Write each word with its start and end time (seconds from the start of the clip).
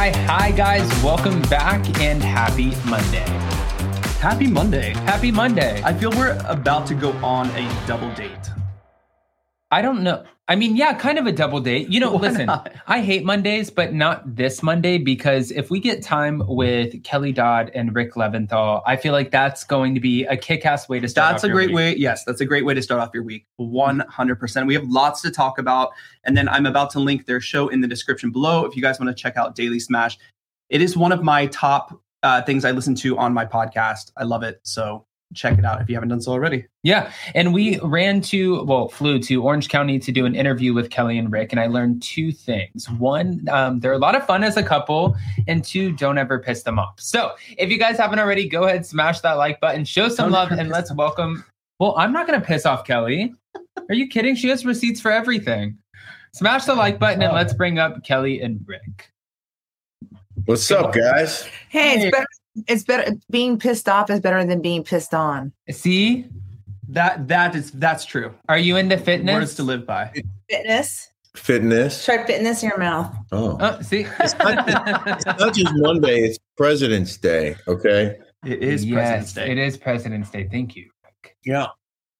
hi, 0.00 0.12
hi, 0.24 0.50
guys. 0.50 0.88
Welcome 1.04 1.42
back 1.42 2.00
and 2.00 2.22
happy 2.22 2.72
Monday. 2.86 3.28
Happy 4.18 4.46
Monday. 4.46 4.94
Happy 5.04 5.30
Monday. 5.30 5.82
I 5.84 5.92
feel 5.92 6.08
we're 6.12 6.38
about 6.46 6.86
to 6.86 6.94
go 6.94 7.12
on 7.22 7.50
a 7.50 7.86
double 7.86 8.10
date. 8.14 8.48
I 9.70 9.82
don't 9.82 10.02
know. 10.02 10.24
I 10.50 10.56
mean, 10.56 10.74
yeah, 10.74 10.94
kind 10.94 11.16
of 11.16 11.28
a 11.28 11.32
double 11.32 11.60
date. 11.60 11.90
You 11.90 12.00
know, 12.00 12.10
Why 12.10 12.22
listen, 12.22 12.46
not? 12.46 12.72
I 12.88 13.02
hate 13.02 13.24
Mondays, 13.24 13.70
but 13.70 13.94
not 13.94 14.34
this 14.34 14.64
Monday 14.64 14.98
because 14.98 15.52
if 15.52 15.70
we 15.70 15.78
get 15.78 16.02
time 16.02 16.42
with 16.44 17.04
Kelly 17.04 17.30
Dodd 17.30 17.70
and 17.72 17.94
Rick 17.94 18.14
Leventhal, 18.14 18.82
I 18.84 18.96
feel 18.96 19.12
like 19.12 19.30
that's 19.30 19.62
going 19.62 19.94
to 19.94 20.00
be 20.00 20.24
a 20.24 20.36
kick 20.36 20.66
ass 20.66 20.88
way 20.88 20.98
to 20.98 21.06
start. 21.06 21.34
That's 21.34 21.44
off 21.44 21.46
a 21.46 21.48
your 21.50 21.56
great 21.56 21.68
week. 21.68 21.76
way. 21.76 21.96
Yes, 21.96 22.24
that's 22.24 22.40
a 22.40 22.44
great 22.44 22.64
way 22.64 22.74
to 22.74 22.82
start 22.82 23.00
off 23.00 23.10
your 23.14 23.22
week. 23.22 23.46
100%. 23.60 24.66
We 24.66 24.74
have 24.74 24.88
lots 24.88 25.22
to 25.22 25.30
talk 25.30 25.56
about. 25.56 25.92
And 26.24 26.36
then 26.36 26.48
I'm 26.48 26.66
about 26.66 26.90
to 26.90 26.98
link 26.98 27.26
their 27.26 27.40
show 27.40 27.68
in 27.68 27.80
the 27.80 27.86
description 27.86 28.32
below 28.32 28.64
if 28.64 28.74
you 28.74 28.82
guys 28.82 28.98
want 28.98 29.16
to 29.16 29.22
check 29.22 29.36
out 29.36 29.54
Daily 29.54 29.78
Smash. 29.78 30.18
It 30.68 30.82
is 30.82 30.96
one 30.96 31.12
of 31.12 31.22
my 31.22 31.46
top 31.46 31.96
uh, 32.24 32.42
things 32.42 32.64
I 32.64 32.72
listen 32.72 32.96
to 32.96 33.16
on 33.18 33.32
my 33.32 33.46
podcast. 33.46 34.10
I 34.16 34.24
love 34.24 34.42
it. 34.42 34.58
So 34.64 35.06
check 35.34 35.58
it 35.58 35.64
out 35.64 35.80
if 35.80 35.88
you 35.88 35.94
haven't 35.94 36.08
done 36.08 36.20
so 36.20 36.32
already. 36.32 36.66
Yeah. 36.82 37.12
And 37.34 37.54
we 37.54 37.78
ran 37.80 38.20
to, 38.22 38.64
well, 38.64 38.88
flew 38.88 39.18
to 39.20 39.42
Orange 39.42 39.68
County 39.68 39.98
to 39.98 40.10
do 40.10 40.26
an 40.26 40.34
interview 40.34 40.74
with 40.74 40.90
Kelly 40.90 41.18
and 41.18 41.30
Rick. 41.30 41.52
And 41.52 41.60
I 41.60 41.66
learned 41.66 42.02
two 42.02 42.32
things. 42.32 42.90
One, 42.90 43.48
um, 43.48 43.80
they're 43.80 43.92
a 43.92 43.98
lot 43.98 44.16
of 44.16 44.26
fun 44.26 44.42
as 44.42 44.56
a 44.56 44.62
couple. 44.62 45.16
And 45.46 45.62
two, 45.64 45.92
don't 45.92 46.18
ever 46.18 46.38
piss 46.38 46.62
them 46.62 46.78
off. 46.78 46.98
So 46.98 47.32
if 47.58 47.70
you 47.70 47.78
guys 47.78 47.96
haven't 47.98 48.18
already, 48.18 48.48
go 48.48 48.64
ahead, 48.64 48.84
smash 48.84 49.20
that 49.20 49.34
like 49.34 49.60
button, 49.60 49.84
show 49.84 50.08
some 50.08 50.32
Don't 50.32 50.50
love, 50.50 50.58
and 50.58 50.68
let's 50.68 50.92
welcome. 50.92 51.44
Well, 51.78 51.94
I'm 51.96 52.12
not 52.12 52.26
going 52.26 52.40
to 52.40 52.46
piss 52.46 52.66
off 52.66 52.84
Kelly. 52.84 53.34
Are 53.88 53.94
you 53.94 54.08
kidding? 54.08 54.34
She 54.34 54.48
has 54.48 54.64
receipts 54.66 55.00
for 55.00 55.10
everything. 55.10 55.78
Smash 56.32 56.64
the 56.64 56.74
like 56.74 56.98
button 56.98 57.22
and 57.22 57.32
let's 57.32 57.52
bring 57.52 57.78
up 57.78 58.04
Kelly 58.04 58.40
and 58.40 58.64
Rick. 58.66 59.10
What's 60.44 60.70
up, 60.70 60.94
guys? 60.94 61.44
Hey, 61.68 61.98
Hey. 61.98 62.10
better. 62.10 62.26
It's 62.68 62.84
better. 62.84 63.12
Being 63.30 63.58
pissed 63.58 63.88
off 63.88 64.10
is 64.10 64.20
better 64.20 64.44
than 64.44 64.60
being 64.62 64.84
pissed 64.84 65.14
on. 65.14 65.52
See, 65.70 66.26
That 66.88 67.28
that 67.28 67.54
is 67.54 67.70
that's 67.72 68.04
true. 68.04 68.34
are 68.48 68.58
you 68.58 68.76
into 68.76 68.96
fitness? 68.98 69.34
Words 69.34 69.54
to 69.56 69.62
live 69.62 69.86
by. 69.86 70.12
Fitness. 70.48 71.08
Fitness. 71.36 72.04
Try 72.04 72.26
fitness 72.26 72.62
in 72.64 72.70
your 72.70 72.78
mouth. 72.78 73.14
Oh, 73.30 73.56
Oh, 73.60 73.80
see, 73.82 74.00
it's 74.20 74.34
not 74.38 75.54
just 75.54 75.72
Monday; 75.76 76.22
it's 76.24 76.38
President's 76.56 77.16
Day. 77.16 77.54
Okay. 77.68 78.16
It 78.44 78.62
is 78.62 78.84
yes, 78.84 78.94
President's 78.94 79.32
Day. 79.34 79.50
It 79.52 79.58
is 79.58 79.76
President's 79.76 80.30
Day. 80.30 80.48
Thank 80.50 80.74
you. 80.74 80.90
Yeah, 81.44 81.66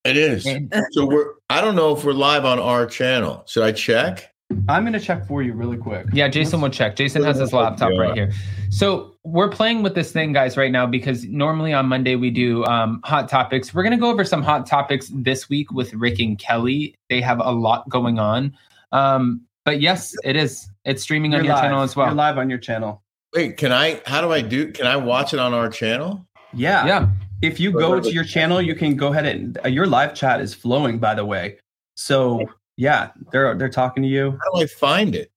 it 0.05 0.17
is. 0.17 0.45
So 0.93 1.07
we're. 1.07 1.33
I 1.49 1.61
don't 1.61 1.75
know 1.75 1.97
if 1.97 2.05
we're 2.05 2.13
live 2.13 2.45
on 2.45 2.59
our 2.61 2.87
channel. 2.87 3.43
Should 3.49 3.65
I 3.65 3.73
check? 3.73 4.33
I'm 4.69 4.84
gonna 4.84 5.01
check 5.01 5.27
for 5.27 5.43
you 5.43 5.53
really 5.53 5.77
quick. 5.77 6.06
Yeah, 6.12 6.29
Jason 6.29 6.61
will 6.61 6.70
check. 6.70 6.97
Jason 6.97 7.23
has 7.25 7.39
his 7.39 7.53
laptop 7.53 7.91
right 7.98 8.15
here. 8.15 8.33
So 8.70 9.11
we're 9.25 9.48
playing 9.48 9.83
with 9.83 9.95
this 9.95 10.12
thing, 10.12 10.33
guys, 10.33 10.56
right 10.56 10.73
now 10.73 10.87
because 10.87 11.25
normally 11.25 11.73
on 11.73 11.87
Monday 11.87 12.17
we 12.17 12.31
do 12.31 12.65
um, 12.65 13.01
hot 13.05 13.28
topics. 13.28 13.75
We're 13.75 13.83
going 13.83 13.93
to 13.93 13.98
go 13.98 14.11
over 14.11 14.25
some 14.25 14.43
hot 14.43 14.67
topics 14.67 15.11
this 15.15 15.48
week 15.48 15.71
with 15.73 15.93
Rick 15.95 16.21
and 16.21 16.39
Kelly. 16.39 16.95
They 17.09 17.21
have 17.21 17.41
a 17.41 17.51
lot 17.51 17.89
going 17.89 18.19
on. 18.19 18.56
Um, 18.93 19.43
but 19.65 19.81
yes, 19.81 20.15
it 20.25 20.37
is. 20.37 20.71
It's 20.84 21.03
streaming 21.03 21.34
on 21.34 21.41
You're 21.41 21.47
your 21.47 21.55
live. 21.55 21.65
channel 21.65 21.83
as 21.83 21.95
well. 21.95 22.06
You're 22.06 22.15
live 22.15 22.39
on 22.39 22.48
your 22.48 22.59
channel. 22.59 23.03
Wait, 23.34 23.56
can 23.56 23.73
I? 23.73 24.01
How 24.06 24.21
do 24.21 24.33
I 24.33 24.41
do? 24.41 24.73
Can 24.73 24.87
I 24.87 24.97
watch 24.97 25.34
it 25.34 25.39
on 25.39 25.53
our 25.53 25.69
channel? 25.69 26.27
Yeah. 26.55 26.87
Yeah. 26.87 27.09
If 27.43 27.61
you 27.61 27.73
go 27.73 28.01
to 28.01 28.12
your 28.12 28.25
channel, 28.25 28.61
you 28.61 28.75
can 28.75 28.97
go 28.97 29.09
ahead 29.09 29.27
and 29.27 29.59
uh, 29.65 29.69
your 29.69 29.87
live 29.87 30.15
chat 30.15 30.41
is 30.41 30.55
flowing. 30.55 30.98
By 30.98 31.15
the 31.15 31.25
way, 31.25 31.59
so 31.95 32.48
yeah, 32.81 33.11
they're 33.31 33.55
they're 33.55 33.69
talking 33.69 34.03
to 34.03 34.09
you. 34.09 34.31
How 34.31 34.59
do 34.59 34.62
I 34.62 34.66
find 34.66 35.15
it? 35.15 35.31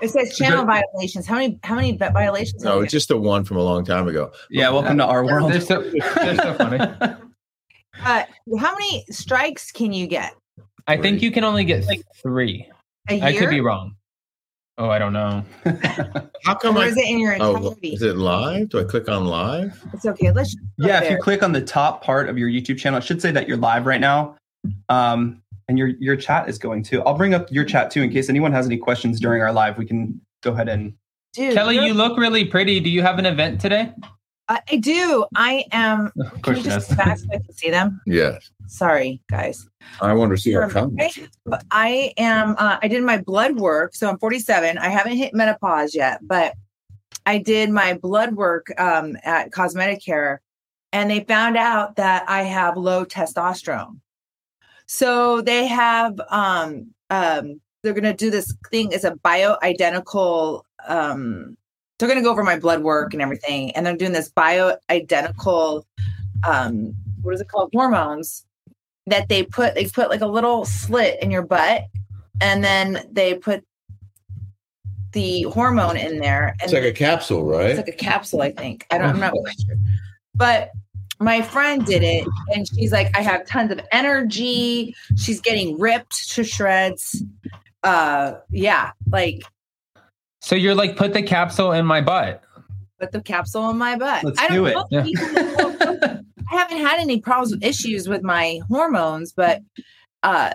It 0.00 0.08
says 0.08 0.36
channel 0.36 0.64
violations. 0.64 1.26
How 1.26 1.34
many? 1.36 1.60
How 1.62 1.74
many 1.74 1.96
violations? 1.96 2.64
No, 2.64 2.80
it's 2.80 2.92
just 2.92 3.08
the 3.08 3.18
one 3.18 3.44
from 3.44 3.58
a 3.58 3.62
long 3.62 3.84
time 3.84 4.08
ago. 4.08 4.32
Yeah, 4.50 4.70
welcome 4.70 4.96
to 4.96 5.04
our 5.04 5.22
world. 5.24 5.52
They're 5.52 5.60
so, 5.60 5.82
they're 5.82 6.36
so 6.36 6.54
funny. 6.54 6.78
Uh, 8.04 8.22
how 8.60 8.72
many 8.74 9.04
strikes 9.10 9.72
can 9.72 9.92
you 9.92 10.06
get 10.06 10.32
I 10.86 10.96
think 10.96 11.20
you 11.20 11.32
can 11.32 11.42
only 11.42 11.64
get 11.64 11.84
three. 12.22 12.64
a 13.08 13.14
year? 13.14 13.24
I 13.24 13.36
could 13.36 13.50
be 13.50 13.60
wrong. 13.60 13.96
Oh, 14.78 14.88
I 14.88 15.00
don't 15.00 15.12
know. 15.12 15.44
How 16.44 16.54
come 16.54 16.76
Or 16.76 16.82
I? 16.82 16.86
is 16.86 16.96
it 16.96 17.08
in 17.08 17.18
your 17.18 17.36
Oh, 17.40 17.74
is 17.82 18.02
it 18.02 18.16
live? 18.16 18.68
Do 18.68 18.78
I 18.78 18.84
click 18.84 19.08
on 19.08 19.24
live? 19.26 19.84
it's 19.92 20.06
okay. 20.06 20.30
Let's. 20.30 20.52
just 20.54 20.62
go 20.80 20.86
yeah, 20.86 21.02
if 21.02 21.10
you 21.10 21.18
click 21.18 21.42
on 21.42 21.50
the 21.50 21.60
top 21.60 22.04
part 22.04 22.28
of 22.28 22.38
your 22.38 22.48
YouTube 22.48 22.78
channel, 22.78 22.98
it 23.00 23.04
should 23.04 23.20
say 23.20 23.32
that 23.32 23.48
you're 23.48 23.56
live 23.56 23.84
right 23.84 24.00
now. 24.00 24.36
Um, 24.88 25.42
and 25.68 25.78
your 25.78 25.88
your 26.00 26.16
chat 26.16 26.48
is 26.48 26.58
going 26.58 26.82
too. 26.82 27.02
I'll 27.04 27.14
bring 27.16 27.34
up 27.34 27.50
your 27.52 27.64
chat 27.64 27.90
too 27.90 28.02
in 28.02 28.10
case 28.10 28.28
anyone 28.28 28.52
has 28.52 28.66
any 28.66 28.78
questions 28.78 29.20
during 29.20 29.42
our 29.42 29.52
live. 29.52 29.78
We 29.78 29.86
can 29.86 30.20
go 30.42 30.52
ahead 30.52 30.68
and 30.68 30.94
Dude, 31.34 31.54
Kelly, 31.54 31.76
you're- 31.76 31.92
look 31.92 32.18
really 32.18 32.44
pretty. 32.44 32.80
Do 32.80 32.90
you 32.90 33.02
have 33.02 33.18
an 33.18 33.26
event 33.26 33.60
today? 33.60 33.92
I, 34.48 34.60
I 34.70 34.76
do. 34.76 35.26
I 35.36 35.64
am. 35.72 36.10
Of 36.18 36.40
Can 36.42 36.56
you 36.56 36.62
just 36.62 36.88
yes. 36.88 36.88
go 36.88 36.96
back 36.96 37.18
so 37.18 37.26
I 37.30 37.36
can 37.36 37.52
see 37.52 37.70
them? 37.70 38.00
Yes. 38.06 38.50
Sorry, 38.66 39.20
guys. 39.30 39.68
I 40.00 40.14
want 40.14 40.30
to 40.30 40.38
see 40.38 40.54
our 40.56 40.70
comments. 40.70 41.18
I- 41.52 41.58
I 41.70 42.12
am. 42.16 42.54
Uh, 42.58 42.78
I 42.82 42.88
did 42.88 43.02
my 43.02 43.18
blood 43.18 43.56
work, 43.60 43.94
so 43.94 44.08
I'm 44.08 44.18
47. 44.18 44.78
I 44.78 44.88
haven't 44.88 45.16
hit 45.18 45.34
menopause 45.34 45.94
yet, 45.94 46.20
but 46.22 46.54
I 47.26 47.36
did 47.38 47.68
my 47.68 47.92
blood 47.92 48.34
work 48.36 48.72
um, 48.80 49.18
at 49.22 49.52
Cosmetic 49.52 50.02
Care, 50.02 50.40
and 50.94 51.10
they 51.10 51.20
found 51.24 51.58
out 51.58 51.96
that 51.96 52.24
I 52.26 52.44
have 52.44 52.78
low 52.78 53.04
testosterone. 53.04 54.00
So 54.88 55.40
they 55.42 55.66
have. 55.66 56.20
Um, 56.30 56.88
um, 57.10 57.60
they're 57.82 57.94
going 57.94 58.02
to 58.04 58.12
do 58.12 58.30
this 58.30 58.52
thing. 58.70 58.90
It's 58.90 59.04
a 59.04 59.12
bioidentical. 59.12 60.62
Um, 60.88 61.56
they're 61.98 62.08
going 62.08 62.18
to 62.18 62.24
go 62.24 62.30
over 62.30 62.42
my 62.42 62.58
blood 62.58 62.82
work 62.82 63.12
and 63.12 63.22
everything, 63.22 63.70
and 63.72 63.86
they're 63.86 63.96
doing 63.96 64.12
this 64.12 64.30
bioidentical. 64.30 65.84
Um, 66.46 66.94
what 67.22 67.34
is 67.34 67.40
it 67.40 67.48
called? 67.48 67.70
Hormones 67.72 68.44
that 69.08 69.28
they 69.28 69.42
put 69.42 69.74
they 69.74 69.86
put 69.86 70.10
like 70.10 70.20
a 70.20 70.26
little 70.26 70.64
slit 70.64 71.22
in 71.22 71.30
your 71.30 71.42
butt 71.42 71.84
and 72.40 72.62
then 72.62 73.06
they 73.10 73.34
put 73.34 73.64
the 75.12 75.42
hormone 75.44 75.96
in 75.96 76.18
there 76.18 76.48
and 76.48 76.62
It's 76.62 76.72
like 76.72 76.84
a 76.84 76.92
capsule, 76.92 77.44
right? 77.44 77.70
it's 77.70 77.78
like 77.78 77.88
a 77.88 77.92
capsule 77.92 78.42
i 78.42 78.52
think 78.52 78.86
i 78.90 78.98
don't 78.98 79.08
i'm 79.08 79.20
not 79.20 79.32
quite 79.42 79.54
sure 79.66 79.76
but 80.34 80.70
my 81.20 81.42
friend 81.42 81.84
did 81.84 82.02
it 82.02 82.26
and 82.54 82.68
she's 82.68 82.92
like 82.92 83.16
i 83.18 83.20
have 83.22 83.44
tons 83.46 83.72
of 83.72 83.80
energy 83.92 84.94
she's 85.16 85.40
getting 85.40 85.78
ripped 85.78 86.28
to 86.30 86.44
shreds 86.44 87.22
uh 87.82 88.34
yeah 88.50 88.92
like 89.10 89.42
So 90.40 90.54
you're 90.54 90.74
like, 90.74 90.96
put 90.96 91.12
the 91.12 91.22
capsule 91.22 91.72
in 91.72 91.84
my 91.86 92.00
butt. 92.00 92.42
put 93.00 93.12
the 93.12 93.20
capsule 93.20 93.68
in 93.70 93.78
my 93.78 93.96
butt 93.96 94.24
Let's 94.24 94.38
i 94.40 94.48
don't 94.48 94.56
do 94.56 94.66
it. 94.66 94.74
know 94.74 94.86
Yeah. 94.90 96.20
I 96.50 96.56
haven't 96.56 96.78
had 96.78 96.98
any 96.98 97.20
problems 97.20 97.52
with 97.52 97.62
issues 97.62 98.08
with 98.08 98.22
my 98.22 98.60
hormones, 98.68 99.32
but 99.32 99.60
uh 100.22 100.54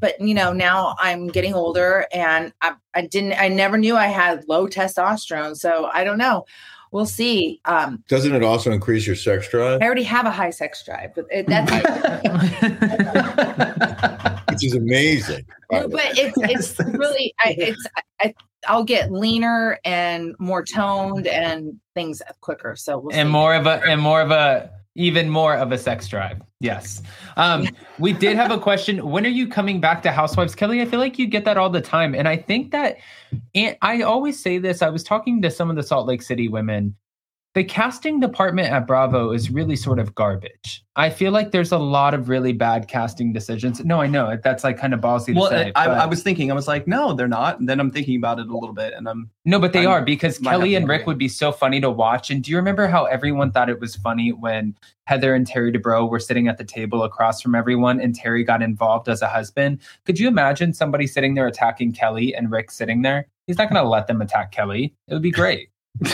but 0.00 0.18
you 0.20 0.32
know, 0.32 0.52
now 0.52 0.94
I'm 1.00 1.26
getting 1.26 1.54
older 1.54 2.06
and 2.12 2.52
I 2.62 2.74
I 2.94 3.02
didn't 3.02 3.34
I 3.34 3.48
never 3.48 3.76
knew 3.76 3.96
I 3.96 4.06
had 4.06 4.44
low 4.48 4.66
testosterone, 4.68 5.56
so 5.56 5.90
I 5.92 6.04
don't 6.04 6.18
know. 6.18 6.44
We'll 6.90 7.06
see. 7.06 7.60
Um 7.64 8.02
Doesn't 8.08 8.34
it 8.34 8.42
also 8.42 8.70
increase 8.72 9.06
your 9.06 9.16
sex 9.16 9.48
drive? 9.50 9.80
I 9.82 9.86
already 9.86 10.02
have 10.04 10.26
a 10.26 10.30
high 10.30 10.50
sex 10.50 10.84
drive, 10.84 11.14
but 11.14 11.26
it, 11.30 11.46
that's 11.46 11.70
Which 14.50 14.64
is 14.64 14.74
amazing. 14.74 15.44
by 15.70 15.82
the 15.82 15.88
way. 15.88 16.08
but 16.08 16.18
it's 16.18 16.36
it's 16.38 16.78
really 16.94 17.34
I 17.44 17.54
it's 17.58 17.86
I 18.20 18.34
I'll 18.66 18.84
get 18.84 19.12
leaner 19.12 19.78
and 19.84 20.34
more 20.38 20.64
toned 20.64 21.26
and 21.26 21.78
things 21.94 22.20
quicker. 22.40 22.74
So 22.76 22.98
we'll 22.98 23.14
and 23.14 23.28
see. 23.28 23.32
more 23.32 23.54
of 23.54 23.66
a 23.66 23.80
and 23.86 24.00
more 24.00 24.20
of 24.20 24.30
a 24.30 24.70
even 24.98 25.30
more 25.30 25.54
of 25.54 25.70
a 25.70 25.78
sex 25.78 26.08
drive. 26.08 26.42
Yes. 26.60 27.02
Um, 27.36 27.68
we 28.00 28.12
did 28.12 28.36
have 28.36 28.50
a 28.50 28.58
question. 28.58 29.08
When 29.08 29.24
are 29.24 29.30
you 29.30 29.46
coming 29.46 29.80
back 29.80 30.02
to 30.02 30.10
Housewives, 30.10 30.56
Kelly? 30.56 30.82
I 30.82 30.86
feel 30.86 30.98
like 30.98 31.18
you 31.20 31.28
get 31.28 31.44
that 31.44 31.56
all 31.56 31.70
the 31.70 31.80
time, 31.80 32.14
and 32.14 32.26
I 32.26 32.36
think 32.36 32.72
that, 32.72 32.98
and 33.54 33.76
I 33.80 34.02
always 34.02 34.42
say 34.42 34.58
this. 34.58 34.82
I 34.82 34.88
was 34.88 35.04
talking 35.04 35.40
to 35.42 35.50
some 35.50 35.70
of 35.70 35.76
the 35.76 35.84
Salt 35.84 36.08
Lake 36.08 36.20
City 36.20 36.48
women. 36.48 36.96
The 37.58 37.64
casting 37.64 38.20
department 38.20 38.72
at 38.72 38.86
Bravo 38.86 39.32
is 39.32 39.50
really 39.50 39.74
sort 39.74 39.98
of 39.98 40.14
garbage. 40.14 40.84
I 40.94 41.10
feel 41.10 41.32
like 41.32 41.50
there's 41.50 41.72
a 41.72 41.76
lot 41.76 42.14
of 42.14 42.28
really 42.28 42.52
bad 42.52 42.86
casting 42.86 43.32
decisions. 43.32 43.84
No, 43.84 44.00
I 44.00 44.06
know 44.06 44.38
that's 44.40 44.62
like 44.62 44.78
kind 44.78 44.94
of 44.94 45.00
ballsy 45.00 45.34
to 45.34 45.40
well, 45.40 45.50
say. 45.50 45.72
I, 45.74 45.88
but- 45.88 45.98
I 45.98 46.06
was 46.06 46.22
thinking, 46.22 46.52
I 46.52 46.54
was 46.54 46.68
like, 46.68 46.86
no, 46.86 47.14
they're 47.14 47.26
not. 47.26 47.58
And 47.58 47.68
then 47.68 47.80
I'm 47.80 47.90
thinking 47.90 48.14
about 48.14 48.38
it 48.38 48.46
a 48.46 48.56
little 48.56 48.76
bit, 48.76 48.92
and 48.92 49.08
I'm 49.08 49.28
No, 49.44 49.58
but 49.58 49.72
they 49.72 49.86
I'm- 49.86 49.90
are 49.90 50.02
because 50.04 50.38
Kelly 50.38 50.76
and 50.76 50.86
Rick 50.86 51.08
would 51.08 51.18
be 51.18 51.26
so 51.26 51.50
funny 51.50 51.80
to 51.80 51.90
watch. 51.90 52.30
And 52.30 52.44
do 52.44 52.52
you 52.52 52.56
remember 52.58 52.86
how 52.86 53.06
everyone 53.06 53.50
thought 53.50 53.68
it 53.68 53.80
was 53.80 53.96
funny 53.96 54.30
when 54.30 54.76
Heather 55.08 55.34
and 55.34 55.44
Terry 55.44 55.72
Dubrow 55.72 56.08
were 56.08 56.20
sitting 56.20 56.46
at 56.46 56.58
the 56.58 56.64
table 56.64 57.02
across 57.02 57.42
from 57.42 57.56
everyone 57.56 58.00
and 58.00 58.14
Terry 58.14 58.44
got 58.44 58.62
involved 58.62 59.08
as 59.08 59.20
a 59.20 59.26
husband? 59.26 59.80
Could 60.04 60.20
you 60.20 60.28
imagine 60.28 60.74
somebody 60.74 61.08
sitting 61.08 61.34
there 61.34 61.48
attacking 61.48 61.94
Kelly 61.94 62.36
and 62.36 62.52
Rick 62.52 62.70
sitting 62.70 63.02
there? 63.02 63.26
He's 63.48 63.58
not 63.58 63.68
going 63.68 63.82
to 63.82 63.88
let 63.88 64.06
them 64.06 64.22
attack 64.22 64.52
Kelly. 64.52 64.94
It 65.08 65.14
would 65.14 65.24
be 65.24 65.32
great. 65.32 65.70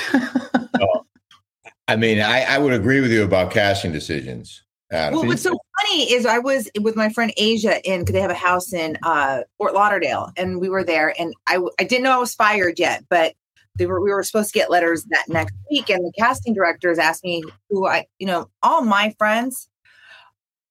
I 1.88 1.96
mean, 1.96 2.20
I, 2.20 2.42
I 2.42 2.58
would 2.58 2.72
agree 2.72 3.00
with 3.00 3.10
you 3.10 3.24
about 3.24 3.50
casting 3.50 3.92
decisions. 3.92 4.62
Well, 4.90 5.26
what's 5.26 5.42
so 5.42 5.58
funny 5.80 6.12
is 6.12 6.24
I 6.24 6.38
was 6.38 6.70
with 6.80 6.94
my 6.94 7.08
friend 7.08 7.32
Asia 7.36 7.82
in 7.90 8.00
because 8.00 8.12
they 8.12 8.20
have 8.20 8.30
a 8.30 8.34
house 8.34 8.72
in 8.72 8.96
uh, 9.02 9.40
Fort 9.58 9.74
Lauderdale, 9.74 10.30
and 10.36 10.60
we 10.60 10.68
were 10.68 10.84
there, 10.84 11.12
and 11.18 11.34
I 11.48 11.58
I 11.80 11.84
didn't 11.84 12.04
know 12.04 12.12
I 12.12 12.18
was 12.18 12.34
fired 12.34 12.78
yet, 12.78 13.04
but 13.08 13.34
they 13.76 13.86
were 13.86 14.00
we 14.00 14.12
were 14.12 14.22
supposed 14.22 14.52
to 14.52 14.58
get 14.58 14.70
letters 14.70 15.04
that 15.06 15.24
next 15.28 15.54
week, 15.70 15.90
and 15.90 16.04
the 16.04 16.12
casting 16.16 16.54
directors 16.54 16.98
asked 16.98 17.24
me 17.24 17.42
who 17.70 17.88
I, 17.88 18.06
you 18.20 18.26
know, 18.26 18.48
all 18.62 18.82
my 18.82 19.14
friends 19.18 19.68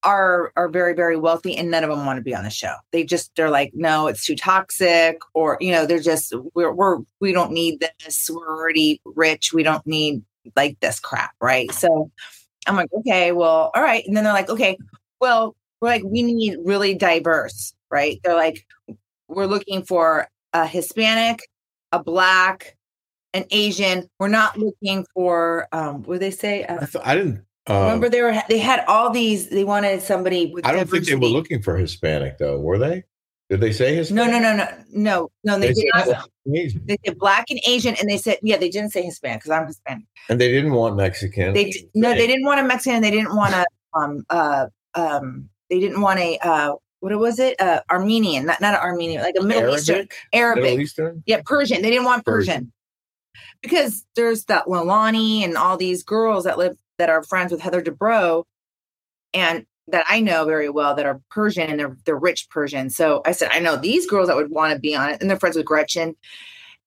are 0.04 0.51
are 0.56 0.69
very 0.69 0.94
very 0.94 1.15
wealthy 1.15 1.56
and 1.56 1.71
none 1.71 1.83
of 1.83 1.89
them 1.89 2.06
want 2.06 2.18
to 2.18 2.24
be 2.24 2.36
on 2.36 2.44
the 2.44 2.50
show. 2.50 2.75
They 2.92 3.04
just 3.04 3.36
they're 3.36 3.50
like 3.50 3.71
no 3.74 4.07
it's 4.07 4.25
too 4.25 4.36
toxic 4.36 5.19
or 5.33 5.57
you 5.62 5.71
know 5.71 5.86
they're 5.86 6.00
just 6.00 6.33
we're 6.54 6.74
we're 6.74 7.00
we 7.19 7.31
don't 7.31 7.51
need 7.51 7.80
this. 7.80 8.30
We're 8.31 8.48
already 8.48 9.01
rich. 9.06 9.54
We 9.54 9.63
don't 9.63 9.86
need 9.88 10.24
like 10.56 10.80
this 10.80 11.00
crap 11.00 11.34
right 11.42 11.72
so 11.72 12.10
i'm 12.68 12.75
like 12.75 12.90
okay 12.94 13.31
well 13.31 13.72
all 13.75 13.81
right 13.81 14.06
and 14.06 14.16
then 14.16 14.24
they're 14.24 14.34
like 14.34 14.50
okay 14.50 14.78
well 15.19 15.56
we're 15.81 15.90
like 15.90 16.04
we 16.04 16.24
need 16.24 16.57
really 16.63 16.94
diverse 16.94 17.74
right 17.92 18.19
they're 18.24 18.36
like 18.36 18.66
we're 19.28 19.45
looking 19.45 19.84
for 19.84 20.28
a 20.54 20.66
hispanic 20.68 21.40
a 21.92 22.04
black 22.04 22.75
an 23.34 23.45
asian 23.51 24.10
we're 24.19 24.28
not 24.28 24.57
looking 24.57 25.06
for 25.13 25.68
um 25.72 26.04
what 26.04 26.19
they 26.19 26.31
say 26.31 26.63
uh, 26.66 26.81
I, 26.81 26.86
th- 26.86 27.06
I 27.06 27.16
didn't. 27.16 27.46
Uh, 27.69 27.84
Remember, 27.84 28.10
they 28.10 28.22
were 28.22 28.36
they 28.50 28.60
had 28.60 28.84
all 28.89 29.10
these. 29.10 29.50
They 29.50 29.63
wanted 29.63 30.01
somebody. 30.01 30.51
With 30.54 30.66
I 30.66 30.74
don't 30.74 30.89
think 30.89 31.06
they 31.06 31.16
were 31.16 31.28
looking 31.28 31.62
for 31.62 31.78
Hispanic 31.78 32.38
though, 32.38 32.60
were 32.60 32.78
they? 32.78 33.06
Did 33.50 33.62
they 33.62 33.72
say 33.74 33.92
No, 33.92 33.98
Hispanic? 33.98 34.31
no, 34.31 34.40
no, 34.40 34.56
no, 34.56 34.68
no, 34.92 35.30
no. 35.44 35.60
They, 35.60 35.68
They 35.68 35.74
did 35.74 35.92
said 36.06 36.12
not. 36.12 36.30
They 36.45 36.98
said 37.06 37.18
black 37.19 37.45
and 37.50 37.60
Asian, 37.68 37.95
and 38.00 38.10
they 38.10 38.18
said 38.18 38.38
yeah. 38.42 38.57
They 38.57 38.69
didn't 38.69 38.92
say 38.92 39.01
Hispanic 39.04 39.40
because 39.42 39.51
I'm 39.51 39.68
Hispanic. 39.68 40.06
and 40.30 40.40
they 40.42 40.50
didn't 40.51 40.74
want 40.74 40.95
Mexican. 40.95 41.54
They 41.54 41.69
d- 41.72 41.88
no, 41.94 42.13
they 42.13 42.28
didn't 42.28 42.45
want 42.45 42.60
a 42.60 42.63
Mexican. 42.63 43.01
They 43.01 43.12
didn't 43.12 43.36
want 43.36 43.54
a 43.54 43.66
um 43.98 44.25
uh 44.30 44.68
um. 44.95 45.50
They 45.69 45.80
didn't 45.80 46.01
want 46.01 46.19
a 46.19 46.38
uh 46.40 46.74
what 47.00 47.18
was 47.19 47.38
it 47.40 47.60
uh 47.60 47.81
Armenian 47.92 48.45
not 48.45 48.62
not 48.62 48.75
an 48.75 48.80
Armenian 48.80 49.22
like 49.22 49.36
a 49.40 49.44
Middle 49.44 49.74
Eastern 49.75 49.96
Arabic, 49.96 50.13
Arabic 50.34 50.63
Middle 50.63 50.80
Eastern. 50.80 51.24
yeah 51.25 51.42
Persian. 51.46 51.81
They 51.81 51.89
didn't 51.89 52.06
want 52.06 52.25
Persian. 52.25 52.54
Persian. 52.54 52.74
because 53.62 54.06
there's 54.16 54.46
that 54.46 54.66
Lalani 54.68 55.44
and 55.44 55.57
all 55.57 55.78
these 55.78 56.04
girls 56.04 56.44
that 56.46 56.57
live 56.57 56.78
that 56.98 57.10
are 57.10 57.24
friends 57.24 57.51
with 57.51 57.62
Heather 57.62 57.81
Dubrow 57.81 58.44
and 59.34 59.66
that 59.88 60.06
I 60.08 60.22
know 60.22 60.46
very 60.46 60.70
well 60.70 60.96
that 60.96 61.06
are 61.06 61.22
Persian 61.30 61.70
and 61.70 61.80
they're 61.80 61.98
they're 62.06 62.18
rich 62.18 62.50
Persian. 62.50 62.90
So 62.90 63.22
I 63.26 63.32
said, 63.32 63.50
I 63.52 63.60
know 63.60 63.76
these 63.76 64.10
girls 64.10 64.28
that 64.28 64.36
would 64.36 64.52
want 64.52 64.74
to 64.74 64.80
be 64.80 64.96
on 64.96 65.10
it, 65.10 65.22
and 65.22 65.30
they're 65.30 65.40
friends 65.40 65.56
with 65.56 65.66
Gretchen. 65.66 66.16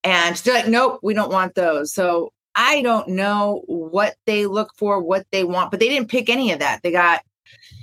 And 0.04 0.36
they're 0.36 0.54
like, 0.54 0.68
nope, 0.68 1.00
we 1.02 1.14
don't 1.14 1.32
want 1.32 1.54
those. 1.54 1.92
So 1.92 2.32
I 2.54 2.80
don't 2.82 3.08
know 3.08 3.62
what 3.66 4.14
they 4.24 4.46
look 4.46 4.70
for, 4.76 5.02
what 5.02 5.26
they 5.32 5.44
want, 5.44 5.70
but 5.70 5.80
they 5.80 5.88
didn't 5.88 6.10
pick 6.10 6.30
any 6.30 6.52
of 6.52 6.60
that. 6.60 6.82
They 6.82 6.92
got 6.92 7.22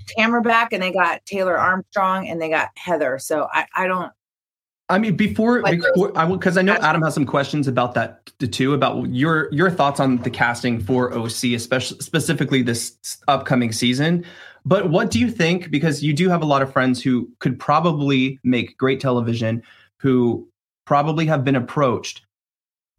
Tamara 0.07 0.41
back 0.41 0.71
and 0.71 0.81
they 0.81 0.91
got 0.91 1.25
Taylor 1.25 1.57
Armstrong 1.57 2.27
and 2.27 2.41
they 2.41 2.49
got 2.49 2.69
Heather. 2.75 3.19
So 3.19 3.47
I, 3.51 3.65
I 3.75 3.87
don't 3.87 4.11
I 4.89 4.99
mean, 4.99 5.15
before, 5.15 5.63
before 5.63 6.15
I 6.17 6.25
because 6.25 6.57
I 6.57 6.61
know 6.61 6.73
Adam 6.73 7.01
has 7.03 7.13
some 7.13 7.25
questions 7.25 7.67
about 7.67 7.93
that 7.93 8.29
too, 8.51 8.73
about 8.73 9.09
your 9.09 9.51
your 9.53 9.71
thoughts 9.71 9.99
on 9.99 10.17
the 10.17 10.29
casting 10.29 10.79
for 10.81 11.13
OC, 11.13 11.53
especially 11.55 11.99
specifically 11.99 12.61
this 12.61 12.97
upcoming 13.27 13.71
season. 13.71 14.25
But 14.65 14.89
what 14.89 15.11
do 15.11 15.19
you 15.19 15.29
think? 15.29 15.69
Because 15.71 16.03
you 16.03 16.13
do 16.13 16.29
have 16.29 16.41
a 16.41 16.45
lot 16.45 16.61
of 16.61 16.71
friends 16.71 17.01
who 17.03 17.29
could 17.39 17.59
probably 17.59 18.39
make 18.43 18.77
great 18.77 18.99
television, 18.99 19.61
who 19.99 20.47
probably 20.85 21.25
have 21.25 21.43
been 21.43 21.55
approached. 21.55 22.21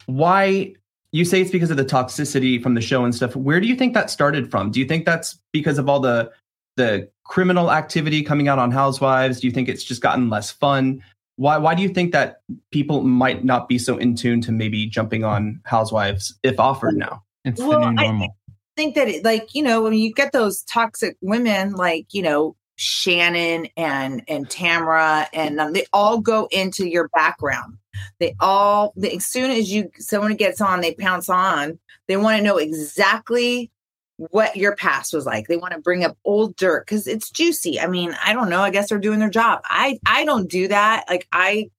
Why 0.05 0.73
you 1.11 1.25
say 1.25 1.41
it's 1.41 1.51
because 1.51 1.71
of 1.71 1.77
the 1.77 1.85
toxicity 1.85 2.61
from 2.61 2.73
the 2.75 2.81
show 2.81 3.03
and 3.05 3.15
stuff? 3.15 3.35
Where 3.35 3.59
do 3.59 3.67
you 3.67 3.75
think 3.75 3.93
that 3.93 4.09
started 4.11 4.51
from? 4.51 4.69
Do 4.71 4.79
you 4.79 4.85
think 4.85 5.05
that's 5.05 5.39
because 5.51 5.77
of 5.79 5.89
all 5.89 5.99
the 5.99 6.31
the 6.77 7.09
criminal 7.23 7.71
activity 7.71 8.21
coming 8.21 8.47
out 8.47 8.59
on 8.59 8.69
Housewives? 8.69 9.39
Do 9.39 9.47
you 9.47 9.53
think 9.53 9.69
it's 9.69 9.83
just 9.83 10.01
gotten 10.01 10.29
less 10.29 10.51
fun? 10.51 11.01
Why 11.37 11.57
why 11.57 11.73
do 11.73 11.81
you 11.81 11.89
think 11.89 12.11
that 12.11 12.41
people 12.71 13.01
might 13.03 13.43
not 13.43 13.67
be 13.67 13.79
so 13.79 13.97
in 13.97 14.15
tune 14.15 14.41
to 14.41 14.51
maybe 14.51 14.85
jumping 14.87 15.23
on 15.23 15.61
Housewives 15.65 16.37
if 16.43 16.59
offered 16.59 16.95
now? 16.97 17.23
It's 17.43 17.59
Well, 17.61 17.79
the 17.81 17.89
new 17.91 18.01
I- 18.01 18.05
normal. 18.07 18.35
Think 18.75 18.95
that 18.95 19.07
it, 19.07 19.23
like 19.23 19.53
you 19.55 19.63
know 19.63 19.81
when 19.81 19.93
you 19.93 20.13
get 20.13 20.31
those 20.31 20.63
toxic 20.63 21.17
women 21.21 21.73
like 21.73 22.13
you 22.13 22.21
know 22.21 22.55
Shannon 22.75 23.67
and 23.77 24.23
and 24.27 24.49
Tamara 24.49 25.27
and 25.33 25.59
um, 25.59 25.73
they 25.73 25.85
all 25.93 26.19
go 26.19 26.47
into 26.51 26.87
your 26.87 27.09
background. 27.09 27.77
They 28.19 28.35
all 28.39 28.93
they, 28.95 29.11
as 29.11 29.25
soon 29.25 29.51
as 29.51 29.71
you 29.71 29.89
someone 29.97 30.35
gets 30.35 30.61
on, 30.61 30.81
they 30.81 30.93
pounce 30.93 31.29
on. 31.29 31.79
They 32.07 32.17
want 32.17 32.37
to 32.37 32.43
know 32.43 32.57
exactly 32.57 33.71
what 34.17 34.55
your 34.55 34.75
past 34.75 35.13
was 35.13 35.25
like. 35.25 35.47
They 35.47 35.57
want 35.57 35.73
to 35.73 35.79
bring 35.79 36.03
up 36.03 36.17
old 36.23 36.55
dirt 36.55 36.85
because 36.85 37.07
it's 37.07 37.29
juicy. 37.29 37.79
I 37.79 37.87
mean, 37.87 38.15
I 38.23 38.33
don't 38.33 38.49
know. 38.49 38.61
I 38.61 38.69
guess 38.69 38.89
they're 38.89 38.99
doing 38.99 39.19
their 39.19 39.29
job. 39.29 39.61
I 39.65 39.99
I 40.05 40.25
don't 40.25 40.49
do 40.49 40.67
that. 40.67 41.05
Like 41.09 41.27
I 41.31 41.69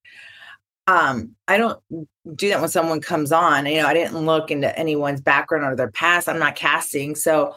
um 0.87 1.35
I 1.49 1.57
don't 1.57 1.81
do 2.35 2.49
that 2.49 2.61
when 2.61 2.69
someone 2.69 3.01
comes 3.01 3.33
on. 3.33 3.67
You 3.67 3.83
know, 3.83 3.87
I 3.87 3.95
didn't 3.95 4.25
look 4.25 4.51
into 4.51 4.77
anyone's 4.79 5.21
background 5.21 5.65
or 5.65 5.77
their 5.77 5.91
past. 5.91 6.29
I'm 6.29 6.39
not 6.39 6.57
casting. 6.57 7.15
So 7.15 7.55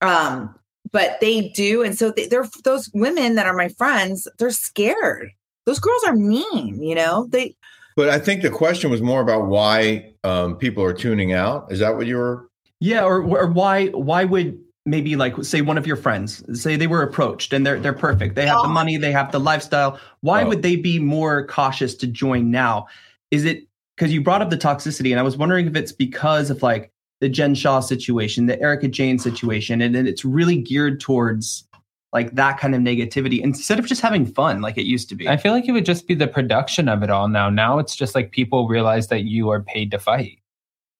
um 0.00 0.54
but 0.90 1.18
they 1.20 1.48
do 1.48 1.82
and 1.82 1.96
so 1.98 2.10
they, 2.10 2.26
they're 2.26 2.48
those 2.64 2.90
women 2.94 3.34
that 3.34 3.46
are 3.46 3.56
my 3.56 3.68
friends, 3.68 4.28
they're 4.38 4.50
scared. 4.50 5.32
Those 5.66 5.80
girls 5.80 6.02
are 6.06 6.16
mean, 6.16 6.82
you 6.82 6.94
know. 6.94 7.26
They 7.30 7.54
But 7.94 8.08
I 8.08 8.18
think 8.18 8.42
the 8.42 8.50
question 8.50 8.90
was 8.90 9.02
more 9.02 9.20
about 9.20 9.48
why 9.48 10.14
um, 10.24 10.56
people 10.56 10.82
are 10.82 10.94
tuning 10.94 11.32
out. 11.32 11.70
Is 11.70 11.78
that 11.80 11.94
what 11.96 12.06
you 12.06 12.16
were? 12.16 12.48
Yeah, 12.80 13.04
or 13.04 13.22
or 13.22 13.48
why 13.48 13.88
why 13.88 14.24
would 14.24 14.58
maybe 14.88 15.16
like 15.16 15.34
say 15.44 15.60
one 15.60 15.78
of 15.78 15.86
your 15.86 15.96
friends 15.96 16.42
say 16.60 16.76
they 16.76 16.86
were 16.86 17.02
approached 17.02 17.52
and 17.52 17.66
they're 17.66 17.78
they're 17.78 17.92
perfect. 17.92 18.34
They 18.34 18.46
have 18.46 18.62
the 18.62 18.68
oh. 18.68 18.72
money, 18.72 18.96
they 18.96 19.12
have 19.12 19.30
the 19.32 19.40
lifestyle. 19.40 19.98
Why 20.20 20.42
Oh. 20.42 20.48
would 20.48 20.62
they 20.62 20.76
be 20.76 20.98
more 20.98 21.46
cautious 21.46 21.94
to 21.96 22.06
join 22.06 22.50
now? 22.50 22.86
Is 23.30 23.44
it 23.44 23.66
because 23.96 24.12
you 24.12 24.22
brought 24.22 24.42
up 24.42 24.50
the 24.50 24.58
toxicity 24.58 25.10
and 25.10 25.20
I 25.20 25.22
was 25.22 25.36
wondering 25.36 25.66
if 25.66 25.76
it's 25.76 25.92
because 25.92 26.50
of 26.50 26.62
like 26.62 26.92
the 27.20 27.28
Jen 27.28 27.54
Shah 27.54 27.80
situation, 27.80 28.46
the 28.46 28.60
Erika 28.60 28.88
Jayne 28.88 29.18
situation, 29.18 29.82
and 29.82 29.94
then 29.94 30.06
it's 30.06 30.24
really 30.24 30.56
geared 30.56 31.00
towards 31.00 31.64
like 32.12 32.34
that 32.36 32.58
kind 32.58 32.74
of 32.74 32.80
negativity 32.80 33.40
instead 33.40 33.78
of 33.78 33.86
just 33.86 34.00
having 34.00 34.24
fun 34.24 34.62
like 34.62 34.78
it 34.78 34.84
used 34.84 35.08
to 35.10 35.14
be. 35.14 35.28
I 35.28 35.36
feel 35.36 35.52
like 35.52 35.68
it 35.68 35.72
would 35.72 35.84
just 35.84 36.06
be 36.06 36.14
the 36.14 36.28
production 36.28 36.88
of 36.88 37.02
it 37.02 37.10
all 37.10 37.28
now. 37.28 37.50
Now 37.50 37.78
it's 37.78 37.94
just 37.94 38.14
like 38.14 38.30
people 38.30 38.66
realize 38.66 39.08
that 39.08 39.24
you 39.24 39.50
are 39.50 39.60
paid 39.60 39.90
to 39.90 39.98
fight. 39.98 40.38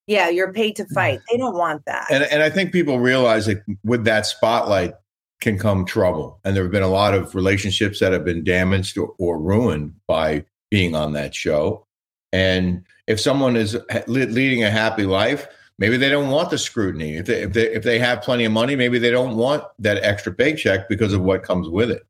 Yeah, 0.08 0.28
you're 0.30 0.52
paid 0.52 0.74
to 0.76 0.86
fight. 0.86 1.20
They 1.30 1.36
don't 1.36 1.54
want 1.54 1.84
that. 1.84 2.06
And 2.10 2.24
and 2.24 2.42
I 2.42 2.50
think 2.50 2.72
people 2.72 2.98
realize 2.98 3.46
that 3.46 3.62
with 3.84 4.04
that 4.04 4.26
spotlight 4.26 4.94
can 5.40 5.56
come 5.58 5.84
trouble. 5.84 6.40
And 6.44 6.56
there 6.56 6.64
have 6.64 6.72
been 6.72 6.82
a 6.82 6.88
lot 6.88 7.14
of 7.14 7.34
relationships 7.34 8.00
that 8.00 8.12
have 8.12 8.24
been 8.24 8.42
damaged 8.42 8.98
or, 8.98 9.14
or 9.18 9.38
ruined 9.38 9.94
by 10.08 10.44
being 10.70 10.96
on 10.96 11.12
that 11.12 11.34
show. 11.34 11.86
And 12.32 12.84
if 13.06 13.20
someone 13.20 13.54
is 13.54 13.74
le- 13.74 14.26
leading 14.26 14.64
a 14.64 14.70
happy 14.70 15.04
life, 15.04 15.46
maybe 15.78 15.96
they 15.96 16.08
don't 16.08 16.30
want 16.30 16.50
the 16.50 16.58
scrutiny. 16.58 17.16
If 17.16 17.26
they, 17.26 17.42
if 17.42 17.52
they 17.52 17.72
if 17.72 17.82
they 17.84 17.98
have 17.98 18.22
plenty 18.22 18.44
of 18.44 18.52
money, 18.52 18.74
maybe 18.76 18.98
they 18.98 19.10
don't 19.10 19.36
want 19.36 19.62
that 19.78 20.02
extra 20.02 20.32
paycheck 20.32 20.88
because 20.88 21.12
of 21.12 21.20
what 21.20 21.42
comes 21.42 21.68
with 21.68 21.90
it. 21.90 22.02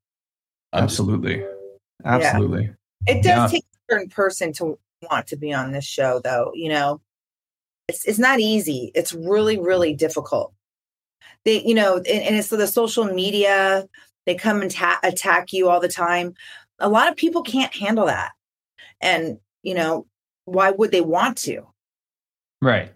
I'm 0.72 0.86
just- 0.86 1.00
Absolutely. 1.00 1.44
Absolutely. 2.04 2.70
It 3.06 3.22
does 3.24 3.24
Yeah. 3.52 3.58
take 3.58 3.64
a 3.64 3.92
certain 3.92 4.08
person 4.08 4.52
to 4.54 4.78
want 5.10 5.26
to 5.28 5.36
be 5.36 5.52
on 5.52 5.72
this 5.72 5.84
show, 5.84 6.20
though. 6.22 6.52
You 6.54 6.68
know, 6.70 7.00
it's 7.88 8.04
it's 8.04 8.18
not 8.18 8.40
easy. 8.40 8.92
It's 8.94 9.12
really 9.12 9.58
really 9.58 9.94
difficult. 9.94 10.52
They, 11.44 11.62
you 11.62 11.74
know, 11.74 11.96
and, 11.96 12.06
and 12.06 12.36
it's 12.36 12.48
the 12.48 12.66
social 12.66 13.04
media. 13.04 13.88
They 14.26 14.34
come 14.34 14.60
and 14.60 14.70
ta- 14.70 15.00
attack 15.02 15.52
you 15.52 15.68
all 15.68 15.80
the 15.80 15.88
time. 15.88 16.34
A 16.78 16.88
lot 16.88 17.08
of 17.08 17.16
people 17.16 17.42
can't 17.42 17.74
handle 17.74 18.06
that, 18.06 18.32
and 19.00 19.38
you 19.62 19.74
know, 19.74 20.06
why 20.44 20.70
would 20.70 20.90
they 20.90 21.00
want 21.00 21.38
to? 21.38 21.66
Right. 22.60 22.92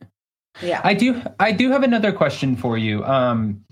Yeah. 0.61 0.81
I 0.85 0.95
do 0.95 1.23
I 1.39 1.53
do 1.53 1.71
have 1.71 1.83
another 1.83 2.13
question 2.13 2.57
for 2.57 2.77
you. 2.77 3.05
Um 3.05 3.65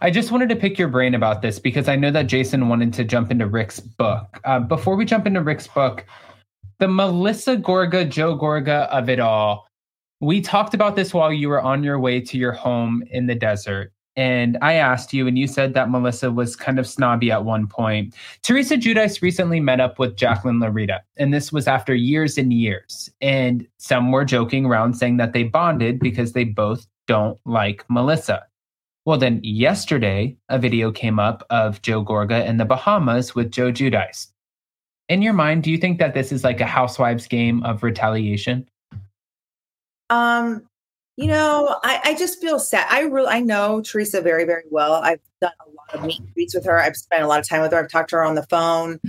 I 0.00 0.10
just 0.10 0.30
wanted 0.30 0.50
to 0.50 0.56
pick 0.56 0.78
your 0.78 0.88
brain 0.88 1.14
about 1.14 1.40
this 1.40 1.58
because 1.58 1.88
I 1.88 1.96
know 1.96 2.10
that 2.10 2.26
Jason 2.26 2.68
wanted 2.68 2.92
to 2.94 3.04
jump 3.04 3.30
into 3.30 3.46
Rick's 3.46 3.80
book. 3.80 4.40
Uh, 4.44 4.60
before 4.60 4.94
we 4.94 5.06
jump 5.06 5.26
into 5.26 5.40
Rick's 5.40 5.66
book, 5.66 6.04
the 6.78 6.88
Melissa 6.88 7.56
Gorga, 7.56 8.08
Joe 8.08 8.36
Gorga 8.36 8.88
of 8.88 9.08
it 9.08 9.20
all, 9.20 9.65
we 10.20 10.40
talked 10.40 10.74
about 10.74 10.96
this 10.96 11.12
while 11.12 11.32
you 11.32 11.48
were 11.48 11.60
on 11.60 11.84
your 11.84 11.98
way 11.98 12.20
to 12.20 12.38
your 12.38 12.52
home 12.52 13.02
in 13.10 13.26
the 13.26 13.34
desert. 13.34 13.92
And 14.18 14.56
I 14.62 14.74
asked 14.74 15.12
you, 15.12 15.26
and 15.26 15.38
you 15.38 15.46
said 15.46 15.74
that 15.74 15.90
Melissa 15.90 16.32
was 16.32 16.56
kind 16.56 16.78
of 16.78 16.86
snobby 16.86 17.30
at 17.30 17.44
one 17.44 17.66
point. 17.66 18.14
Teresa 18.42 18.76
Giudice 18.76 19.20
recently 19.20 19.60
met 19.60 19.78
up 19.78 19.98
with 19.98 20.16
Jacqueline 20.16 20.58
Laurita, 20.58 21.00
and 21.18 21.34
this 21.34 21.52
was 21.52 21.68
after 21.68 21.94
years 21.94 22.38
and 22.38 22.50
years. 22.50 23.10
And 23.20 23.66
some 23.76 24.10
were 24.12 24.24
joking 24.24 24.64
around 24.64 24.94
saying 24.94 25.18
that 25.18 25.34
they 25.34 25.44
bonded 25.44 25.98
because 25.98 26.32
they 26.32 26.44
both 26.44 26.86
don't 27.06 27.38
like 27.44 27.84
Melissa. 27.90 28.42
Well, 29.04 29.18
then 29.18 29.40
yesterday, 29.44 30.36
a 30.48 30.58
video 30.58 30.90
came 30.90 31.18
up 31.18 31.46
of 31.50 31.82
Joe 31.82 32.02
Gorga 32.02 32.44
in 32.46 32.56
the 32.56 32.64
Bahamas 32.64 33.34
with 33.34 33.50
Joe 33.50 33.70
Giudice. 33.70 34.28
In 35.10 35.20
your 35.20 35.34
mind, 35.34 35.62
do 35.62 35.70
you 35.70 35.78
think 35.78 35.98
that 35.98 36.14
this 36.14 36.32
is 36.32 36.42
like 36.42 36.60
a 36.60 36.66
housewives 36.66 37.28
game 37.28 37.62
of 37.64 37.82
retaliation? 37.82 38.66
Um, 40.10 40.68
you 41.16 41.28
know, 41.28 41.74
I, 41.82 42.00
I 42.04 42.14
just 42.14 42.40
feel 42.40 42.58
sad. 42.58 42.86
I 42.90 43.00
really 43.00 43.28
I 43.28 43.40
know 43.40 43.80
Teresa 43.80 44.20
very, 44.20 44.44
very 44.44 44.64
well. 44.70 44.94
I've 44.94 45.20
done 45.40 45.52
a 45.66 45.70
lot 45.70 45.94
of 45.94 46.06
meet 46.06 46.20
and 46.20 46.32
greets 46.34 46.54
with 46.54 46.66
her. 46.66 46.78
I've 46.78 46.96
spent 46.96 47.22
a 47.22 47.26
lot 47.26 47.40
of 47.40 47.48
time 47.48 47.62
with 47.62 47.72
her. 47.72 47.78
I've 47.78 47.90
talked 47.90 48.10
to 48.10 48.16
her 48.16 48.24
on 48.24 48.34
the 48.34 48.42
phone. 48.44 49.00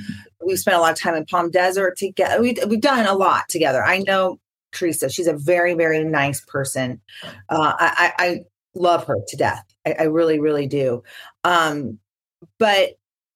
We've 0.45 0.59
spent 0.59 0.77
a 0.77 0.79
lot 0.79 0.93
of 0.93 0.99
time 0.99 1.15
in 1.15 1.25
Palm 1.25 1.51
Desert 1.51 1.97
together. 1.97 2.41
We, 2.41 2.55
we've 2.67 2.79
done 2.79 3.05
a 3.05 3.13
lot 3.13 3.49
together. 3.49 3.83
I 3.83 3.99
know 3.99 4.39
Teresa. 4.71 5.09
She's 5.09 5.27
a 5.27 5.33
very, 5.33 5.73
very 5.73 6.03
nice 6.03 6.39
person. 6.45 7.01
Uh, 7.49 7.73
I, 7.77 8.13
I 8.17 8.39
love 8.73 9.05
her 9.07 9.17
to 9.27 9.37
death. 9.37 9.65
I, 9.85 9.95
I 9.99 10.03
really, 10.03 10.39
really 10.39 10.67
do. 10.67 11.03
Um, 11.43 11.99
but 12.57 12.91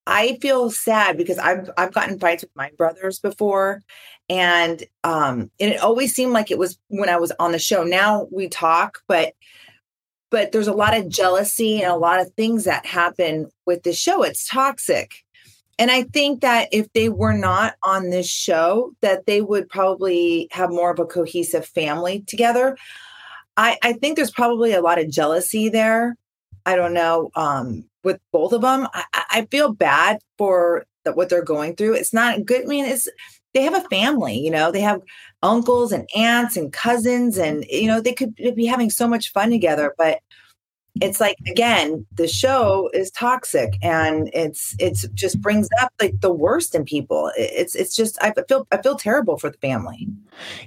I 0.07 0.37
feel 0.41 0.71
sad 0.71 1.17
because 1.17 1.37
I've 1.37 1.69
I've 1.77 1.93
gotten 1.93 2.19
fights 2.19 2.43
with 2.43 2.55
my 2.55 2.71
brothers 2.77 3.19
before, 3.19 3.81
and 4.31 4.85
um, 5.03 5.51
and 5.59 5.73
it 5.73 5.81
always 5.81 6.15
seemed 6.15 6.31
like 6.31 6.51
it 6.51 6.57
was 6.57 6.79
when 6.87 7.09
I 7.09 7.17
was 7.17 7.33
on 7.37 7.51
the 7.51 7.59
show. 7.59 7.83
Now 7.83 8.29
we 8.31 8.47
talk, 8.47 8.99
but 9.05 9.33
but 10.29 10.53
there's 10.53 10.69
a 10.69 10.73
lot 10.73 10.95
of 10.95 11.09
jealousy 11.09 11.81
and 11.81 11.91
a 11.91 11.97
lot 11.97 12.21
of 12.21 12.31
things 12.35 12.63
that 12.63 12.85
happen 12.85 13.51
with 13.65 13.83
the 13.83 13.91
show. 13.91 14.23
It's 14.23 14.47
toxic. 14.47 15.11
And 15.77 15.91
I 15.91 16.03
think 16.03 16.39
that 16.41 16.69
if 16.71 16.87
they 16.93 17.09
were 17.09 17.33
not 17.33 17.75
on 17.83 18.09
this 18.09 18.29
show, 18.29 18.93
that 19.01 19.25
they 19.25 19.41
would 19.41 19.67
probably 19.67 20.47
have 20.51 20.69
more 20.69 20.91
of 20.91 20.99
a 20.99 21.05
cohesive 21.05 21.65
family 21.65 22.23
together. 22.27 22.77
I, 23.57 23.77
I 23.83 23.93
think 23.93 24.15
there's 24.15 24.31
probably 24.31 24.71
a 24.71 24.81
lot 24.81 24.99
of 24.99 25.09
jealousy 25.09 25.67
there. 25.67 26.15
I 26.65 26.77
don't 26.77 26.93
know 26.93 27.31
um, 27.35 27.83
with 28.05 28.21
both 28.31 28.53
of 28.53 28.61
them. 28.61 28.87
I, 28.93 29.03
I 29.13 29.47
feel 29.51 29.73
bad 29.73 30.19
for 30.37 30.85
the, 31.03 31.11
what 31.11 31.27
they're 31.27 31.43
going 31.43 31.75
through. 31.75 31.95
It's 31.95 32.13
not 32.13 32.45
good. 32.45 32.61
I 32.61 32.67
mean, 32.67 32.85
it's 32.85 33.09
they 33.53 33.63
have 33.63 33.75
a 33.75 33.87
family. 33.89 34.37
You 34.37 34.51
know, 34.51 34.71
they 34.71 34.81
have 34.81 35.01
uncles 35.43 35.91
and 35.91 36.09
aunts 36.15 36.57
and 36.57 36.71
cousins, 36.71 37.37
and 37.37 37.65
you 37.69 37.87
know 37.87 38.01
they 38.01 38.13
could 38.13 38.35
be 38.35 38.65
having 38.65 38.89
so 38.89 39.07
much 39.07 39.31
fun 39.31 39.49
together. 39.49 39.93
But 39.97 40.19
it's 40.99 41.21
like 41.21 41.37
again 41.47 42.05
the 42.13 42.27
show 42.27 42.89
is 42.93 43.09
toxic 43.11 43.77
and 43.81 44.29
it's 44.33 44.75
it's 44.77 45.07
just 45.09 45.39
brings 45.39 45.69
up 45.81 45.93
like 46.01 46.19
the 46.19 46.33
worst 46.33 46.75
in 46.75 46.83
people. 46.83 47.31
It's 47.37 47.75
it's 47.75 47.95
just 47.95 48.17
i 48.21 48.33
feel 48.47 48.67
i 48.71 48.81
feel 48.81 48.95
terrible 48.95 49.37
for 49.37 49.49
the 49.49 49.57
family. 49.59 50.07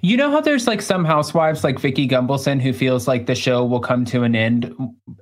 You 0.00 0.16
know 0.16 0.30
how 0.30 0.40
there's 0.40 0.66
like 0.66 0.80
some 0.80 1.04
housewives 1.04 1.62
like 1.62 1.78
vicki 1.78 2.08
gunvalson 2.08 2.60
who 2.60 2.72
feels 2.72 3.06
like 3.06 3.26
the 3.26 3.34
show 3.34 3.64
will 3.64 3.80
come 3.80 4.04
to 4.06 4.22
an 4.22 4.34
end 4.34 4.74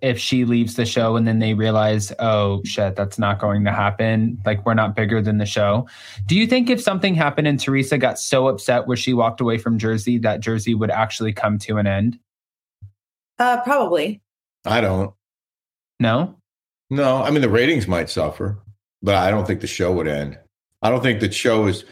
if 0.03 0.19
she 0.19 0.45
leaves 0.45 0.75
the 0.75 0.87
show 0.87 1.17
and 1.17 1.27
then 1.27 1.41
they 1.41 1.55
realize 1.55 2.13
oh 2.21 2.63
shit 2.65 2.95
that's 2.95 3.19
not 3.19 3.41
going 3.41 3.65
to 3.65 3.73
happen. 3.73 4.41
Like 4.47 4.65
we're 4.65 4.75
not 4.75 4.95
bigger 4.95 5.21
than 5.21 5.39
the 5.39 5.47
show. 5.47 5.89
Do 6.27 6.37
you 6.37 6.47
think 6.47 6.71
if 6.71 6.81
something 6.81 7.17
happened 7.17 7.49
and 7.49 7.59
teresa 7.59 7.99
got 7.99 8.21
so 8.21 8.47
upset 8.47 8.87
where 8.87 8.97
she 8.97 9.15
walked 9.15 9.41
away 9.41 9.59
from 9.59 9.79
jersey 9.79 10.19
that 10.19 10.41
jersey 10.41 10.75
would 10.75 10.91
actually 10.91 11.33
come 11.33 11.59
to 11.59 11.79
an 11.79 11.89
end? 11.89 12.21
Uh 13.41 13.61
probably 13.63 14.21
I 14.65 14.81
don't. 14.81 15.13
No? 16.01 16.37
No. 16.91 17.23
I 17.23 17.31
mean, 17.31 17.43
the 17.43 17.49
ratings 17.49 17.89
might 17.89 18.11
suffer, 18.11 18.59
but 19.03 19.15
I 19.15 19.31
don't 19.31 19.47
think 19.47 19.61
the 19.61 19.67
show 19.67 19.93
would 19.93 20.09
end. 20.09 20.39
I 20.83 20.91
don't 20.91 21.03
think 21.03 21.21
the 21.21 21.31
show 21.31 21.67
is, 21.67 21.85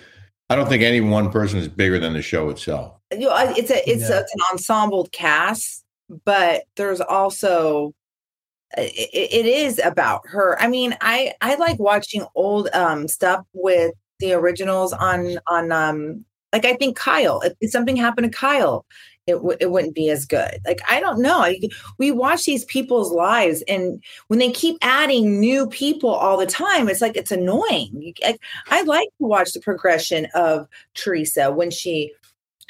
I 0.49 0.57
don't 0.57 0.69
think 0.69 0.83
any 0.83 1.00
one 1.00 1.31
person 1.31 1.59
is 1.59 1.69
bigger 1.69 1.99
than 1.99 2.12
the 2.12 2.23
show 2.23 2.50
itself. 2.50 2.95
You 3.12 3.29
know, 3.29 3.35
it's 3.57 3.71
a 3.71 3.91
it's, 3.91 4.09
yeah. 4.09 4.19
a, 4.19 4.21
it's 4.21 4.35
an 4.35 4.41
ensemble 4.53 5.09
cast, 5.12 5.85
but 6.25 6.65
there's 6.77 7.00
also 7.00 7.93
it, 8.77 9.31
it 9.33 9.47
is 9.47 9.81
about 9.81 10.27
her. 10.29 10.61
I 10.61 10.69
mean, 10.69 10.97
I 11.00 11.35
I 11.41 11.57
like 11.57 11.79
watching 11.79 12.25
old 12.35 12.69
um 12.73 13.09
stuff 13.09 13.45
with 13.53 13.95
the 14.21 14.33
originals 14.33 14.93
on 14.93 15.39
on 15.49 15.73
um 15.73 16.25
like 16.53 16.65
I 16.65 16.75
think 16.75 16.97
Kyle. 16.97 17.41
If, 17.41 17.55
if 17.61 17.71
something 17.71 17.97
happened 17.97 18.31
to 18.31 18.39
Kyle, 18.39 18.85
it, 19.27 19.35
w- 19.35 19.57
it 19.61 19.71
wouldn't 19.71 19.95
be 19.95 20.11
as 20.11 20.25
good. 20.25 20.61
Like, 20.67 20.81
I 20.89 21.00
don't 21.00 21.21
know. 21.21 21.39
I, 21.39 21.61
we 21.99 22.11
watch 22.11 22.45
these 22.45 22.65
people's 22.65 23.12
lives, 23.12 23.62
and 23.69 24.03
when 24.29 24.39
they 24.39 24.50
keep 24.50 24.79
adding 24.83 25.41
new 25.41 25.69
people 25.69 26.11
all 26.11 26.37
the 26.37 26.47
time, 26.47 26.89
it's 26.89 27.00
like 27.00 27.17
it's 27.17 27.33
annoying. 27.33 28.15
I, 28.25 28.37
I 28.69 28.83
like 28.83 29.09
to 29.09 29.27
watch 29.27 29.53
the 29.53 29.61
progression 29.61 30.27
of 30.35 30.67
Teresa 30.95 31.50
when 31.50 31.71
she 31.71 32.12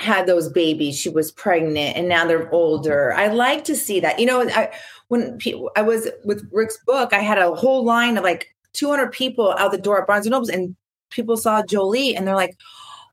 had 0.01 0.27
those 0.27 0.49
babies, 0.49 0.99
she 0.99 1.11
was 1.11 1.31
pregnant, 1.31 1.97
and 1.97 2.09
now 2.09 2.27
they're 2.27 2.45
mm-hmm. 2.45 2.55
older. 2.55 3.13
I 3.13 3.29
like 3.29 3.65
to 3.65 3.77
see 3.77 4.01
that. 4.01 4.19
You 4.19 4.27
know, 4.27 4.43
I, 4.43 4.71
when 5.09 5.37
people, 5.39 5.71
I 5.77 5.83
was 5.83 6.09
with 6.25 6.49
Rick's 6.53 6.79
book, 6.87 7.13
I 7.13 7.21
had 7.21 7.39
a 7.39 7.55
whole 7.55 7.85
line 7.85 8.17
of 8.17 8.25
like 8.25 8.55
200 8.73 9.13
people 9.13 9.55
out 9.59 9.73
the 9.73 9.79
door 9.79 10.01
at 10.01 10.07
Barnes 10.07 10.27
and 10.27 10.33
Nobles, 10.33 10.49
and 10.49 10.75
people 11.11 11.37
saw 11.37 11.63
Jolie, 11.63 12.17
and 12.17 12.27
they're 12.27 12.35
like, 12.35 12.57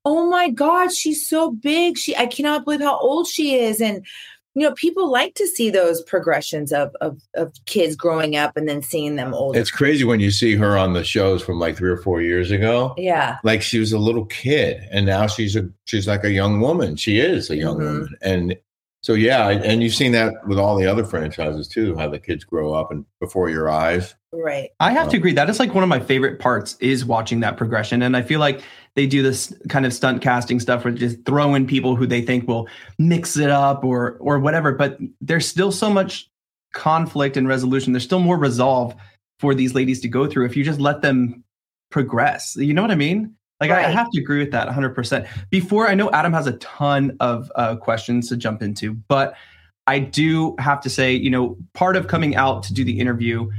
oh 0.07 0.29
my 0.29 0.49
God, 0.49 0.93
she's 0.93 1.27
so 1.27 1.51
big. 1.51 1.97
She 1.97 2.15
I 2.15 2.27
cannot 2.27 2.63
believe 2.63 2.79
how 2.79 2.97
old 2.97 3.27
she 3.27 3.55
is. 3.55 3.81
And 3.81 4.05
you 4.55 4.63
know, 4.63 4.73
people 4.73 5.11
like 5.11 5.35
to 5.35 5.45
see 5.45 5.69
those 5.69 6.01
progressions 6.01 6.71
of, 6.71 6.95
of 7.01 7.21
of 7.35 7.53
kids 7.65 7.95
growing 7.95 8.37
up 8.37 8.55
and 8.55 8.67
then 8.69 8.81
seeing 8.81 9.17
them 9.17 9.33
older. 9.33 9.59
It's 9.59 9.69
crazy 9.69 10.05
when 10.05 10.21
you 10.21 10.31
see 10.31 10.55
her 10.55 10.77
on 10.77 10.93
the 10.93 11.03
shows 11.03 11.43
from 11.43 11.59
like 11.59 11.75
three 11.75 11.91
or 11.91 11.97
four 11.97 12.21
years 12.21 12.51
ago. 12.51 12.95
Yeah, 12.97 13.37
like 13.43 13.61
she 13.61 13.79
was 13.79 13.91
a 13.91 13.99
little 13.99 14.25
kid, 14.25 14.87
and 14.91 15.05
now 15.05 15.27
she's 15.27 15.55
a 15.57 15.69
she's 15.85 16.07
like 16.07 16.23
a 16.23 16.31
young 16.31 16.61
woman. 16.61 16.95
She 16.95 17.19
is 17.19 17.49
a 17.49 17.57
young 17.57 17.77
mm-hmm. 17.77 17.85
woman, 17.85 18.15
and 18.21 18.57
so 19.01 19.13
yeah, 19.13 19.49
and 19.49 19.83
you've 19.83 19.93
seen 19.93 20.13
that 20.13 20.33
with 20.47 20.57
all 20.57 20.75
the 20.75 20.87
other 20.87 21.03
franchises 21.03 21.67
too, 21.67 21.95
how 21.95 22.09
the 22.09 22.17
kids 22.17 22.43
grow 22.43 22.73
up 22.73 22.91
and 22.91 23.05
before 23.19 23.49
your 23.49 23.69
eyes. 23.69 24.15
Right. 24.33 24.71
I 24.79 24.91
have 24.91 25.09
to 25.09 25.17
agree. 25.17 25.33
That 25.33 25.49
is 25.49 25.59
like 25.59 25.73
one 25.73 25.83
of 25.83 25.89
my 25.89 25.99
favorite 25.99 26.39
parts 26.39 26.75
is 26.79 27.05
watching 27.05 27.39
that 27.41 27.57
progression, 27.57 28.01
and 28.01 28.17
I 28.17 28.21
feel 28.21 28.39
like 28.39 28.61
they 28.97 29.05
do 29.05 29.21
this 29.21 29.53
kind 29.69 29.85
of 29.85 29.93
stunt 29.93 30.23
casting 30.23 30.59
stuff 30.59 30.83
where 30.83 30.91
just 30.91 31.23
throw 31.23 31.53
in 31.53 31.67
people 31.67 31.95
who 31.95 32.07
they 32.07 32.19
think 32.19 32.47
will 32.47 32.67
mix 32.97 33.37
it 33.37 33.51
up 33.51 33.83
or 33.83 34.17
or 34.19 34.39
whatever. 34.39 34.71
But 34.71 34.97
there's 35.21 35.47
still 35.47 35.71
so 35.71 35.91
much 35.91 36.27
conflict 36.73 37.37
and 37.37 37.47
resolution. 37.47 37.93
There's 37.93 38.03
still 38.03 38.19
more 38.19 38.37
resolve 38.37 38.95
for 39.39 39.53
these 39.53 39.75
ladies 39.75 40.01
to 40.01 40.07
go 40.07 40.25
through 40.25 40.47
if 40.47 40.57
you 40.57 40.63
just 40.63 40.79
let 40.79 41.03
them 41.03 41.43
progress. 41.91 42.55
You 42.55 42.73
know 42.73 42.81
what 42.81 42.89
I 42.89 42.95
mean? 42.95 43.35
Like 43.61 43.69
right. 43.69 43.85
I, 43.85 43.89
I, 43.89 43.91
have 43.91 44.09
to 44.11 44.19
agree 44.19 44.39
with 44.39 44.51
that 44.51 44.67
100%. 44.67 45.27
Before 45.51 45.87
I 45.87 45.93
know 45.93 46.09
Adam 46.09 46.33
has 46.33 46.47
a 46.47 46.53
ton 46.53 47.15
of 47.19 47.51
uh, 47.53 47.75
questions 47.75 48.29
to 48.29 48.37
jump 48.37 48.63
into, 48.63 48.93
but 48.93 49.35
I 49.85 49.99
do 49.99 50.55
have 50.57 50.81
to 50.81 50.89
say, 50.89 51.13
you 51.13 51.29
know, 51.29 51.55
part 51.73 51.95
of 51.95 52.07
coming 52.07 52.35
out 52.35 52.63
to 52.63 52.73
do 52.73 52.83
the 52.83 52.99
interview, 52.99 53.49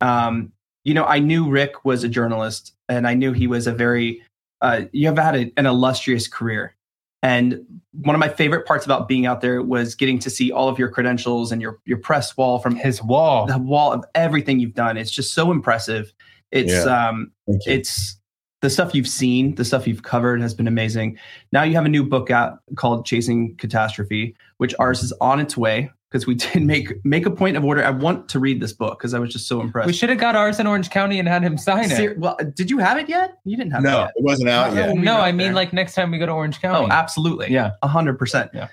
um, 0.00 0.52
you 0.84 0.94
know, 0.94 1.04
I 1.04 1.18
knew 1.18 1.48
Rick 1.48 1.84
was 1.84 2.04
a 2.04 2.08
journalist 2.08 2.74
and 2.88 3.06
I 3.06 3.14
knew 3.14 3.32
he 3.32 3.46
was 3.46 3.66
a 3.66 3.72
very 3.72 4.22
uh, 4.64 4.86
you 4.92 5.06
have 5.08 5.18
had 5.18 5.36
a, 5.36 5.52
an 5.58 5.66
illustrious 5.66 6.26
career. 6.26 6.74
And 7.22 7.64
one 7.92 8.14
of 8.14 8.20
my 8.20 8.28
favorite 8.28 8.66
parts 8.66 8.84
about 8.84 9.08
being 9.08 9.26
out 9.26 9.40
there 9.42 9.62
was 9.62 9.94
getting 9.94 10.18
to 10.20 10.30
see 10.30 10.50
all 10.50 10.68
of 10.68 10.78
your 10.78 10.88
credentials 10.88 11.52
and 11.52 11.60
your 11.60 11.78
your 11.84 11.98
press 11.98 12.36
wall 12.36 12.58
from 12.58 12.74
his 12.74 13.02
wall, 13.02 13.46
the 13.46 13.58
wall 13.58 13.92
of 13.92 14.04
everything 14.14 14.58
you've 14.58 14.74
done. 14.74 14.96
It's 14.96 15.10
just 15.10 15.34
so 15.34 15.50
impressive. 15.50 16.12
It's 16.50 16.72
yeah. 16.72 17.08
um, 17.08 17.30
it's 17.46 18.18
the 18.60 18.70
stuff 18.70 18.94
you've 18.94 19.08
seen, 19.08 19.54
the 19.54 19.64
stuff 19.64 19.86
you've 19.86 20.02
covered 20.02 20.40
has 20.40 20.54
been 20.54 20.66
amazing. 20.66 21.18
Now 21.52 21.62
you 21.62 21.74
have 21.74 21.84
a 21.84 21.90
new 21.90 22.04
book 22.04 22.30
out 22.30 22.60
called 22.76 23.04
Chasing 23.04 23.56
Catastrophe, 23.56 24.34
which 24.56 24.74
ours 24.78 25.02
is 25.02 25.12
on 25.20 25.40
its 25.40 25.56
way 25.56 25.90
because 26.14 26.28
we 26.28 26.34
did 26.36 26.62
make 26.62 27.04
make 27.04 27.26
a 27.26 27.30
point 27.30 27.56
of 27.56 27.64
order. 27.64 27.84
I 27.84 27.90
want 27.90 28.28
to 28.28 28.38
read 28.38 28.60
this 28.60 28.72
book 28.72 29.00
because 29.00 29.14
I 29.14 29.18
was 29.18 29.32
just 29.32 29.48
so 29.48 29.60
impressed. 29.60 29.88
We 29.88 29.92
should 29.92 30.10
have 30.10 30.18
got 30.18 30.36
ours 30.36 30.60
in 30.60 30.66
Orange 30.66 30.88
County 30.90 31.18
and 31.18 31.26
had 31.26 31.42
him 31.42 31.58
sign 31.58 31.90
it. 31.90 31.96
Ser- 31.96 32.14
well, 32.16 32.38
did 32.54 32.70
you 32.70 32.78
have 32.78 32.98
it 32.98 33.08
yet? 33.08 33.38
You 33.44 33.56
didn't 33.56 33.72
have 33.72 33.82
no, 33.82 33.88
it. 33.88 33.92
No, 33.94 34.10
it 34.14 34.22
wasn't 34.22 34.48
out 34.48 34.74
no, 34.74 34.86
yet. 34.86 34.96
No, 34.96 35.16
I 35.16 35.32
mean 35.32 35.48
there. 35.48 35.54
like 35.54 35.72
next 35.72 35.94
time 35.94 36.12
we 36.12 36.18
go 36.18 36.26
to 36.26 36.32
Orange 36.32 36.58
oh, 36.58 36.60
County. 36.60 36.86
Oh, 36.86 36.94
absolutely. 36.94 37.50
Yeah, 37.50 37.72
hundred 37.82 38.16
percent. 38.16 38.52
Yeah. 38.54 38.68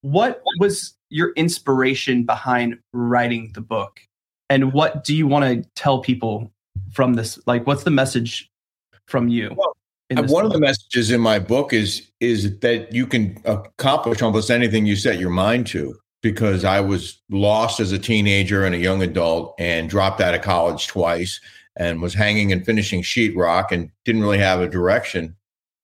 What 0.00 0.42
was 0.58 0.94
your 1.10 1.32
inspiration 1.34 2.24
behind 2.24 2.76
writing 2.92 3.52
the 3.54 3.60
book, 3.60 4.00
and 4.48 4.72
what 4.72 5.04
do 5.04 5.14
you 5.14 5.28
want 5.28 5.44
to 5.44 5.70
tell 5.76 6.00
people 6.00 6.50
from 6.92 7.14
this? 7.14 7.38
Like, 7.46 7.68
what's 7.68 7.84
the 7.84 7.90
message 7.92 8.50
from 9.06 9.28
you? 9.28 9.54
Well, 9.56 9.76
one 10.08 10.26
book? 10.26 10.44
of 10.44 10.52
the 10.52 10.58
messages 10.58 11.12
in 11.12 11.20
my 11.20 11.38
book 11.38 11.72
is 11.72 12.10
is 12.18 12.58
that 12.58 12.92
you 12.92 13.06
can 13.06 13.40
accomplish 13.44 14.22
almost 14.22 14.50
anything 14.50 14.86
you 14.86 14.96
set 14.96 15.20
your 15.20 15.30
mind 15.30 15.68
to 15.68 15.96
because 16.22 16.64
I 16.64 16.80
was 16.80 17.18
lost 17.30 17.80
as 17.80 17.92
a 17.92 17.98
teenager 17.98 18.64
and 18.64 18.74
a 18.74 18.78
young 18.78 19.02
adult 19.02 19.54
and 19.58 19.88
dropped 19.88 20.20
out 20.20 20.34
of 20.34 20.42
college 20.42 20.86
twice 20.86 21.40
and 21.76 22.02
was 22.02 22.14
hanging 22.14 22.52
and 22.52 22.64
finishing 22.64 23.02
sheetrock 23.02 23.70
and 23.70 23.90
didn't 24.04 24.22
really 24.22 24.38
have 24.38 24.60
a 24.60 24.68
direction 24.68 25.36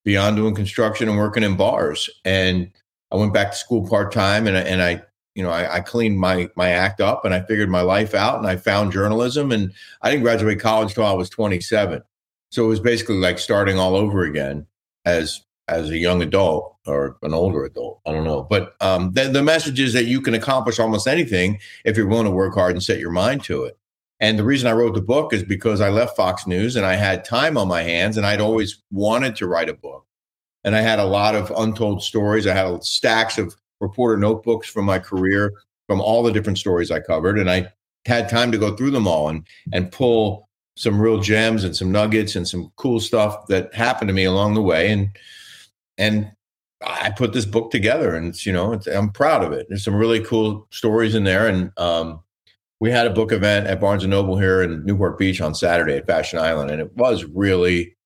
beyond 0.04 0.36
doing 0.36 0.54
construction 0.54 1.08
and 1.08 1.18
working 1.18 1.42
in 1.42 1.56
bars. 1.56 2.10
And 2.24 2.70
I 3.10 3.16
went 3.16 3.32
back 3.32 3.52
to 3.52 3.56
school 3.56 3.88
part 3.88 4.12
time 4.12 4.46
and, 4.46 4.56
and 4.56 4.82
I, 4.82 5.02
you 5.34 5.42
know, 5.42 5.50
I, 5.50 5.76
I, 5.76 5.80
cleaned 5.80 6.18
my 6.18 6.48
my 6.56 6.70
act 6.70 7.00
up 7.00 7.24
and 7.24 7.34
I 7.34 7.42
figured 7.42 7.68
my 7.68 7.82
life 7.82 8.14
out 8.14 8.38
and 8.38 8.46
I 8.46 8.56
found 8.56 8.92
journalism 8.92 9.52
and 9.52 9.72
I 10.00 10.10
didn't 10.10 10.22
graduate 10.22 10.60
college 10.60 10.94
till 10.94 11.04
I 11.04 11.12
was 11.12 11.28
27. 11.28 12.02
So 12.50 12.64
it 12.64 12.68
was 12.68 12.80
basically 12.80 13.16
like 13.16 13.38
starting 13.38 13.78
all 13.78 13.96
over 13.96 14.22
again 14.22 14.66
as 15.04 15.42
as 15.68 15.90
a 15.90 15.98
young 15.98 16.22
adult 16.22 16.76
or 16.86 17.16
an 17.22 17.34
older 17.34 17.64
adult. 17.64 18.00
I 18.06 18.12
don't 18.12 18.24
know. 18.24 18.42
But 18.42 18.76
um, 18.80 19.12
the, 19.12 19.24
the 19.24 19.42
message 19.42 19.80
is 19.80 19.92
that 19.94 20.04
you 20.04 20.20
can 20.20 20.34
accomplish 20.34 20.78
almost 20.78 21.08
anything 21.08 21.58
if 21.84 21.96
you're 21.96 22.06
willing 22.06 22.26
to 22.26 22.30
work 22.30 22.54
hard 22.54 22.72
and 22.72 22.82
set 22.82 23.00
your 23.00 23.10
mind 23.10 23.42
to 23.44 23.64
it. 23.64 23.76
And 24.20 24.38
the 24.38 24.44
reason 24.44 24.68
I 24.68 24.72
wrote 24.72 24.94
the 24.94 25.02
book 25.02 25.32
is 25.32 25.42
because 25.42 25.80
I 25.80 25.90
left 25.90 26.16
Fox 26.16 26.46
News 26.46 26.76
and 26.76 26.86
I 26.86 26.94
had 26.94 27.24
time 27.24 27.58
on 27.58 27.68
my 27.68 27.82
hands 27.82 28.16
and 28.16 28.24
I'd 28.24 28.40
always 28.40 28.82
wanted 28.90 29.36
to 29.36 29.46
write 29.46 29.68
a 29.68 29.74
book. 29.74 30.06
And 30.64 30.74
I 30.74 30.80
had 30.80 30.98
a 30.98 31.04
lot 31.04 31.34
of 31.34 31.52
untold 31.56 32.02
stories. 32.02 32.46
I 32.46 32.54
had 32.54 32.82
stacks 32.82 33.36
of 33.36 33.54
reporter 33.80 34.16
notebooks 34.16 34.68
from 34.68 34.84
my 34.84 34.98
career, 34.98 35.52
from 35.86 36.00
all 36.00 36.22
the 36.22 36.32
different 36.32 36.58
stories 36.58 36.90
I 36.90 37.00
covered. 37.00 37.38
And 37.38 37.50
I 37.50 37.72
had 38.06 38.28
time 38.28 38.52
to 38.52 38.58
go 38.58 38.74
through 38.74 38.92
them 38.92 39.06
all 39.06 39.28
and, 39.28 39.46
and 39.72 39.92
pull 39.92 40.48
some 40.76 41.00
real 41.00 41.20
gems 41.20 41.64
and 41.64 41.76
some 41.76 41.92
nuggets 41.92 42.36
and 42.36 42.46
some 42.48 42.72
cool 42.76 43.00
stuff 43.00 43.46
that 43.48 43.74
happened 43.74 44.08
to 44.08 44.14
me 44.14 44.24
along 44.24 44.54
the 44.54 44.62
way. 44.62 44.90
And 44.90 45.10
and 45.98 46.30
I 46.86 47.10
put 47.10 47.32
this 47.32 47.46
book 47.46 47.70
together, 47.70 48.14
and 48.14 48.28
it's 48.28 48.44
you 48.46 48.52
know 48.52 48.72
it's, 48.72 48.86
I'm 48.86 49.10
proud 49.10 49.44
of 49.44 49.52
it. 49.52 49.66
There's 49.68 49.84
some 49.84 49.94
really 49.96 50.20
cool 50.20 50.66
stories 50.70 51.14
in 51.14 51.24
there, 51.24 51.48
and 51.48 51.72
um, 51.78 52.20
we 52.80 52.90
had 52.90 53.06
a 53.06 53.10
book 53.10 53.32
event 53.32 53.66
at 53.66 53.80
Barnes 53.80 54.04
and 54.04 54.10
Noble 54.10 54.38
here 54.38 54.62
in 54.62 54.84
Newport 54.84 55.18
Beach 55.18 55.40
on 55.40 55.54
Saturday 55.54 55.94
at 55.96 56.06
Fashion 56.06 56.38
Island, 56.38 56.70
and 56.70 56.80
it 56.80 56.94
was 56.96 57.24
really 57.24 57.96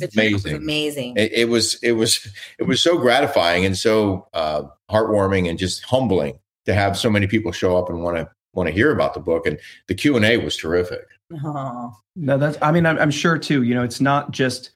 It's 0.00 0.14
Amazing. 0.14 0.56
amazing. 0.56 1.14
it, 1.16 1.32
it 1.32 1.48
was 1.48 1.78
it 1.82 1.92
was 1.92 2.26
it 2.58 2.64
was 2.64 2.82
so 2.82 2.98
gratifying 2.98 3.64
and 3.64 3.76
so 3.78 4.28
uh, 4.34 4.64
heartwarming 4.90 5.48
and 5.48 5.58
just 5.58 5.82
humbling 5.84 6.38
to 6.66 6.74
have 6.74 6.98
so 6.98 7.08
many 7.10 7.26
people 7.26 7.50
show 7.52 7.76
up 7.78 7.88
and 7.88 8.02
want 8.02 8.18
to 8.18 8.28
want 8.52 8.66
to 8.66 8.72
hear 8.74 8.92
about 8.92 9.14
the 9.14 9.20
book 9.20 9.46
and 9.46 9.58
the 9.88 9.94
Q 9.94 10.14
and 10.16 10.24
A 10.26 10.36
was 10.36 10.56
terrific. 10.58 11.06
Aw. 11.42 11.90
No, 12.14 12.36
that's. 12.36 12.58
I 12.60 12.70
mean, 12.72 12.84
I'm, 12.84 12.98
I'm 12.98 13.10
sure 13.10 13.38
too. 13.38 13.62
You 13.62 13.74
know, 13.74 13.82
it's 13.82 14.02
not 14.02 14.30
just. 14.32 14.72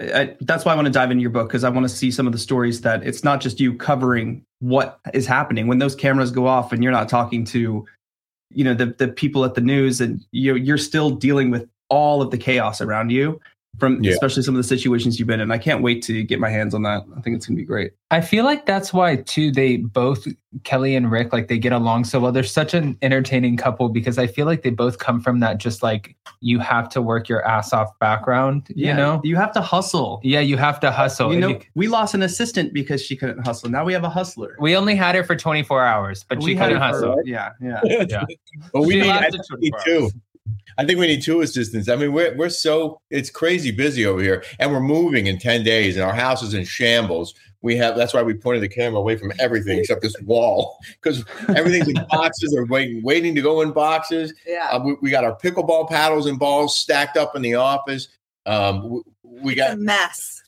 I, 0.00 0.36
that's 0.40 0.64
why 0.64 0.72
I 0.72 0.74
want 0.76 0.86
to 0.86 0.92
dive 0.92 1.10
into 1.10 1.22
your 1.22 1.30
book 1.30 1.48
because 1.48 1.64
I 1.64 1.70
want 1.70 1.84
to 1.84 1.88
see 1.88 2.10
some 2.10 2.26
of 2.26 2.32
the 2.32 2.38
stories 2.38 2.82
that 2.82 3.04
it's 3.04 3.24
not 3.24 3.40
just 3.40 3.58
you 3.58 3.74
covering 3.74 4.44
what 4.60 5.00
is 5.12 5.26
happening. 5.26 5.66
When 5.66 5.78
those 5.78 5.94
cameras 5.94 6.30
go 6.30 6.46
off 6.46 6.72
and 6.72 6.82
you're 6.82 6.92
not 6.92 7.08
talking 7.08 7.44
to, 7.46 7.84
you 8.50 8.64
know, 8.64 8.74
the 8.74 8.86
the 8.86 9.08
people 9.08 9.44
at 9.44 9.54
the 9.54 9.60
news 9.60 10.00
and 10.00 10.24
you 10.30 10.54
you're 10.54 10.78
still 10.78 11.10
dealing 11.10 11.50
with 11.50 11.68
all 11.88 12.22
of 12.22 12.30
the 12.30 12.38
chaos 12.38 12.80
around 12.80 13.10
you 13.10 13.40
from 13.78 14.02
yeah. 14.02 14.12
especially 14.12 14.42
some 14.42 14.54
of 14.54 14.58
the 14.58 14.68
situations 14.68 15.18
you've 15.18 15.28
been 15.28 15.40
in. 15.40 15.50
I 15.50 15.58
can't 15.58 15.82
wait 15.82 16.02
to 16.04 16.22
get 16.22 16.40
my 16.40 16.50
hands 16.50 16.74
on 16.74 16.82
that. 16.82 17.04
I 17.16 17.20
think 17.20 17.36
it's 17.36 17.46
gonna 17.46 17.56
be 17.56 17.64
great. 17.64 17.92
I 18.10 18.20
feel 18.20 18.44
like 18.44 18.66
that's 18.66 18.92
why 18.92 19.16
too 19.16 19.50
they 19.50 19.76
both 19.76 20.26
Kelly 20.64 20.96
and 20.96 21.10
Rick 21.10 21.32
like 21.32 21.48
they 21.48 21.58
get 21.58 21.72
along 21.72 22.04
so 22.04 22.20
well. 22.20 22.32
They're 22.32 22.42
such 22.42 22.74
an 22.74 22.96
entertaining 23.02 23.56
couple 23.56 23.88
because 23.88 24.18
I 24.18 24.26
feel 24.26 24.46
like 24.46 24.62
they 24.62 24.70
both 24.70 24.98
come 24.98 25.20
from 25.20 25.40
that 25.40 25.58
just 25.58 25.82
like 25.82 26.16
you 26.40 26.58
have 26.58 26.88
to 26.90 27.02
work 27.02 27.28
your 27.28 27.46
ass 27.46 27.72
off 27.72 27.96
background. 27.98 28.68
Yeah. 28.74 28.90
You 28.90 28.96
know, 28.96 29.20
you 29.24 29.36
have 29.36 29.52
to 29.52 29.60
hustle. 29.60 30.20
Yeah, 30.22 30.40
you 30.40 30.56
have 30.56 30.80
to 30.80 30.90
hustle. 30.90 31.32
You 31.34 31.40
know, 31.40 31.48
you, 31.48 31.60
we 31.74 31.88
lost 31.88 32.14
an 32.14 32.22
assistant 32.22 32.72
because 32.72 33.02
she 33.02 33.14
couldn't 33.16 33.44
hustle. 33.44 33.68
Now 33.68 33.84
we 33.84 33.92
have 33.92 34.04
a 34.04 34.10
hustler. 34.10 34.56
We 34.58 34.74
only 34.76 34.94
had 34.94 35.14
her 35.14 35.24
for 35.24 35.36
24 35.36 35.84
hours, 35.84 36.24
but 36.24 36.38
we 36.38 36.52
she 36.52 36.56
couldn't 36.56 36.78
hustle. 36.78 37.20
Yeah, 37.24 37.50
yeah, 37.60 37.80
yeah. 37.84 38.24
but 38.72 38.82
we 38.82 38.94
she 38.94 39.00
need 39.00 39.72
22. 39.72 40.10
I 40.78 40.84
think 40.84 40.98
we 40.98 41.06
need 41.06 41.22
two 41.22 41.40
assistants. 41.40 41.88
I 41.88 41.96
mean, 41.96 42.12
we're 42.12 42.36
we're 42.36 42.48
so 42.48 43.00
it's 43.10 43.30
crazy 43.30 43.70
busy 43.70 44.06
over 44.06 44.20
here, 44.22 44.44
and 44.58 44.70
we're 44.72 44.80
moving 44.80 45.26
in 45.26 45.38
ten 45.38 45.62
days, 45.64 45.96
and 45.96 46.04
our 46.04 46.14
house 46.14 46.42
is 46.42 46.54
in 46.54 46.64
shambles. 46.64 47.34
We 47.60 47.76
have 47.76 47.96
that's 47.96 48.14
why 48.14 48.22
we 48.22 48.34
pointed 48.34 48.62
the 48.62 48.68
camera 48.68 49.00
away 49.00 49.16
from 49.16 49.32
everything 49.40 49.78
except 49.78 50.02
this 50.02 50.14
wall 50.22 50.78
because 51.02 51.24
everything's 51.56 51.88
in 51.88 51.96
boxes 52.08 52.54
or 52.56 52.64
waiting 52.66 53.02
waiting 53.02 53.34
to 53.34 53.42
go 53.42 53.60
in 53.62 53.72
boxes. 53.72 54.32
Yeah. 54.46 54.68
Uh, 54.70 54.80
we, 54.84 54.96
we 55.02 55.10
got 55.10 55.24
our 55.24 55.36
pickleball 55.36 55.88
paddles 55.88 56.26
and 56.26 56.38
balls 56.38 56.78
stacked 56.78 57.16
up 57.16 57.34
in 57.34 57.42
the 57.42 57.54
office. 57.56 58.08
Um, 58.46 58.88
we, 58.88 59.00
we 59.24 59.52
It's 59.54 59.60
a 59.62 59.70
got 59.74 59.78
mess. 59.80 60.42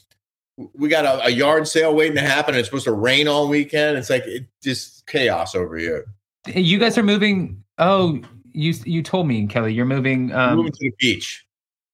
we 0.75 0.89
got 0.89 1.05
a, 1.05 1.27
a 1.27 1.31
yard 1.31 1.67
sale 1.67 1.95
waiting 1.97 2.15
to 2.15 2.23
happen. 2.23 2.55
It's 2.55 2.69
supposed 2.69 2.85
to 2.85 2.93
rain 2.93 3.27
all 3.27 3.49
weekend. 3.49 3.99
It's 3.99 4.11
like 4.11 4.25
it 4.27 4.47
just 4.63 5.07
chaos 5.09 5.57
over 5.57 5.77
here. 5.77 6.05
You 6.47 6.79
guys 6.79 6.97
are 6.97 7.03
moving. 7.03 7.63
Oh, 7.79 8.21
you 8.53 8.75
you 8.85 9.03
told 9.03 9.27
me, 9.27 9.47
Kelly, 9.47 9.73
you're 9.75 9.87
moving. 9.87 10.33
Um, 10.33 10.57
moving 10.57 10.73
to 10.73 10.79
the 10.91 10.95
beach. 10.99 11.45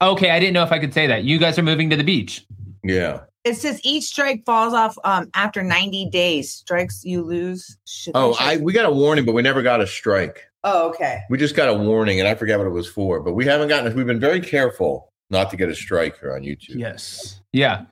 okay, 0.01 0.31
I 0.31 0.39
didn't 0.39 0.55
know 0.55 0.63
if 0.63 0.73
I 0.73 0.79
could 0.79 0.95
say 0.95 1.07
that. 1.07 1.25
You 1.25 1.39
guys 1.39 1.59
are 1.59 1.63
moving 1.63 1.91
to 1.91 1.97
the 1.97 2.05
beach. 2.05 2.47
Yeah. 2.85 3.21
It 3.45 3.55
says 3.57 3.81
each 3.85 4.05
strike 4.05 4.45
falls 4.45 4.75
off 4.75 4.99
um, 5.05 5.31
after 5.35 5.63
90 5.63 6.11
days. 6.11 6.51
Strikes 6.53 7.05
you 7.05 7.23
lose. 7.23 7.79
Should 7.87 8.13
Oh, 8.17 8.37
I 8.41 8.57
we 8.57 8.73
got 8.73 8.87
a 8.87 8.91
warning, 8.91 9.25
but 9.25 9.33
we 9.35 9.43
never 9.43 9.63
got 9.63 9.81
a 9.81 9.87
strike. 9.87 10.43
Oh, 10.65 10.89
okay. 10.89 11.21
We 11.31 11.39
just 11.39 11.55
got 11.55 11.69
a 11.69 11.75
warning, 11.75 12.19
and 12.19 12.29
I 12.29 12.35
forget 12.35 12.59
what 12.59 12.67
it 12.67 12.71
was 12.71 12.89
for. 12.89 13.21
But 13.21 13.35
we 13.35 13.45
haven't 13.45 13.69
gotten. 13.69 13.91
It. 13.91 13.97
We've 13.97 14.07
been 14.07 14.19
very 14.19 14.41
careful 14.41 15.13
not 15.31 15.51
to 15.51 15.57
get 15.57 15.69
a 15.69 15.75
strike 15.77 16.19
here 16.19 16.35
on 16.35 16.43
YouTube. 16.43 16.75
Yes. 16.77 17.41
Yeah. 17.53 17.85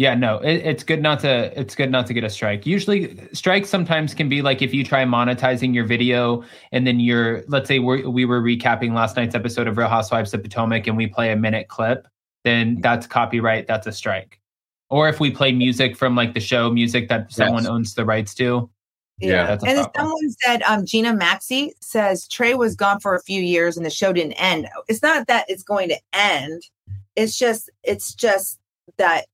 Yeah, 0.00 0.14
no, 0.14 0.38
it, 0.38 0.62
it's 0.64 0.82
good 0.82 1.02
not 1.02 1.20
to 1.20 1.52
it's 1.60 1.74
good 1.74 1.90
not 1.90 2.06
to 2.06 2.14
get 2.14 2.24
a 2.24 2.30
strike. 2.30 2.64
Usually 2.64 3.18
strikes 3.34 3.68
sometimes 3.68 4.14
can 4.14 4.30
be 4.30 4.40
like 4.40 4.62
if 4.62 4.72
you 4.72 4.82
try 4.82 5.04
monetizing 5.04 5.74
your 5.74 5.84
video 5.84 6.42
and 6.72 6.86
then 6.86 7.00
you're 7.00 7.44
let's 7.48 7.68
say 7.68 7.80
we're, 7.80 8.08
we 8.08 8.24
were 8.24 8.40
recapping 8.40 8.94
last 8.94 9.14
night's 9.16 9.34
episode 9.34 9.68
of 9.68 9.76
Real 9.76 9.88
Housewives 9.88 10.32
of 10.32 10.42
Potomac 10.42 10.86
and 10.86 10.96
we 10.96 11.06
play 11.06 11.32
a 11.32 11.36
minute 11.36 11.68
clip, 11.68 12.08
then 12.44 12.80
that's 12.80 13.06
copyright, 13.06 13.66
that's 13.66 13.86
a 13.86 13.92
strike. 13.92 14.40
Or 14.88 15.06
if 15.06 15.20
we 15.20 15.30
play 15.30 15.52
music 15.52 15.98
from 15.98 16.16
like 16.16 16.32
the 16.32 16.40
show 16.40 16.70
music 16.70 17.10
that 17.10 17.30
someone 17.30 17.64
Yes. 17.64 17.70
owns 17.70 17.94
the 17.94 18.06
rights 18.06 18.34
to. 18.36 18.70
Yeah, 19.18 19.44
that's 19.48 19.62
a 19.64 19.66
and 19.66 19.76
then 19.76 19.84
problem. 19.84 20.02
someone 20.02 20.30
said 20.42 20.62
um, 20.62 20.86
Gina 20.86 21.12
Maxey 21.12 21.74
says 21.80 22.26
Trey 22.26 22.54
was 22.54 22.74
gone 22.74 23.00
for 23.00 23.14
a 23.14 23.20
few 23.20 23.42
years 23.42 23.76
and 23.76 23.84
the 23.84 23.90
show 23.90 24.14
didn't 24.14 24.32
end. 24.40 24.66
It's 24.88 25.02
not 25.02 25.26
that 25.26 25.44
it's 25.48 25.62
going 25.62 25.90
to 25.90 25.98
end. 26.14 26.62
It's 27.16 27.36
just 27.36 27.68
it's 27.82 28.14
just 28.14 28.58
that 28.96 29.26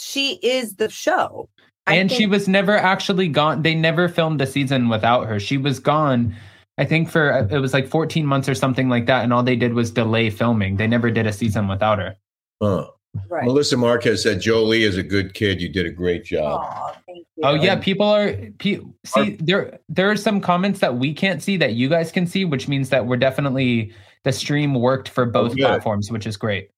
she 0.00 0.38
is 0.42 0.76
the 0.76 0.88
show. 0.88 1.48
I 1.86 1.94
and 1.94 2.10
she 2.10 2.26
was 2.26 2.46
never 2.46 2.76
actually 2.76 3.28
gone. 3.28 3.62
They 3.62 3.74
never 3.74 4.08
filmed 4.08 4.40
a 4.40 4.46
season 4.46 4.88
without 4.88 5.26
her. 5.26 5.40
She 5.40 5.56
was 5.56 5.78
gone, 5.80 6.34
I 6.78 6.84
think, 6.84 7.10
for 7.10 7.32
uh, 7.32 7.46
it 7.50 7.58
was 7.58 7.72
like 7.72 7.88
14 7.88 8.24
months 8.26 8.48
or 8.48 8.54
something 8.54 8.88
like 8.88 9.06
that. 9.06 9.24
And 9.24 9.32
all 9.32 9.42
they 9.42 9.56
did 9.56 9.74
was 9.74 9.90
delay 9.90 10.30
filming. 10.30 10.76
They 10.76 10.86
never 10.86 11.10
did 11.10 11.26
a 11.26 11.32
season 11.32 11.68
without 11.68 11.98
her. 11.98 12.16
Huh. 12.62 12.86
right. 13.28 13.44
Melissa 13.44 13.76
Marquez 13.76 14.22
said, 14.22 14.40
"Jolie 14.40 14.84
is 14.84 14.98
a 14.98 15.02
good 15.02 15.34
kid. 15.34 15.60
You 15.60 15.68
did 15.68 15.86
a 15.86 15.90
great 15.90 16.24
job." 16.24 16.60
Aw, 16.60 16.92
thank 17.06 17.26
you. 17.36 17.42
Oh 17.42 17.54
yeah, 17.54 17.76
people 17.76 18.06
are 18.06 18.34
pe- 18.58 18.82
see 19.04 19.36
there. 19.40 19.80
There 19.88 20.10
are 20.10 20.16
some 20.16 20.40
comments 20.40 20.80
that 20.80 20.96
we 20.96 21.14
can't 21.14 21.42
see 21.42 21.56
that 21.56 21.72
you 21.72 21.88
guys 21.88 22.12
can 22.12 22.26
see, 22.26 22.44
which 22.44 22.68
means 22.68 22.90
that 22.90 23.06
we're 23.06 23.16
definitely 23.16 23.92
the 24.24 24.32
stream 24.32 24.74
worked 24.74 25.08
for 25.08 25.24
both 25.24 25.56
good. 25.56 25.60
platforms, 25.60 26.12
which 26.12 26.26
is 26.26 26.36
great. 26.36 26.70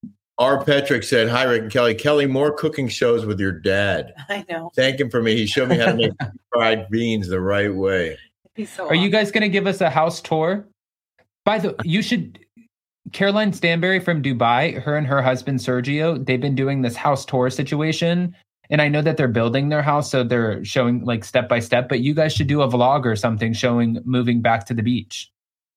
R. 0.42 0.64
Petrick 0.64 1.05
said, 1.05 1.28
"Hi, 1.28 1.44
Rick 1.44 1.62
and 1.62 1.70
Kelly. 1.70 1.94
Kelly, 1.94 2.26
more 2.26 2.52
cooking 2.52 2.88
shows 2.88 3.24
with 3.24 3.38
your 3.38 3.52
dad. 3.52 4.12
I 4.28 4.44
know. 4.50 4.72
Thank 4.74 5.00
him 5.00 5.09
for 5.09 5.22
me. 5.22 5.37
He 5.37 5.46
showed 5.46 5.68
me 5.68 5.78
how 5.78 5.87
to 5.87 5.94
make 5.94 6.12
fried 6.52 6.88
beans 6.90 7.28
the 7.28 7.40
right 7.40 7.72
way." 7.72 8.18
He's 8.55 8.70
so 8.70 8.88
Are 8.88 8.94
you 8.94 9.09
guys 9.09 9.31
going 9.31 9.42
to 9.42 9.48
give 9.48 9.66
us 9.66 9.81
a 9.81 9.88
house 9.88 10.20
tour? 10.20 10.66
By 11.44 11.59
the 11.59 11.70
way, 11.70 11.76
you 11.85 12.02
should 12.02 12.38
Caroline 13.12 13.52
Stanbury 13.52 14.00
from 14.00 14.22
Dubai, 14.22 14.81
her 14.83 14.96
and 14.96 15.07
her 15.07 15.22
husband 15.22 15.59
Sergio, 15.61 16.24
they've 16.24 16.40
been 16.40 16.55
doing 16.55 16.83
this 16.83 16.96
house 16.96 17.24
tour 17.24 17.50
situation. 17.50 18.35
And 18.70 18.81
I 18.81 18.88
know 18.88 19.02
that 19.02 19.16
they're 19.16 19.28
building 19.28 19.68
their 19.68 19.83
house, 19.83 20.11
so 20.11 20.24
they're 20.24 20.64
showing 20.64 21.05
like 21.05 21.24
step 21.24 21.48
by 21.48 21.59
step, 21.59 21.88
but 21.88 22.00
you 22.00 22.14
guys 22.14 22.33
should 22.33 22.46
do 22.46 22.62
a 22.62 22.68
vlog 22.68 23.05
or 23.05 23.16
something 23.16 23.52
showing 23.52 23.98
moving 24.05 24.40
back 24.40 24.64
to 24.66 24.74
the 24.74 24.83
beach. 24.83 25.31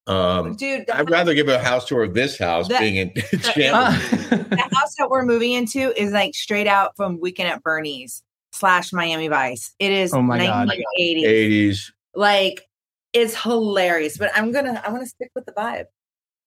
Um, 0.07 0.55
dude? 0.55 0.89
I'd 0.89 1.09
rather 1.09 1.33
give 1.33 1.47
a 1.47 1.57
house 1.59 1.85
tour 1.85 2.03
of 2.03 2.13
this 2.13 2.37
house 2.37 2.67
That- 2.67 2.79
being 2.79 2.95
in 2.97 3.11
that- 3.31 3.53
shambles. 3.53 4.29
the 4.49 4.69
house 4.73 4.95
that 4.97 5.09
we're 5.09 5.25
moving 5.25 5.53
into 5.53 5.99
is 5.99 6.11
like 6.11 6.35
straight 6.35 6.67
out 6.67 6.95
from 6.95 7.19
Weekend 7.19 7.49
at 7.49 7.63
Bernie's 7.63 8.21
slash 8.51 8.93
Miami 8.93 9.27
Vice. 9.27 9.73
It 9.79 9.91
is 9.91 10.13
Oh 10.13 10.21
my 10.21 10.37
God. 10.37 10.67
1980. 10.67 11.69
80s. 11.71 11.91
Like 12.13 12.61
it's 13.13 13.35
hilarious. 13.41 14.17
But 14.17 14.31
I'm 14.35 14.51
gonna 14.51 14.81
I'm 14.85 14.93
gonna 14.93 15.05
stick 15.07 15.31
with 15.35 15.45
the 15.45 15.51
vibe. 15.53 15.85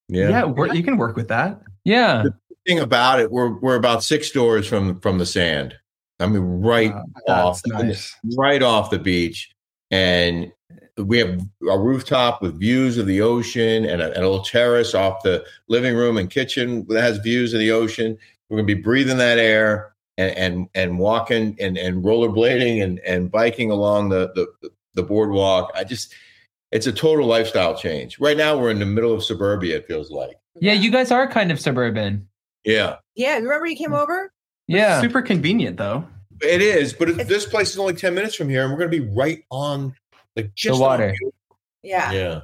Yeah. 0.08 0.28
Yeah, 0.30 0.44
we're, 0.44 0.72
you 0.72 0.82
can 0.82 0.96
work 0.96 1.16
with 1.16 1.28
that. 1.28 1.60
yeah. 1.84 2.22
The 2.22 2.34
thing 2.66 2.78
about 2.80 3.20
it, 3.20 3.30
we're 3.30 3.58
we're 3.60 3.76
about 3.76 4.02
six 4.04 4.30
doors 4.30 4.66
from 4.66 5.00
from 5.00 5.18
the 5.18 5.26
sand. 5.26 5.74
I 6.20 6.26
mean, 6.26 6.42
right 6.42 6.92
Uh, 7.28 7.32
off, 7.32 7.60
nice. 7.66 8.14
right 8.36 8.62
off 8.62 8.90
the 8.90 8.98
beach, 8.98 9.50
and 9.90 10.50
we 11.04 11.18
have 11.18 11.40
a 11.70 11.78
rooftop 11.78 12.42
with 12.42 12.58
views 12.58 12.98
of 12.98 13.06
the 13.06 13.20
ocean 13.20 13.84
and 13.84 14.02
a, 14.02 14.06
and 14.06 14.16
a 14.24 14.28
little 14.28 14.44
terrace 14.44 14.94
off 14.94 15.22
the 15.22 15.44
living 15.68 15.94
room 15.94 16.16
and 16.16 16.30
kitchen 16.30 16.86
that 16.88 17.02
has 17.02 17.18
views 17.18 17.52
of 17.54 17.60
the 17.60 17.70
ocean. 17.70 18.18
We're 18.50 18.56
gonna 18.58 18.66
be 18.66 18.74
breathing 18.74 19.18
that 19.18 19.38
air 19.38 19.92
and 20.16 20.36
and 20.36 20.68
and 20.74 20.98
walking 20.98 21.56
and 21.60 21.76
and 21.78 22.04
rollerblading 22.04 22.82
and 22.82 22.98
and 23.00 23.30
biking 23.30 23.70
along 23.70 24.08
the 24.08 24.32
the 24.34 24.70
the 24.94 25.02
boardwalk. 25.02 25.70
I 25.74 25.84
just. 25.84 26.14
It's 26.70 26.86
a 26.86 26.92
total 26.92 27.26
lifestyle 27.26 27.74
change. 27.74 28.20
Right 28.20 28.36
now, 28.36 28.58
we're 28.58 28.68
in 28.70 28.78
the 28.78 28.84
middle 28.84 29.14
of 29.14 29.24
suburbia. 29.24 29.76
It 29.78 29.86
feels 29.86 30.10
like, 30.10 30.36
Yeah, 30.60 30.74
you 30.74 30.90
guys 30.90 31.10
are 31.10 31.26
kind 31.26 31.50
of 31.50 31.58
suburban. 31.58 32.28
yeah, 32.62 32.96
Yeah, 33.14 33.36
remember 33.36 33.64
you 33.64 33.74
came 33.74 33.92
mm. 33.92 33.98
over? 33.98 34.30
Yeah. 34.66 35.00
Super 35.00 35.22
convenient 35.22 35.78
though. 35.78 36.06
It 36.42 36.60
is, 36.60 36.92
but 36.92 37.08
it, 37.08 37.12
It's- 37.12 37.26
this 37.26 37.46
place 37.46 37.70
is 37.70 37.78
only 37.78 37.94
ten 37.94 38.14
minutes 38.14 38.34
from 38.34 38.50
here, 38.50 38.64
and 38.64 38.70
we're 38.70 38.78
going 38.78 38.90
to 38.90 39.00
be 39.00 39.08
right 39.14 39.44
on 39.50 39.94
like 40.42 40.54
just 40.54 40.74
on 40.74 40.80
water. 40.80 41.14
you. 41.20 41.32
Yeah. 41.82 42.10
Yeah, 42.12 42.40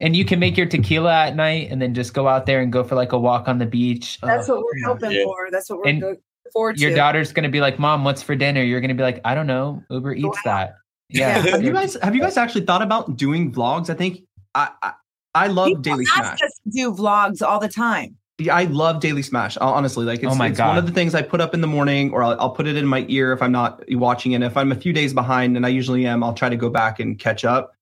And 0.00 0.16
you 0.16 0.24
can 0.24 0.38
make 0.38 0.56
your 0.56 0.66
tequila 0.66 1.12
at 1.26 1.36
night 1.36 1.68
and 1.70 1.80
then 1.82 1.94
just 1.94 2.14
go 2.14 2.26
out 2.28 2.46
there 2.46 2.60
and 2.60 2.72
go 2.72 2.82
for 2.84 2.94
like 2.94 3.12
a 3.12 3.18
walk 3.18 3.46
on 3.48 3.58
the 3.58 3.66
beach. 3.66 4.18
That's 4.22 4.48
Uh, 4.48 4.54
what 4.54 4.64
we're 4.64 4.78
yeah. 4.78 4.86
hoping 4.86 5.10
Yeah. 5.12 5.24
for. 5.24 5.48
That's 5.50 5.68
what 5.70 5.78
we're 5.80 5.88
And 5.88 6.00
looking 6.00 6.22
forward 6.52 6.76
to. 6.78 6.82
Your 6.82 6.94
daughter's 6.94 7.32
going 7.32 7.44
to 7.44 7.50
be 7.50 7.60
like, 7.60 7.78
Mom, 7.78 8.04
what's 8.04 8.22
for 8.22 8.34
dinner? 8.34 8.62
You're 8.62 8.80
going 8.80 8.88
to 8.88 8.94
be 8.94 9.02
like, 9.02 9.20
I 9.24 9.34
don't 9.34 9.46
know. 9.46 9.82
Uber 9.90 10.14
eats 10.14 10.26
out. 10.38 10.44
that. 10.44 10.74
Yeah. 11.12 11.42
Yeah. 11.44 11.50
Have 11.50 11.64
you 11.64 11.72
guys 11.72 11.96
have 12.02 12.14
you 12.14 12.20
guys 12.20 12.36
actually 12.36 12.64
thought 12.66 12.82
about 12.82 13.16
doing 13.16 13.52
vlogs? 13.52 13.90
I 13.90 13.94
think 13.94 14.20
I 14.54 14.70
I, 14.80 14.92
I 15.34 15.46
love 15.48 15.66
People 15.66 15.82
Daily 15.82 16.04
ask 16.16 16.38
Smash. 16.38 16.42
us 16.42 16.60
to 16.62 16.70
do 16.70 16.92
vlogs 16.92 17.42
all 17.42 17.58
the 17.58 17.68
time. 17.68 18.16
Yeah, 18.40 18.56
I 18.56 18.64
love 18.64 19.00
Daily 19.00 19.22
Smash. 19.22 19.56
Honestly, 19.58 20.04
like 20.04 20.22
it's, 20.22 20.32
Oh 20.32 20.34
my 20.34 20.48
it's 20.48 20.58
one 20.58 20.78
of 20.78 20.86
the 20.86 20.92
things 20.92 21.14
I 21.14 21.22
put 21.22 21.40
up 21.40 21.54
in 21.54 21.60
the 21.60 21.66
morning, 21.66 22.10
or 22.12 22.22
I'll, 22.22 22.40
I'll 22.40 22.50
put 22.50 22.66
it 22.66 22.76
in 22.76 22.86
my 22.86 23.04
ear 23.08 23.32
if 23.32 23.42
I'm 23.42 23.52
not 23.52 23.82
watching 23.90 24.32
it. 24.32 24.42
If 24.42 24.56
I'm 24.56 24.72
a 24.72 24.76
few 24.76 24.92
days 24.92 25.12
behind, 25.12 25.56
and 25.56 25.64
I 25.66 25.68
usually 25.68 26.06
am, 26.06 26.22
I'll 26.24 26.34
try 26.34 26.48
to 26.48 26.56
go 26.56 26.70
back 26.70 27.00
and 27.00 27.18
catch 27.18 27.44
up. 27.44 27.74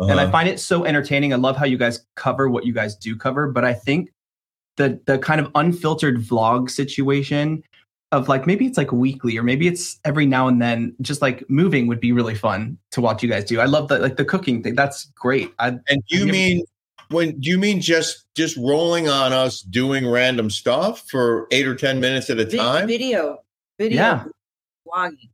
And 0.00 0.12
I 0.18 0.24
Uh-huh. 0.24 0.32
find 0.32 0.48
it 0.48 0.58
so 0.58 0.84
entertaining. 0.84 1.32
I 1.32 1.36
love 1.36 1.56
how 1.56 1.64
you 1.66 1.78
guys 1.78 2.04
cover 2.16 2.48
what 2.50 2.64
you 2.66 2.72
guys 2.72 2.96
do 2.96 3.16
cover, 3.16 3.48
but 3.48 3.64
I 3.64 3.74
think 3.74 4.10
the 4.76 5.00
the 5.06 5.18
kind 5.18 5.40
of 5.40 5.50
unfiltered 5.54 6.18
vlog 6.18 6.68
situation 6.68 7.62
of 8.10 8.28
like 8.28 8.46
maybe 8.46 8.66
it's 8.66 8.76
like 8.78 8.90
weekly 8.92 9.36
or 9.38 9.42
maybe 9.44 9.66
it's 9.68 9.98
every 10.04 10.26
now 10.26 10.48
and 10.48 10.60
then. 10.60 10.94
Just 11.00 11.22
like 11.22 11.48
moving 11.48 11.86
would 11.86 12.00
be 12.00 12.10
really 12.12 12.34
fun 12.34 12.76
to 12.90 13.00
watch 13.00 13.22
you 13.22 13.28
guys 13.28 13.44
do. 13.44 13.60
I 13.60 13.66
love 13.66 13.86
the 13.88 13.98
like 14.00 14.16
the 14.16 14.24
cooking 14.24 14.62
thing. 14.62 14.74
That's 14.74 15.06
great. 15.14 15.52
I, 15.60 15.68
And 15.88 16.02
you 16.08 16.18
Have 16.20 16.26
you 16.26 16.32
mean 16.32 16.64
when 17.14 17.40
do 17.40 17.48
you 17.48 17.58
mean 17.58 17.80
just 17.80 18.26
just 18.34 18.56
rolling 18.56 19.08
on 19.08 19.32
us 19.32 19.62
doing 19.62 20.06
random 20.06 20.50
stuff 20.50 21.04
for 21.08 21.46
eight 21.50 21.66
or 21.66 21.74
ten 21.74 22.00
minutes 22.00 22.28
at 22.30 22.38
a 22.38 22.44
time? 22.44 22.86
video, 22.86 23.38
video, 23.78 23.96
Yeah. 23.96 24.24
vlogging. 24.86 25.30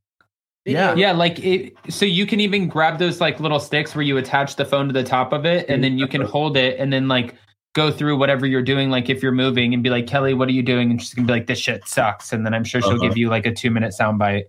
Yeah. 0.67 0.95
Yeah, 0.95 1.13
like 1.13 1.39
it. 1.41 1.73
So 1.89 2.05
you 2.05 2.27
can 2.27 2.39
even 2.39 2.69
grab 2.69 2.99
those 2.99 3.21
like 3.21 3.41
little 3.41 3.59
sticks 3.59 3.95
where 3.95 4.05
you 4.05 4.19
attach 4.19 4.57
the 4.57 4.65
phone 4.65 4.87
to 4.89 4.93
the 4.93 5.03
top 5.03 5.33
of 5.33 5.45
it, 5.47 5.69
and 5.69 5.83
then 5.83 5.99
you 5.99 6.07
can 6.07 6.21
hold 6.21 6.57
it, 6.57 6.79
and 6.79 6.93
then 6.93 7.09
like 7.09 7.35
go 7.75 7.91
through 7.91 8.19
whatever 8.19 8.47
you're 8.47 8.63
doing. 8.63 8.91
Like 8.91 9.09
if 9.09 9.23
you're 9.23 9.33
moving, 9.33 9.73
and 9.75 9.83
be 9.83 9.89
like, 9.91 10.07
Kelly, 10.07 10.35
what 10.35 10.49
are 10.49 10.53
you 10.53 10.63
doing? 10.63 10.91
And 10.91 11.01
she's 11.01 11.15
gonna 11.15 11.27
be 11.27 11.33
like, 11.33 11.47
this 11.47 11.59
shit 11.59 11.89
sucks, 11.89 12.33
and 12.33 12.45
then 12.45 12.53
I'm 12.55 12.65
sure 12.65 12.81
she'll 12.83 12.93
Uh-huh. 12.93 13.09
give 13.09 13.17
you 13.17 13.31
like 13.31 13.47
a 13.47 13.53
two 13.53 13.71
minute 13.71 13.95
soundbite, 13.99 14.45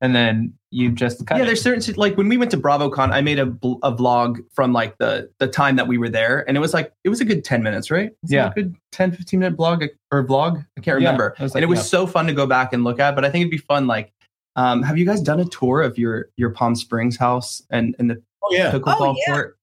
and 0.00 0.14
then 0.16 0.52
you 0.76 0.90
just 0.92 1.26
cut 1.26 1.38
yeah, 1.38 1.44
it. 1.44 1.46
there's 1.46 1.62
certain 1.62 1.94
like 1.96 2.18
when 2.18 2.28
we 2.28 2.36
went 2.36 2.50
to 2.50 2.58
BravoCon, 2.58 3.10
I 3.10 3.22
made 3.22 3.38
a, 3.38 3.46
bl- 3.46 3.78
a 3.82 3.90
vlog 3.90 4.40
from 4.52 4.74
like 4.74 4.98
the 4.98 5.30
the 5.38 5.48
time 5.48 5.76
that 5.76 5.88
we 5.88 5.96
were 5.96 6.10
there, 6.10 6.46
and 6.46 6.54
it 6.54 6.60
was 6.60 6.74
like 6.74 6.92
it 7.02 7.08
was 7.08 7.22
a 7.22 7.24
good 7.24 7.44
ten 7.44 7.62
minutes, 7.62 7.90
right? 7.90 8.10
Was 8.22 8.30
Yeah. 8.30 8.50
a 8.50 8.54
good 8.54 8.74
10, 8.92 9.12
15 9.12 9.40
minute 9.40 9.56
blog 9.56 9.84
or 10.12 10.26
vlog. 10.26 10.58
I 10.76 10.80
can't 10.82 11.00
Yeah, 11.00 11.08
remember, 11.08 11.34
it 11.38 11.42
was 11.42 11.54
and 11.54 11.64
it 11.64 11.66
was 11.66 11.78
yeah. 11.78 11.84
so 11.84 12.06
fun 12.06 12.26
to 12.26 12.34
go 12.34 12.46
back 12.46 12.74
and 12.74 12.84
look 12.84 13.00
at. 13.00 13.14
But 13.14 13.24
I 13.24 13.30
think 13.30 13.40
it'd 13.42 13.50
be 13.50 13.56
fun. 13.56 13.86
Like, 13.86 14.12
um, 14.56 14.82
have 14.82 14.98
you 14.98 15.06
guys 15.06 15.22
done 15.22 15.40
a 15.40 15.46
tour 15.46 15.80
of 15.80 15.96
your 15.96 16.28
your 16.36 16.50
Palm 16.50 16.74
Springs 16.74 17.16
house 17.16 17.62
and 17.70 17.96
and 17.98 18.10
the 18.10 18.22
Oh 18.42 18.48
yeah. 18.52 18.70
pickleball 18.70 18.96
Oh, 19.00 19.16
yeah. 19.26 19.32
court? 19.34 19.58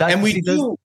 That- 0.00 0.10
and 0.10 0.20
we 0.22 0.32
see, 0.32 0.40
those- 0.40 0.58
do 0.58 0.76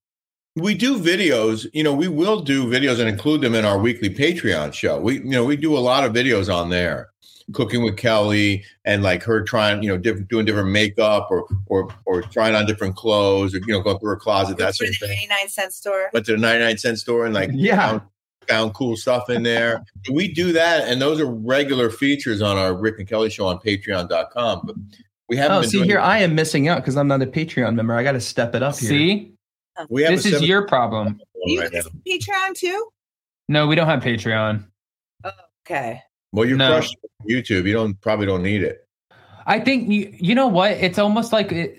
we 0.58 0.74
do 0.76 1.00
videos 1.00 1.65
you 1.74 1.82
know 1.84 1.94
we 1.94 2.08
will 2.10 2.41
do 2.41 2.65
videos 2.65 3.00
and 3.00 3.08
include 3.10 3.39
them 3.41 3.56
in 3.56 3.63
our 3.63 3.78
weekly 3.80 4.10
patreon 4.13 4.74
show 4.74 5.00
we 5.00 5.15
you 5.20 5.30
know 5.30 5.46
we 5.46 5.56
do 5.56 5.78
a 5.78 5.80
lot 5.80 6.04
of 6.04 6.12
videos 6.12 6.54
on 6.54 6.70
there 6.70 7.10
cooking 7.54 7.84
with 7.84 7.98
kelly 7.98 8.64
and 8.86 9.04
like 9.04 9.24
her 9.24 9.42
trying 9.44 9.82
you 9.84 9.90
know 9.90 9.98
different 9.98 10.28
doing 10.30 10.46
different 10.46 10.70
makeup 10.70 11.28
or 11.32 11.48
or 11.68 11.90
or 12.06 12.22
trying 12.22 12.56
on 12.56 12.66
different 12.66 12.96
clothes 12.96 13.54
or 13.56 13.60
you 13.60 13.68
know 13.74 13.82
going 13.82 13.98
through 14.00 14.10
her 14.10 14.16
closet 14.16 14.58
that 14.58 14.76
sort 14.76 14.90
of 14.90 14.96
thing 14.98 15.10
99 15.30 15.50
cent 15.50 15.74
store. 15.74 16.10
But 16.14 16.26
to 16.26 16.34
the 16.34 16.38
99 16.38 16.78
cent 16.78 17.00
store 17.00 17.26
and 17.26 17.34
like 17.34 17.50
Yeah. 17.54 17.76
found, 17.78 18.02
found 18.48 18.74
cool 18.74 18.96
stuff 18.98 19.30
in 19.30 19.44
there 19.44 19.84
we 20.12 20.28
do 20.34 20.52
that 20.54 20.88
and 20.88 21.02
those 21.02 21.20
are 21.20 21.26
regular 21.28 21.90
features 21.90 22.42
on 22.42 22.58
our 22.58 22.74
rick 22.74 22.96
and 23.00 23.08
kelly 23.08 23.30
show 23.30 23.46
on 23.48 23.60
patreon.com 23.60 24.62
but 24.66 24.76
we 25.30 25.38
haven't 25.38 25.58
Oh, 25.58 25.62
been 25.62 25.70
see 25.70 25.78
doing, 25.78 25.90
here, 25.90 26.00
I 26.00 26.18
am 26.20 26.36
missing 26.36 26.68
out 26.68 26.80
because 26.80 26.98
I'm 26.98 27.08
not 27.08 27.22
a 27.22 27.26
Patreon 27.26 27.74
member. 27.76 27.94
I 27.96 28.04
got 28.04 28.12
to 28.14 28.20
step 28.20 28.54
it 28.54 28.62
up 28.62 28.76
here. 28.78 28.90
See, 28.90 29.34
we 29.90 30.02
have 30.04 30.12
this 30.12 30.26
is 30.26 30.42
your 30.42 30.68
problem. 30.68 31.22
You 31.46 31.62
right 31.62 31.72
now. 31.72 31.84
have 31.84 31.92
Patreon 32.06 32.54
too? 32.54 32.90
No, 33.48 33.66
we 33.66 33.76
don't 33.76 33.88
have 33.88 34.02
Patreon. 34.04 34.66
Oh, 35.24 35.32
okay. 35.66 36.02
Well 36.32 36.48
you're 36.48 36.58
No. 36.58 36.70
crushed 36.70 36.96
youtube 37.30 37.65
you 37.65 37.74
don't 37.74 38.00
probably 38.02 38.26
don't 38.26 38.44
need 38.44 38.63
it 38.63 38.88
I 39.46 39.60
think 39.60 39.89
you, 39.89 40.15
you 40.20 40.36
know 40.36 40.48
what? 40.48 40.72
It's 40.72 41.00
almost 41.00 41.34
like 41.34 41.52
it, 41.52 41.78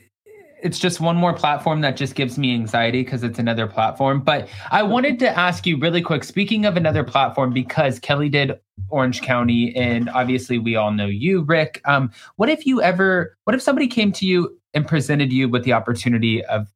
it's 0.62 0.78
just 0.78 1.00
one 1.00 1.16
more 1.16 1.32
platform 1.32 1.80
that 1.80 1.96
just 1.96 2.14
gives 2.14 2.38
me 2.38 2.54
anxiety 2.54 3.02
because 3.02 3.22
it's 3.24 3.38
another 3.38 3.66
platform. 3.66 4.20
But 4.20 4.48
I 4.70 4.82
wanted 4.82 5.18
to 5.20 5.38
ask 5.38 5.66
you 5.66 5.76
really 5.78 6.02
quick. 6.02 6.24
Speaking 6.24 6.64
of 6.66 6.76
another 6.76 7.02
platform, 7.02 7.52
because 7.52 7.98
Kelly 7.98 8.28
did 8.28 8.52
Orange 8.88 9.22
County, 9.22 9.74
and 9.74 10.08
obviously 10.10 10.58
we 10.58 10.76
all 10.76 10.92
know 10.92 11.06
you, 11.06 11.42
Rick. 11.42 11.80
Um, 11.84 12.10
what 12.36 12.48
if 12.48 12.64
you 12.66 12.80
ever? 12.80 13.36
What 13.44 13.54
if 13.54 13.62
somebody 13.62 13.88
came 13.88 14.12
to 14.12 14.26
you 14.26 14.58
and 14.74 14.86
presented 14.86 15.32
you 15.32 15.48
with 15.48 15.64
the 15.64 15.72
opportunity 15.72 16.44
of 16.44 16.68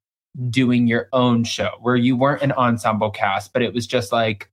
doing 0.51 0.87
your 0.87 1.09
own 1.13 1.45
show 1.45 1.71
where 1.81 1.97
you 1.97 2.17
weren't 2.17 2.43
an 2.43 2.53
ensemble 2.53 3.11
cast, 3.11 3.53
but 3.53 3.63
it 3.63 3.73
was 3.73 3.87
just 3.87 4.13
like 4.13 4.51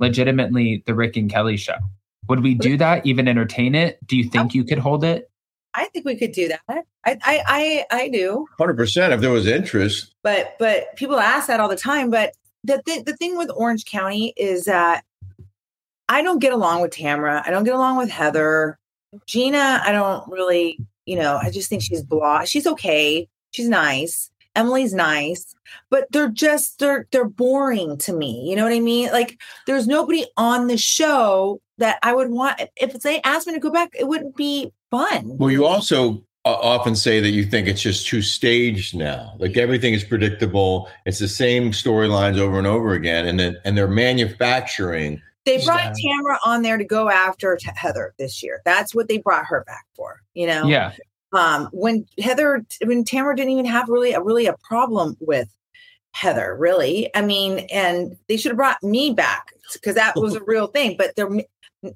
legitimately 0.00 0.82
the 0.86 0.94
Rick 0.94 1.16
and 1.16 1.30
Kelly 1.30 1.56
show? 1.56 1.76
Would 2.28 2.42
we 2.42 2.54
do 2.54 2.76
that? 2.76 3.06
Even 3.06 3.28
entertain 3.28 3.74
it? 3.74 3.98
Do 4.06 4.16
you 4.16 4.24
think 4.24 4.54
you 4.54 4.64
could 4.64 4.78
hold 4.78 5.04
it? 5.04 5.30
I 5.74 5.84
think 5.86 6.06
we 6.06 6.16
could 6.16 6.32
do 6.32 6.48
that. 6.48 6.60
I 6.68 6.84
I 7.04 7.42
I, 7.46 7.84
I 7.90 8.08
do. 8.08 8.46
100% 8.58 9.12
if 9.12 9.20
there 9.20 9.30
was 9.30 9.46
interest 9.46 10.14
But 10.22 10.56
but 10.58 10.96
people 10.96 11.20
ask 11.20 11.48
that 11.48 11.60
all 11.60 11.68
the 11.68 11.76
time. 11.76 12.10
But 12.10 12.32
the 12.64 12.82
thing 12.82 13.04
the 13.04 13.16
thing 13.16 13.36
with 13.36 13.50
Orange 13.54 13.84
County 13.84 14.32
is 14.36 14.64
that 14.64 15.04
I 16.08 16.22
don't 16.22 16.38
get 16.38 16.52
along 16.52 16.82
with 16.82 16.92
Tamara. 16.92 17.42
I 17.44 17.50
don't 17.50 17.64
get 17.64 17.74
along 17.74 17.98
with 17.98 18.10
Heather. 18.10 18.78
Gina, 19.26 19.80
I 19.84 19.92
don't 19.92 20.28
really, 20.30 20.78
you 21.04 21.16
know, 21.16 21.38
I 21.40 21.50
just 21.50 21.68
think 21.68 21.82
she's 21.82 22.02
blah. 22.02 22.44
She's 22.44 22.66
okay. 22.66 23.28
She's 23.52 23.68
nice. 23.68 24.30
Emily's 24.56 24.94
nice, 24.94 25.54
but 25.90 26.10
they're 26.10 26.30
just 26.30 26.78
they're 26.78 27.06
they're 27.12 27.28
boring 27.28 27.98
to 27.98 28.12
me. 28.12 28.48
You 28.48 28.56
know 28.56 28.64
what 28.64 28.72
I 28.72 28.80
mean? 28.80 29.12
Like 29.12 29.38
there's 29.66 29.86
nobody 29.86 30.26
on 30.36 30.66
the 30.66 30.78
show 30.78 31.60
that 31.78 31.98
I 32.02 32.14
would 32.14 32.30
want 32.30 32.60
if 32.76 32.94
they 32.94 33.20
asked 33.22 33.46
me 33.46 33.52
to 33.52 33.60
go 33.60 33.70
back, 33.70 33.90
it 33.98 34.08
wouldn't 34.08 34.36
be 34.36 34.72
fun. 34.90 35.36
Well, 35.38 35.50
you 35.50 35.66
also 35.66 36.24
uh, 36.44 36.54
often 36.54 36.96
say 36.96 37.20
that 37.20 37.30
you 37.30 37.44
think 37.44 37.68
it's 37.68 37.82
just 37.82 38.06
too 38.06 38.22
staged 38.22 38.96
now. 38.96 39.34
Like 39.38 39.56
everything 39.56 39.94
is 39.94 40.04
predictable. 40.04 40.88
It's 41.04 41.18
the 41.18 41.28
same 41.28 41.72
storylines 41.72 42.38
over 42.38 42.58
and 42.58 42.66
over 42.66 42.94
again, 42.94 43.26
and 43.26 43.38
then 43.38 43.56
and 43.64 43.76
they're 43.76 43.88
manufacturing. 43.88 45.20
They 45.44 45.64
brought 45.64 45.92
Yeah. 45.96 46.12
Tamara 46.12 46.38
on 46.44 46.62
there 46.62 46.76
to 46.76 46.84
go 46.84 47.08
after 47.08 47.56
Heather 47.76 48.14
this 48.18 48.42
year. 48.42 48.62
That's 48.64 48.94
what 48.94 49.08
they 49.08 49.18
brought 49.18 49.46
her 49.46 49.62
back 49.64 49.86
for. 49.94 50.22
You 50.34 50.48
know, 50.48 50.66
Yeah. 50.66 50.92
Um, 51.32 51.68
when 51.72 52.06
Heather, 52.18 52.64
when 52.84 53.04
Tamara 53.04 53.36
didn't 53.36 53.52
even 53.52 53.64
have 53.66 53.88
really 53.88 54.12
a 54.12 54.22
really 54.22 54.46
a 54.46 54.56
problem 54.62 55.16
with 55.20 55.48
Heather, 56.12 56.56
really. 56.58 57.14
I 57.14 57.22
mean, 57.22 57.66
and 57.72 58.16
they 58.28 58.36
should 58.36 58.50
have 58.50 58.56
brought 58.56 58.82
me 58.82 59.12
back 59.12 59.52
because 59.74 59.94
that 59.96 60.16
was 60.16 60.34
a 60.34 60.42
real 60.44 60.68
thing. 60.68 60.96
But 60.96 61.14
they're 61.16 61.30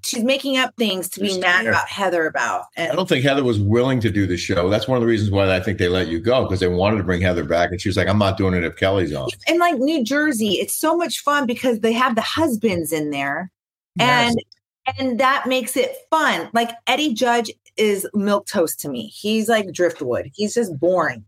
she's 0.04 0.22
making 0.22 0.56
up 0.56 0.74
things 0.76 1.08
to 1.10 1.20
be 1.20 1.38
mad 1.38 1.66
about 1.66 1.88
Heather 1.88 2.26
about. 2.26 2.66
I 2.76 2.88
don't 2.88 3.08
think 3.08 3.24
Heather 3.24 3.44
was 3.44 3.58
willing 3.58 4.00
to 4.00 4.10
do 4.10 4.26
the 4.26 4.36
show. 4.36 4.68
That's 4.68 4.86
one 4.86 4.96
of 4.96 5.00
the 5.00 5.06
reasons 5.06 5.30
why 5.30 5.54
I 5.54 5.60
think 5.60 5.78
they 5.78 5.88
let 5.88 6.08
you 6.08 6.20
go 6.20 6.44
because 6.44 6.60
they 6.60 6.68
wanted 6.68 6.98
to 6.98 7.02
bring 7.02 7.20
Heather 7.20 7.44
back, 7.44 7.70
and 7.70 7.80
she 7.80 7.88
was 7.88 7.96
like, 7.96 8.08
"I'm 8.08 8.18
not 8.18 8.36
doing 8.36 8.54
it 8.54 8.64
if 8.64 8.76
Kelly's 8.76 9.14
on." 9.14 9.28
and 9.46 9.58
like 9.58 9.76
New 9.78 10.04
Jersey, 10.04 10.54
it's 10.54 10.76
so 10.76 10.96
much 10.96 11.20
fun 11.20 11.46
because 11.46 11.80
they 11.80 11.92
have 11.92 12.14
the 12.14 12.20
husbands 12.20 12.92
in 12.92 13.10
there. 13.10 13.50
Yes. 13.96 14.30
and 14.30 14.40
and 14.98 15.20
that 15.20 15.46
makes 15.46 15.76
it 15.76 15.94
fun 16.10 16.48
like 16.52 16.70
eddie 16.86 17.12
judge 17.12 17.50
is 17.80 18.06
milk 18.12 18.46
toast 18.46 18.78
to 18.80 18.88
me. 18.88 19.06
He's 19.06 19.48
like 19.48 19.72
driftwood. 19.72 20.30
He's 20.34 20.54
just 20.54 20.78
boring. 20.78 21.24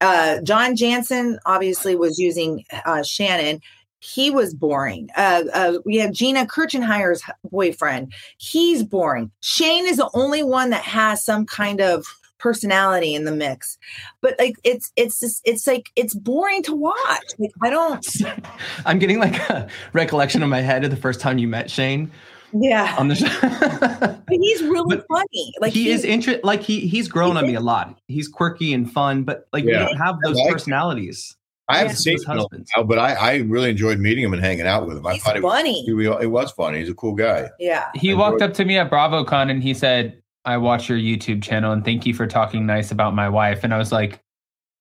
Uh 0.00 0.40
john 0.42 0.76
janssen 0.76 1.38
obviously 1.46 1.96
was 1.96 2.18
using 2.18 2.64
uh 2.84 3.02
shannon. 3.02 3.60
He 4.00 4.30
was 4.30 4.54
boring. 4.54 5.08
Uh, 5.16 5.44
uh 5.52 5.78
we 5.86 5.96
have 5.96 6.12
gina 6.12 6.46
kirschenheiter's 6.46 7.22
boyfriend. 7.50 8.12
He's 8.36 8.82
boring. 8.82 9.30
Shane 9.40 9.86
is 9.86 9.96
the 9.96 10.10
only 10.12 10.42
one 10.42 10.70
that 10.70 10.82
has 10.82 11.24
some 11.24 11.46
kind 11.46 11.80
of 11.80 12.06
personality 12.38 13.14
in 13.14 13.24
the 13.24 13.32
mix. 13.32 13.78
But 14.20 14.34
like 14.38 14.56
it's 14.62 14.92
it's 14.96 15.18
just 15.20 15.40
it's 15.46 15.66
like 15.66 15.90
it's 15.96 16.14
boring 16.14 16.62
to 16.64 16.74
watch. 16.74 17.24
Like 17.38 17.52
i 17.62 17.70
don't 17.70 18.06
I'm 18.84 18.98
getting 18.98 19.18
like 19.18 19.36
a 19.48 19.66
recollection 19.94 20.42
in 20.42 20.50
my 20.50 20.60
head 20.60 20.84
of 20.84 20.90
the 20.90 20.96
first 20.96 21.20
time 21.20 21.38
you 21.38 21.48
met 21.48 21.70
Shane 21.70 22.12
yeah 22.54 22.94
on 22.98 23.08
the 23.08 23.14
show. 23.16 23.28
but 23.80 24.18
he's 24.28 24.62
really 24.62 24.96
But 24.96 25.06
funny 25.08 25.52
like 25.60 25.72
he 25.72 25.84
he's- 25.84 26.00
is 26.00 26.04
interest 26.04 26.44
like 26.44 26.62
he 26.62 26.80
he's 26.86 27.08
grown 27.08 27.36
on 27.36 27.46
me 27.46 27.54
a 27.54 27.60
lot. 27.60 27.98
He's 28.08 28.28
quirky 28.28 28.72
and 28.72 28.90
fun, 28.90 29.24
but 29.24 29.46
like 29.52 29.64
we 29.64 29.72
Yeah. 29.72 29.80
don't 29.86 29.96
have 29.96 30.16
those 30.24 30.36
like 30.36 30.52
personalities. 30.52 31.36
I 31.68 31.78
haven't 31.78 31.96
seen 31.96 32.16
Those 32.18 32.26
him 32.26 32.36
husbands. 32.36 32.70
while, 32.74 32.84
but 32.84 32.98
I, 32.98 33.14
I 33.14 33.36
really 33.38 33.70
enjoyed 33.70 33.98
meeting 33.98 34.22
him 34.22 34.34
and 34.34 34.42
hanging 34.44 34.66
out 34.66 34.86
with 34.86 34.98
him. 34.98 35.06
I 35.06 35.14
he's 35.14 35.22
thought 35.22 35.36
it 35.36 35.42
was, 35.42 35.52
funny 35.54 35.84
it 35.88 36.26
was 36.30 36.50
funny. 36.52 36.80
He's 36.80 36.90
a 36.90 36.94
cool 36.94 37.14
guy. 37.14 37.48
yeah 37.58 37.86
He 37.94 38.10
I 38.12 38.14
walked 38.14 38.34
enjoyed- 38.34 38.50
up 38.50 38.56
to 38.56 38.64
me 38.66 38.76
at 38.76 38.90
BravoCon 38.90 39.50
and 39.50 39.62
he 39.62 39.72
said, 39.72 40.20
I 40.44 40.58
watch 40.58 40.90
your 40.90 40.98
YouTube 40.98 41.42
channel 41.42 41.72
and 41.72 41.82
thank 41.82 42.04
you 42.04 42.12
for 42.12 42.26
talking 42.26 42.66
nice 42.66 42.90
about 42.90 43.14
my 43.14 43.30
wife. 43.30 43.64
And 43.64 43.72
I 43.72 43.78
was 43.78 43.92
like, 43.92 44.22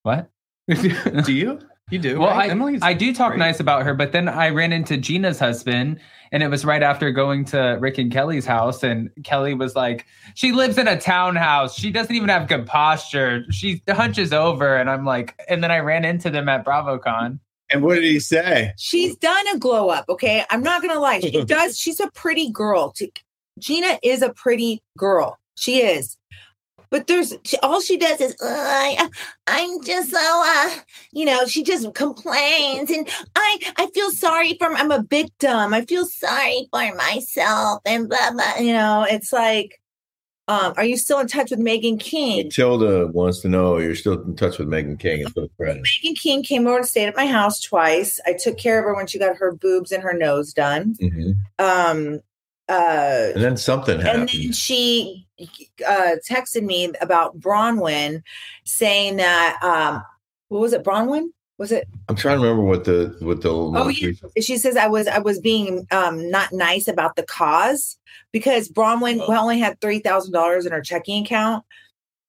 what? 0.01 0.29
Do 0.67 1.31
you? 1.33 1.59
You 1.93 1.99
do. 1.99 2.19
well, 2.19 2.29
right? 2.31 2.49
I, 2.49 2.51
Emily's 2.51 2.81
I 2.81 2.95
do 2.95 3.13
talk 3.13 3.33
great. 3.33 3.37
nice 3.37 3.59
about 3.59 3.83
her, 3.83 3.93
but 3.93 4.13
then 4.13 4.27
I 4.27 4.49
ran 4.49 4.73
into 4.73 4.97
Gina's 4.97 5.37
husband 5.37 5.99
and 6.31 6.41
it 6.41 6.47
was 6.47 6.65
right 6.65 6.81
after 6.81 7.11
going 7.11 7.45
to 7.45 7.77
Rick 7.79 7.99
and 7.99 8.11
Kelly's 8.11 8.47
house. 8.47 8.81
And 8.81 9.11
Kelly 9.23 9.53
was 9.53 9.75
like, 9.75 10.07
she 10.33 10.51
lives 10.51 10.79
in 10.79 10.87
a 10.87 10.99
townhouse. 10.99 11.77
She 11.77 11.91
doesn't 11.91 12.15
even 12.15 12.29
have 12.29 12.47
good 12.47 12.65
posture. 12.65 13.45
She 13.51 13.83
hunches 13.87 14.33
over. 14.33 14.75
And 14.75 14.89
I'm 14.89 15.05
like, 15.05 15.39
and 15.47 15.63
then 15.63 15.69
I 15.69 15.81
ran 15.81 16.03
into 16.03 16.31
them 16.31 16.49
at 16.49 16.65
BravoCon. 16.65 17.37
And 17.71 17.83
what 17.83 17.93
did 17.93 18.05
he 18.05 18.19
say? 18.19 18.73
she's 18.75 19.15
done 19.17 19.45
a 19.53 19.59
glow 19.59 19.89
up 19.89 20.05
okay 20.09 20.43
i'm 20.51 20.61
not 20.61 20.81
gonna 20.81 20.99
lie 20.99 21.19
she 21.19 21.43
does 21.45 21.77
she's 21.77 21.99
a 21.99 22.09
pretty 22.11 22.51
girl 22.51 22.93
gina 23.57 23.97
is 24.03 24.21
a 24.21 24.31
pretty 24.33 24.81
girl 24.97 25.39
she 25.55 25.81
is 25.81 26.17
but 26.93 27.07
there's 27.07 27.33
she, 27.43 27.57
all 27.63 27.81
she 27.81 27.97
does 27.97 28.21
is 28.21 28.35
"Uh, 28.39 28.45
I, 28.47 29.09
i'm 29.47 29.83
just 29.83 30.11
so 30.11 30.43
uh 30.45 30.69
you 31.11 31.25
know 31.25 31.45
she 31.47 31.63
just 31.63 31.93
complains 31.95 32.91
and 32.91 33.09
i 33.35 33.73
i 33.77 33.87
feel 33.95 34.11
sorry 34.11 34.55
for 34.59 34.71
i'm 34.73 34.91
a 34.91 35.03
victim 35.03 35.73
i 35.73 35.83
feel 35.83 36.05
sorry 36.05 36.69
for 36.71 36.95
myself 36.95 37.81
and 37.85 38.07
blah 38.07 38.31
blah 38.31 38.57
you 38.59 38.73
know 38.73 39.07
it's 39.09 39.33
like 39.33 39.81
um 40.47 40.75
are 40.77 40.85
you 40.85 40.95
still 40.95 41.19
in 41.19 41.25
touch 41.25 41.49
with 41.49 41.59
meghan 41.59 41.99
king 41.99 42.51
Tilda 42.51 43.07
wants 43.07 43.39
to 43.41 43.49
know 43.49 43.79
you're 43.79 43.95
still 43.95 44.21
in 44.21 44.35
touch 44.35 44.59
with 44.59 44.67
Meghan 44.67 44.99
King 44.99 45.23
and 45.23 45.33
Phil 45.33 45.49
Fred. 45.57 45.77
Meghan 45.77 46.19
King 46.21 46.43
came 46.43 46.67
over 46.67 46.77
and 46.77 46.85
stayed 46.85 47.07
at 47.07 47.15
my 47.15 47.25
house 47.25 47.61
twice. 47.61 48.19
I 48.25 48.33
took 48.33 48.57
care 48.57 48.77
of 48.79 48.85
her 48.85 48.93
when 48.93 49.07
she 49.07 49.17
got 49.17 49.37
her 49.37 49.53
boobs 49.53 49.91
and 49.91 50.03
her 50.03 50.13
nose 50.13 50.53
done. 50.53 50.95
Mhm. 51.01 51.35
Um, 51.59 52.19
uh 52.69 53.31
And 53.35 53.43
then 53.43 53.57
something 53.57 53.99
happened. 53.99 54.29
and 54.33 54.43
then 54.43 54.51
she 54.53 55.27
uh 55.87 56.15
texted 56.29 56.63
me 56.63 56.91
about 57.01 57.39
Bronwyn 57.39 58.21
saying 58.63 59.17
that 59.17 59.59
um 59.61 60.03
what 60.49 60.61
was 60.61 60.73
it 60.73 60.83
Bronwyn 60.83 61.29
was 61.57 61.71
it 61.71 61.87
I'm 62.09 62.15
trying 62.15 62.37
to 62.37 62.43
remember 62.43 62.63
what 62.63 62.85
the 62.85 63.15
what 63.19 63.41
the 63.41 63.49
Oh, 63.51 63.87
yeah. 63.89 64.11
she 64.41 64.57
says 64.57 64.77
I 64.77 64.87
was 64.87 65.07
I 65.07 65.19
was 65.19 65.39
being 65.39 65.85
um 65.91 66.29
not 66.31 66.51
nice 66.53 66.87
about 66.87 67.15
the 67.15 67.23
cause 67.23 67.97
because 68.31 68.69
Bronwyn 68.69 69.19
Oh. 69.27 69.35
only 69.35 69.59
had 69.59 69.79
three 69.81 69.99
thousand 69.99 70.31
dollars 70.33 70.65
in 70.65 70.71
her 70.71 70.81
checking 70.81 71.23
account, 71.25 71.63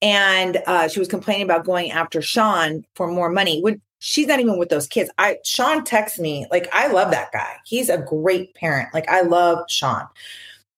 and 0.02 0.62
uh, 0.66 0.88
she 0.88 0.98
was 0.98 1.08
complaining 1.08 1.44
about 1.44 1.64
going 1.64 1.90
after 1.90 2.20
Sean 2.20 2.84
for 2.96 3.06
more 3.08 3.30
money. 3.30 3.60
When 3.62 3.80
she's 3.98 4.26
not 4.26 4.40
even 4.40 4.58
with 4.58 4.68
those 4.68 4.86
kids, 4.86 5.10
I 5.18 5.38
Sean 5.44 5.84
texts 5.84 6.18
me 6.18 6.46
like 6.50 6.68
I 6.72 6.88
love 6.88 7.10
that 7.10 7.32
guy. 7.32 7.56
He's 7.64 7.88
a 7.88 7.98
great 7.98 8.54
parent. 8.54 8.88
Like 8.94 9.08
I 9.08 9.22
love 9.22 9.64
Sean. 9.68 10.06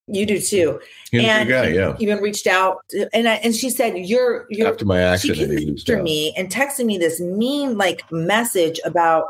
You 0.09 0.25
do 0.25 0.39
too. 0.39 0.79
He 1.11 1.17
was 1.17 1.25
a 1.25 1.29
and 1.29 1.47
good 1.49 1.53
guy, 1.53 1.67
yeah. 1.69 1.95
Even 1.99 2.19
reached 2.19 2.47
out 2.47 2.77
and 3.13 3.27
I, 3.27 3.33
and 3.35 3.53
she 3.53 3.69
said 3.69 3.97
you're 3.97 4.45
you're 4.49 4.67
After 4.69 4.85
my 4.85 4.99
she 5.17 5.31
accident, 5.31 5.59
came 5.59 5.75
after 5.77 6.01
me 6.01 6.33
and 6.37 6.49
texted 6.49 6.85
me 6.85 6.97
this 6.97 7.19
mean 7.19 7.77
like 7.77 8.01
message 8.11 8.79
about 8.85 9.25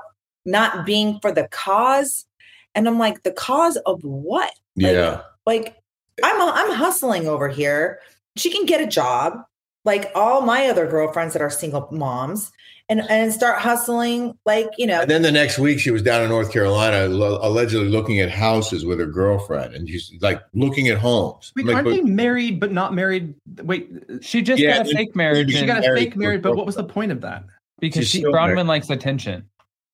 not 0.45 0.86
being 0.86 1.19
for 1.19 1.32
the 1.32 1.47
cause 1.50 2.26
and 2.73 2.88
i'm 2.88 2.97
like 2.97 3.23
the 3.23 3.32
cause 3.34 3.76
of 3.86 4.02
what 4.04 4.54
Like, 4.78 4.93
Yeah. 4.93 5.21
like 5.45 5.76
i'm 6.23 6.41
i'm 6.41 6.71
hustling 6.71 7.28
over 7.28 7.50
here 7.50 8.00
she 8.38 8.50
can 8.50 8.65
get 8.65 8.80
a 8.80 8.88
job 8.88 9.43
like 9.88 10.12
all 10.13 10.41
my 10.41 10.67
other 10.67 10.86
girlfriends 10.86 11.34
that 11.34 11.41
are 11.41 11.50
single 11.50 11.88
moms 11.91 12.52
and 12.89 13.02
and 13.10 13.34
start 13.34 13.58
hustling 13.60 14.38
like 14.45 14.67
you 14.78 14.86
know 14.86 15.02
And 15.02 15.10
then 15.10 15.21
the 15.23 15.32
next 15.32 15.58
week, 15.58 15.80
she 15.80 15.89
was 15.91 16.02
down 16.04 16.21
in 16.21 16.30
North 16.30 16.52
Carolina, 16.54 17.08
lo- 17.08 17.39
allegedly 17.41 17.88
looking 17.89 18.19
at 18.19 18.30
houses 18.30 18.86
with 18.86 19.00
her 19.00 19.06
girlfriend, 19.08 19.73
and 19.73 19.89
she's 19.89 20.12
like 20.21 20.41
looking 20.54 20.88
at 20.89 20.97
homes. 21.00 21.52
Wait, 21.56 21.65
like, 21.65 21.76
aren't 21.78 21.86
but- 21.88 21.95
they 21.95 22.02
married 22.02 22.60
but 22.60 22.71
not 22.71 22.93
married? 22.93 23.34
Wait, 23.63 23.89
She 24.21 24.41
just 24.43 24.62
Yeah, 24.62 24.78
got 24.78 24.86
a 24.86 24.89
and- 24.89 24.97
fake 25.00 25.15
marriage 25.15 25.52
she 25.52 25.58
she 25.58 25.65
got 25.65 25.84
a 25.84 25.93
fake 25.95 26.15
marriage, 26.15 26.41
but 26.43 26.56
what 26.56 26.65
was 26.67 26.76
the 26.76 26.84
point 26.84 27.12
of 27.12 27.21
that? 27.21 27.43
because 27.80 28.04
she's 28.06 28.10
she 28.10 28.17
still 28.19 28.32
Bronwyn 28.34 28.56
married. 28.56 28.67
likes 28.67 28.89
attention. 28.89 29.45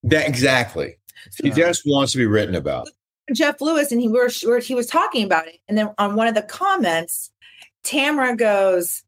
that 0.04 0.28
exactly. 0.28 0.98
She 1.36 1.48
Yeah. 1.50 1.54
just 1.56 1.84
wants 1.86 2.12
to 2.14 2.18
be 2.18 2.26
written 2.26 2.56
about. 2.56 2.90
Jeff 3.34 3.60
Lewis, 3.62 3.92
and 3.92 4.02
he 4.02 4.08
were 4.10 4.30
where 4.44 4.60
he 4.60 4.76
was 4.76 4.86
talking 4.88 5.24
about 5.24 5.48
it, 5.48 5.60
and 5.70 5.78
then 5.78 5.90
on 5.98 6.16
one 6.16 6.28
of 6.28 6.36
the 6.36 6.42
comments, 6.42 7.32
Tamara 7.84 8.36
goes, 8.36 9.04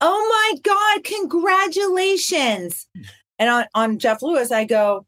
"Oh 0.00 0.52
my 0.54 0.60
God, 0.62 1.04
congratulations!" 1.04 2.86
And 3.38 3.50
on 3.50 3.64
on 3.74 3.98
Jeff 3.98 4.22
Lewis, 4.22 4.50
I 4.52 4.64
go, 4.64 5.06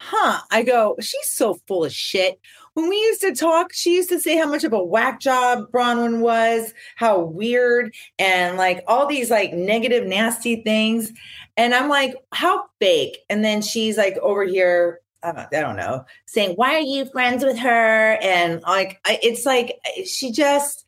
"Huh?" 0.00 0.40
I 0.50 0.62
go, 0.62 0.96
"She's 1.00 1.28
so 1.28 1.54
full 1.66 1.84
of 1.84 1.92
shit." 1.92 2.40
When 2.74 2.88
we 2.88 2.96
used 2.96 3.20
to 3.22 3.34
talk, 3.34 3.72
she 3.72 3.94
used 3.96 4.08
to 4.10 4.20
say 4.20 4.36
how 4.36 4.46
much 4.46 4.64
of 4.64 4.72
a 4.72 4.82
whack 4.82 5.20
job 5.20 5.70
Bronwyn 5.72 6.20
was, 6.20 6.72
how 6.96 7.18
weird, 7.18 7.94
and 8.18 8.56
like 8.56 8.84
all 8.86 9.06
these 9.06 9.30
like 9.30 9.52
negative, 9.52 10.06
nasty 10.06 10.62
things. 10.62 11.12
And 11.56 11.74
I'm 11.74 11.88
like, 11.88 12.14
how 12.32 12.66
fake? 12.80 13.18
And 13.28 13.44
then 13.44 13.60
she's 13.60 13.98
like 13.98 14.16
over 14.18 14.44
here 14.44 15.00
I 15.22 15.46
don't, 15.50 15.76
know, 15.76 16.04
saying, 16.26 16.56
"Why 16.56 16.74
are 16.76 16.78
you 16.80 17.04
friends 17.06 17.44
with 17.44 17.58
her?" 17.58 18.18
And 18.22 18.62
like, 18.62 19.00
it's 19.06 19.44
like 19.44 19.78
she 20.06 20.32
just 20.32 20.86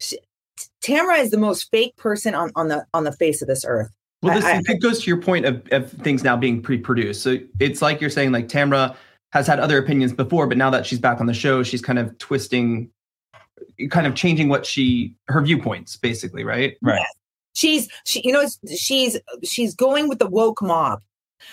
she, 0.00 0.18
Tamara 0.86 1.16
is 1.16 1.30
the 1.32 1.36
most 1.38 1.68
fake 1.72 1.96
person 1.96 2.34
on 2.34 2.52
on 2.54 2.68
the 2.68 2.86
on 2.94 3.02
the 3.04 3.12
face 3.12 3.42
of 3.42 3.48
this 3.48 3.64
earth. 3.66 3.90
Well, 4.22 4.34
this 4.34 4.44
I- 4.44 4.58
I- 4.58 4.62
it 4.68 4.80
goes 4.80 5.00
to 5.02 5.06
your 5.08 5.20
point 5.20 5.44
of, 5.44 5.62
of 5.72 5.90
things 5.90 6.22
now 6.22 6.36
being 6.36 6.62
pre-produced. 6.62 7.22
So 7.22 7.38
it's 7.58 7.82
like 7.82 8.00
you're 8.00 8.08
saying, 8.10 8.30
like 8.32 8.48
Tamra 8.48 8.94
has 9.32 9.46
had 9.46 9.58
other 9.58 9.78
opinions 9.78 10.12
before, 10.12 10.46
but 10.46 10.56
now 10.56 10.70
that 10.70 10.86
she's 10.86 11.00
back 11.00 11.20
on 11.20 11.26
the 11.26 11.34
show, 11.34 11.62
she's 11.64 11.82
kind 11.82 11.98
of 11.98 12.16
twisting, 12.18 12.88
kind 13.90 14.06
of 14.06 14.14
changing 14.14 14.48
what 14.48 14.64
she 14.64 15.14
her 15.28 15.42
viewpoints, 15.42 15.96
basically, 15.96 16.44
right? 16.44 16.76
Right. 16.82 17.04
She's 17.54 17.88
she, 18.04 18.22
you 18.24 18.32
know, 18.32 18.46
she's 18.74 19.18
she's 19.42 19.74
going 19.74 20.08
with 20.08 20.20
the 20.20 20.28
woke 20.28 20.62
mob. 20.62 21.00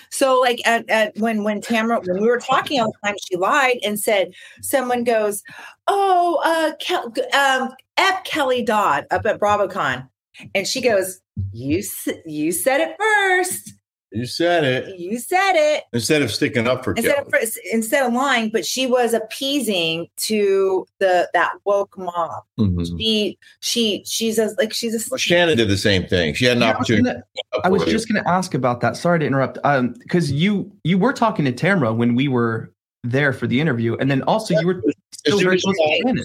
So 0.09 0.39
like 0.39 0.59
at, 0.65 0.89
at 0.89 1.17
when 1.17 1.43
when 1.43 1.59
Tamara 1.59 1.99
when 2.05 2.21
we 2.21 2.27
were 2.27 2.39
talking 2.39 2.79
all 2.79 2.91
the 2.91 3.07
time, 3.07 3.15
she 3.27 3.35
lied 3.35 3.79
and 3.83 3.99
said 3.99 4.33
someone 4.61 5.03
goes, 5.03 5.43
"Oh, 5.87 6.39
uh, 6.45 6.73
Kel- 6.79 7.13
um, 7.37 7.73
F 7.97 8.23
Kelly 8.23 8.63
Dodd 8.63 9.05
up 9.11 9.25
at 9.25 9.39
BravoCon," 9.39 10.07
and 10.55 10.67
she 10.67 10.81
goes, 10.81 11.19
"You 11.51 11.83
you 12.25 12.51
said 12.51 12.81
it 12.81 12.95
first. 12.99 13.73
You 14.15 14.27
said 14.27 14.63
it 14.63 14.99
You 14.99 15.17
said 15.17 15.53
it." 15.55 15.85
instead 15.91 16.21
of 16.21 16.31
sticking 16.31 16.67
up 16.67 16.83
for 16.83 16.93
instead 16.93 17.15
Kelly. 17.31 17.43
of 17.43 17.57
instead 17.71 18.05
of 18.05 18.13
lying, 18.13 18.49
but 18.49 18.63
she 18.63 18.85
was 18.85 19.11
appeasing 19.13 20.07
to 20.17 20.85
the 20.99 21.27
that 21.33 21.53
woke 21.65 21.97
mob. 21.97 22.43
Mhm. 22.59 22.85
She 22.99 23.39
she 23.61 24.03
she's 24.05 24.37
a 24.37 24.53
like 24.59 24.71
she's 24.71 24.93
a 24.93 25.09
Well, 25.09 25.17
Shannon 25.17 25.57
did 25.57 25.67
the 25.67 25.77
same 25.77 26.05
thing. 26.05 26.35
She 26.35 26.45
had 26.45 26.57
an 26.57 26.61
Yeah, 26.63 26.73
I 26.73 26.77
was 26.77 26.87
gonna- 26.89 27.23
I 27.63 27.69
was 27.69 27.85
just 27.85 28.07
going 28.07 28.23
to 28.23 28.29
ask 28.29 28.53
about 28.53 28.81
that. 28.81 28.95
Sorry 28.97 29.17
to 29.19 29.25
interrupt. 29.25 29.57
Um, 29.63 29.93
because 29.99 30.31
you 30.31 30.71
you 30.83 30.97
were 30.99 31.13
talking 31.13 31.45
to 31.45 31.51
Tamra 31.51 31.95
when 31.95 32.13
we 32.13 32.27
were 32.27 32.71
there 33.03 33.33
for 33.33 33.47
the 33.47 33.59
interview, 33.59 33.95
and 33.97 34.09
then 34.11 34.21
also 34.23 34.53
you 34.59 34.65
were 34.67 34.81
still 35.11 35.37
soon 35.39 35.43
very 35.45 35.59
close 35.59 35.75
to 35.75 35.81
lied. 35.83 36.01
Shannon. 36.05 36.23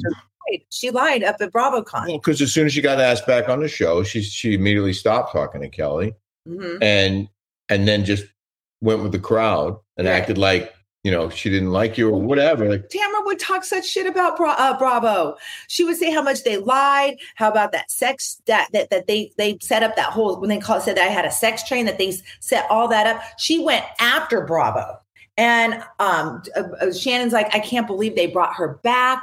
Lied. 0.50 0.62
she 0.70 0.90
lied 0.90 1.22
up 1.24 1.36
at 1.40 1.52
BravoCon. 1.52 2.06
Well, 2.08 2.18
because 2.18 2.40
as 2.42 2.52
soon 2.52 2.66
as 2.66 2.72
she 2.72 2.80
got 2.80 3.00
asked 3.00 3.26
back 3.26 3.48
on 3.48 3.60
the 3.60 3.68
show, 3.68 4.02
she 4.02 4.22
she 4.22 4.54
immediately 4.54 4.92
stopped 4.92 5.32
talking 5.32 5.60
to 5.60 5.68
Kelly 5.68 6.14
Mhm. 6.48 6.78
and 6.82 7.28
and 7.68 7.86
then 7.86 8.04
just 8.04 8.24
went 8.80 9.02
with 9.02 9.12
the 9.12 9.18
crowd 9.18 9.76
and 9.96 10.06
Right. 10.06 10.14
acted 10.14 10.38
like 10.38 10.74
you 11.04 11.10
know 11.12 11.28
she 11.30 11.48
didn't 11.50 11.70
like 11.72 11.96
you 11.98 12.08
or 12.10 12.20
whatever. 12.20 12.68
Like, 12.68 12.88
Tamara 12.88 13.22
would 13.24 13.38
talk 13.38 13.64
such 13.64 13.86
shit 13.86 14.06
about 14.06 14.36
Bra- 14.36 14.56
uh, 14.58 14.76
Bravo. 14.78 15.36
She 15.68 15.84
would 15.84 15.96
say 15.96 16.10
how 16.10 16.22
much 16.22 16.42
they 16.44 16.56
lied, 16.56 17.18
how 17.36 17.48
about 17.50 17.72
that 17.72 17.90
sex 17.90 18.40
that 18.46 18.68
that 18.72 18.90
that 18.90 19.06
they 19.06 19.30
they 19.38 19.58
set 19.60 19.82
up 19.82 19.96
that 19.96 20.06
whole 20.12 20.40
when 20.40 20.48
they 20.50 20.58
call 20.58 20.80
said 20.80 20.96
that 20.96 21.04
I 21.04 21.08
had 21.12 21.24
a 21.24 21.30
sex 21.30 21.62
train 21.62 21.86
that 21.86 21.98
they 21.98 22.14
set 22.40 22.66
all 22.70 22.88
that 22.88 23.06
up. 23.06 23.22
She 23.38 23.58
went 23.62 23.84
after 24.00 24.40
Bravo. 24.44 24.98
And 25.36 25.74
um, 26.00 26.42
uh, 26.56 26.64
uh, 26.80 26.92
Shannon's 26.92 27.32
like, 27.32 27.54
I 27.54 27.60
can't 27.60 27.86
believe 27.86 28.16
they 28.16 28.26
brought 28.26 28.54
her 28.54 28.80
back, 28.82 29.22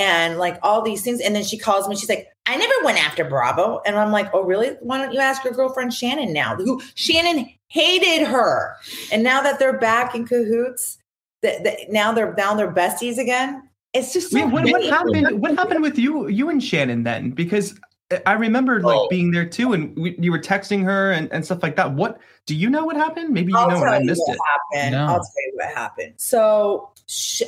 and 0.00 0.38
like 0.38 0.58
all 0.62 0.80
these 0.80 1.02
things. 1.02 1.20
And 1.20 1.34
then 1.36 1.44
she 1.44 1.58
calls 1.58 1.86
me. 1.88 1.94
She's 1.94 2.08
like, 2.08 2.28
I 2.46 2.56
never 2.56 2.74
went 2.84 2.98
after 3.04 3.22
Bravo. 3.24 3.80
And 3.84 3.96
I'm 3.96 4.10
like, 4.10 4.30
Oh, 4.32 4.42
really? 4.42 4.70
Why 4.80 4.96
don't 4.98 5.12
you 5.12 5.20
ask 5.20 5.44
your 5.44 5.52
girlfriend 5.52 5.92
Shannon 5.92 6.32
now? 6.32 6.56
Who 6.56 6.80
Shannon 6.94 7.48
hated 7.68 8.26
her, 8.26 8.74
and 9.12 9.22
now 9.22 9.40
that 9.42 9.58
they're 9.60 9.78
back 9.78 10.14
in 10.14 10.26
cahoots, 10.26 10.98
that 11.42 11.62
that 11.64 11.76
now 11.90 12.12
they're 12.12 12.34
now 12.34 12.54
they're 12.54 12.72
besties 12.72 13.18
again. 13.18 13.68
It's 13.92 14.12
just 14.12 14.30
so 14.30 14.36
Wait, 14.44 14.52
what, 14.52 14.64
what 14.70 14.84
happened? 14.84 15.40
What 15.42 15.56
happened 15.56 15.82
with 15.82 15.98
you, 15.98 16.28
you 16.28 16.48
and 16.48 16.62
Shannon 16.62 17.02
then? 17.02 17.30
Because 17.30 17.78
I 18.26 18.32
remember 18.32 18.80
like 18.80 18.96
Oh. 18.96 19.08
being 19.08 19.30
there 19.32 19.46
too, 19.46 19.72
and 19.72 19.96
we, 19.96 20.16
you 20.18 20.32
were 20.32 20.38
texting 20.38 20.82
her 20.84 21.12
and, 21.12 21.30
and 21.32 21.44
stuff 21.44 21.62
like 21.62 21.76
that. 21.76 21.92
What 21.92 22.18
do 22.46 22.54
you 22.56 22.70
know? 22.70 22.84
What 22.84 22.96
happened? 22.96 23.30
Maybe 23.30 23.52
you 23.52 23.58
I'll 23.58 23.68
know, 23.68 23.82
and 23.82 23.90
I 23.90 23.98
missed 24.00 24.22
what 24.26 24.36
it. 24.36 24.40
happened. 24.72 24.92
No. 24.92 25.06
I'll 25.06 25.18
tell 25.20 25.44
you 25.46 25.52
what 25.54 25.68
happened. 25.74 26.14
So, 26.16 26.90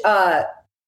uh, 0.05 0.43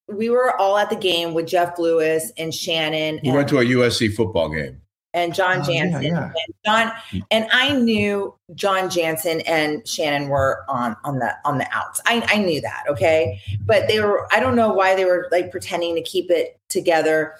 we 0.08 0.28
were 0.30 0.56
all 0.60 0.76
at 0.78 0.90
the 0.90 0.96
game 0.96 1.34
with 1.34 1.46
Jeff 1.46 1.78
Lewis 1.78 2.30
and 2.36 2.54
Shannon 2.54 3.20
we 3.22 3.28
and, 3.30 3.36
went 3.36 3.48
to 3.48 3.58
a 3.58 3.64
USC 3.64 4.14
football 4.14 4.48
game. 4.50 4.80
and 5.14 5.34
John 5.34 5.60
Oh, 5.60 5.64
Janssen. 5.64 6.02
yeah. 6.02 6.24
And 6.24 6.54
John 6.66 6.92
and 7.30 7.46
I 7.52 7.72
knew 7.76 8.34
John 8.54 8.90
Janssen 8.90 9.40
and 9.42 9.86
Shannon 9.88 10.28
were 10.28 10.64
on 10.68 10.96
on 11.04 11.18
the 11.20 11.34
on 11.44 11.58
the 11.58 11.66
outs. 11.72 12.00
I, 12.06 12.22
I 12.28 12.38
knew 12.38 12.60
that, 12.60 12.84
okay. 12.88 13.40
But 13.64 13.88
they 13.88 14.00
were 14.00 14.26
I 14.32 14.40
don't 14.40 14.56
know 14.56 14.72
why 14.72 14.94
they 14.94 15.04
were 15.04 15.28
like 15.32 15.50
pretending 15.50 15.94
to 15.94 16.02
keep 16.02 16.30
it 16.30 16.58
together. 16.68 17.34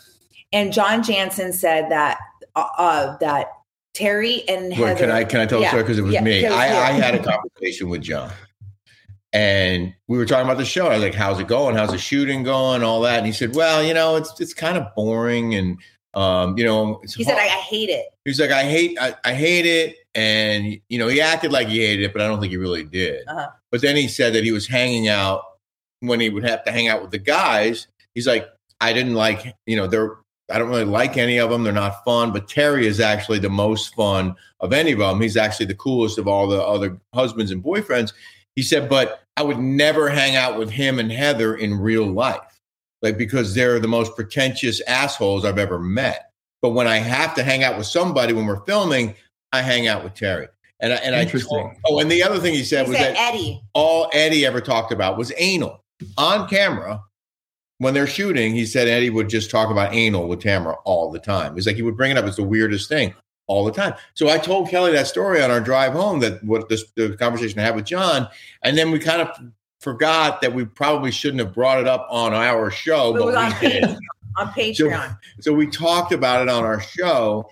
And 0.52 0.72
John 0.72 1.02
Janssen 1.02 1.52
said 1.52 1.90
that 1.90 2.18
uh, 2.56 2.66
uh 2.78 3.16
that 3.18 3.48
Terry 3.92 4.42
and 4.48 4.70
Wait, 4.78 4.96
can 4.98 5.10
I 5.10 5.24
can 5.24 5.40
I 5.40 5.46
tell 5.46 5.60
Yeah, 5.60 5.66
a 5.66 5.70
story 5.70 5.82
because 5.82 5.98
it 5.98 6.02
was 6.02 6.14
yeah, 6.14 6.22
me? 6.22 6.40
because- 6.42 6.54
I, 6.56 6.66
I 6.88 6.90
had 6.92 7.14
a 7.14 7.18
conversation 7.22 7.88
with 7.90 8.02
John, 8.02 8.30
and 9.34 9.92
we 10.06 10.16
were 10.16 10.24
talking 10.24 10.46
about 10.46 10.58
the 10.58 10.64
show. 10.64 10.86
I 10.86 10.94
was 10.94 11.02
like, 11.02 11.14
"How's 11.14 11.40
it 11.40 11.48
going? 11.48 11.76
How's 11.76 11.90
the 11.90 11.98
shooting 11.98 12.44
going? 12.44 12.82
All 12.82 13.00
that." 13.02 13.18
And 13.18 13.26
he 13.26 13.32
said, 13.32 13.54
"Well, 13.54 13.82
you 13.82 13.92
know, 13.92 14.16
it's 14.16 14.40
it's 14.40 14.54
kind 14.54 14.78
of 14.78 14.86
boring, 14.94 15.54
and 15.54 15.76
um, 16.14 16.56
you 16.56 16.64
know, 16.64 17.02
he 17.02 17.24
said. 17.24 17.36
I, 17.36 17.44
I 17.44 17.60
hate 17.60 17.90
it. 17.90 18.06
He's 18.24 18.40
like, 18.40 18.52
I 18.52 18.62
hate, 18.62 18.96
I, 18.98 19.14
I 19.24 19.34
hate 19.34 19.66
it, 19.66 19.96
and 20.14 20.80
you 20.88 20.98
know, 20.98 21.08
he 21.08 21.20
acted 21.20 21.52
like 21.52 21.68
he 21.68 21.80
hated 21.80 22.04
it, 22.04 22.12
but 22.12 22.22
I 22.22 22.28
don't 22.28 22.40
think 22.40 22.52
he 22.52 22.56
really 22.56 22.84
did. 22.84 23.22
Uh-huh. 23.28 23.48
But 23.70 23.82
then 23.82 23.96
he 23.96 24.08
said 24.08 24.32
that 24.34 24.44
he 24.44 24.52
was 24.52 24.66
hanging 24.66 25.08
out 25.08 25.42
when 26.00 26.20
he 26.20 26.30
would 26.30 26.44
have 26.44 26.64
to 26.64 26.72
hang 26.72 26.88
out 26.88 27.02
with 27.02 27.10
the 27.10 27.18
guys. 27.18 27.88
He's 28.14 28.26
like, 28.26 28.48
I 28.80 28.92
didn't 28.92 29.14
like, 29.14 29.54
you 29.66 29.76
know, 29.76 29.86
they're, 29.86 30.16
I 30.50 30.58
don't 30.58 30.68
really 30.68 30.84
like 30.84 31.16
any 31.16 31.38
of 31.38 31.50
them. 31.50 31.64
They're 31.64 31.72
not 31.72 32.04
fun. 32.04 32.32
But 32.32 32.48
Terry 32.48 32.86
is 32.86 33.00
actually 33.00 33.40
the 33.40 33.50
most 33.50 33.94
fun 33.94 34.36
of 34.60 34.72
any 34.72 34.92
of 34.92 34.98
them. 34.98 35.20
He's 35.20 35.36
actually 35.36 35.66
the 35.66 35.74
coolest 35.74 36.18
of 36.18 36.28
all 36.28 36.46
the 36.46 36.62
other 36.62 36.98
husbands 37.12 37.50
and 37.50 37.64
boyfriends. 37.64 38.12
He 38.54 38.62
said, 38.62 38.88
but 38.88 39.23
I 39.36 39.42
would 39.42 39.58
never 39.58 40.08
hang 40.08 40.36
out 40.36 40.58
with 40.58 40.70
him 40.70 40.98
and 40.98 41.10
Heather 41.10 41.56
in 41.56 41.78
real 41.78 42.06
life, 42.06 42.60
like 43.02 43.18
because 43.18 43.54
they're 43.54 43.80
the 43.80 43.88
most 43.88 44.14
pretentious 44.14 44.80
assholes 44.82 45.44
I've 45.44 45.58
ever 45.58 45.78
met. 45.78 46.30
But 46.62 46.70
when 46.70 46.86
I 46.86 46.96
have 46.98 47.34
to 47.34 47.42
hang 47.42 47.62
out 47.64 47.76
with 47.76 47.86
somebody 47.86 48.32
when 48.32 48.46
we're 48.46 48.64
filming, 48.64 49.14
I 49.52 49.60
hang 49.60 49.86
out 49.88 50.02
with 50.04 50.14
Terry. 50.14 50.48
And 50.80 50.92
I, 50.92 50.96
and 50.96 51.14
I 51.14 51.22
Interesting. 51.22 51.76
oh, 51.86 51.98
and 51.98 52.10
the 52.10 52.22
other 52.22 52.38
thing 52.38 52.54
he 52.54 52.64
said 52.64 52.84
He 52.86 52.90
was 52.90 52.98
said 52.98 53.14
that 53.14 53.34
Eddie. 53.34 53.60
all 53.74 54.10
Eddie 54.12 54.44
ever 54.46 54.60
talked 54.60 54.92
about 54.92 55.16
was 55.16 55.32
anal 55.36 55.82
on 56.18 56.48
camera. 56.48 57.00
when 57.78 57.94
they're 57.94 58.06
shooting, 58.06 58.54
he 58.54 58.66
said 58.66 58.88
Eddie 58.88 59.10
would 59.10 59.28
just 59.28 59.50
talk 59.50 59.70
about 59.70 59.94
anal 59.94 60.28
with 60.28 60.40
Tamara 60.40 60.76
all 60.84 61.10
the 61.10 61.18
time. 61.18 61.54
He's 61.54 61.66
like 61.66 61.76
he 61.76 61.82
would 61.82 61.96
bring 61.96 62.10
it 62.10 62.16
up. 62.18 62.24
It's 62.24 62.36
the 62.36 62.42
weirdest 62.42 62.88
thing 62.88 63.14
all 63.46 63.64
the 63.64 63.72
time. 63.72 63.94
So 64.14 64.28
I 64.28 64.38
told 64.38 64.68
Kelly 64.68 64.92
that 64.92 65.06
story 65.06 65.42
on 65.42 65.50
our 65.50 65.60
drive 65.60 65.92
home 65.92 66.20
that 66.20 66.42
what 66.44 66.68
this 66.68 66.84
the 66.96 67.16
conversation 67.16 67.58
I 67.58 67.62
had 67.62 67.76
with 67.76 67.84
John, 67.84 68.28
and 68.62 68.76
then 68.76 68.90
we 68.90 68.98
kind 68.98 69.22
of 69.22 69.28
forgot 69.80 70.40
that 70.40 70.54
we 70.54 70.64
probably 70.64 71.10
shouldn't 71.10 71.40
have 71.40 71.52
brought 71.52 71.78
it 71.78 71.86
up 71.86 72.06
on 72.10 72.32
our 72.32 72.70
show, 72.70 73.14
It 73.14 73.18
but 73.18 73.26
was 73.26 73.34
on 73.34 73.50
did. 73.60 73.82
Patreon. 73.84 73.98
On 74.36 74.48
Patreon. 74.48 75.18
So 75.40 75.52
we 75.52 75.66
talked 75.66 76.12
about 76.12 76.42
it 76.42 76.48
on 76.48 76.64
our 76.64 76.80
show, 76.80 77.48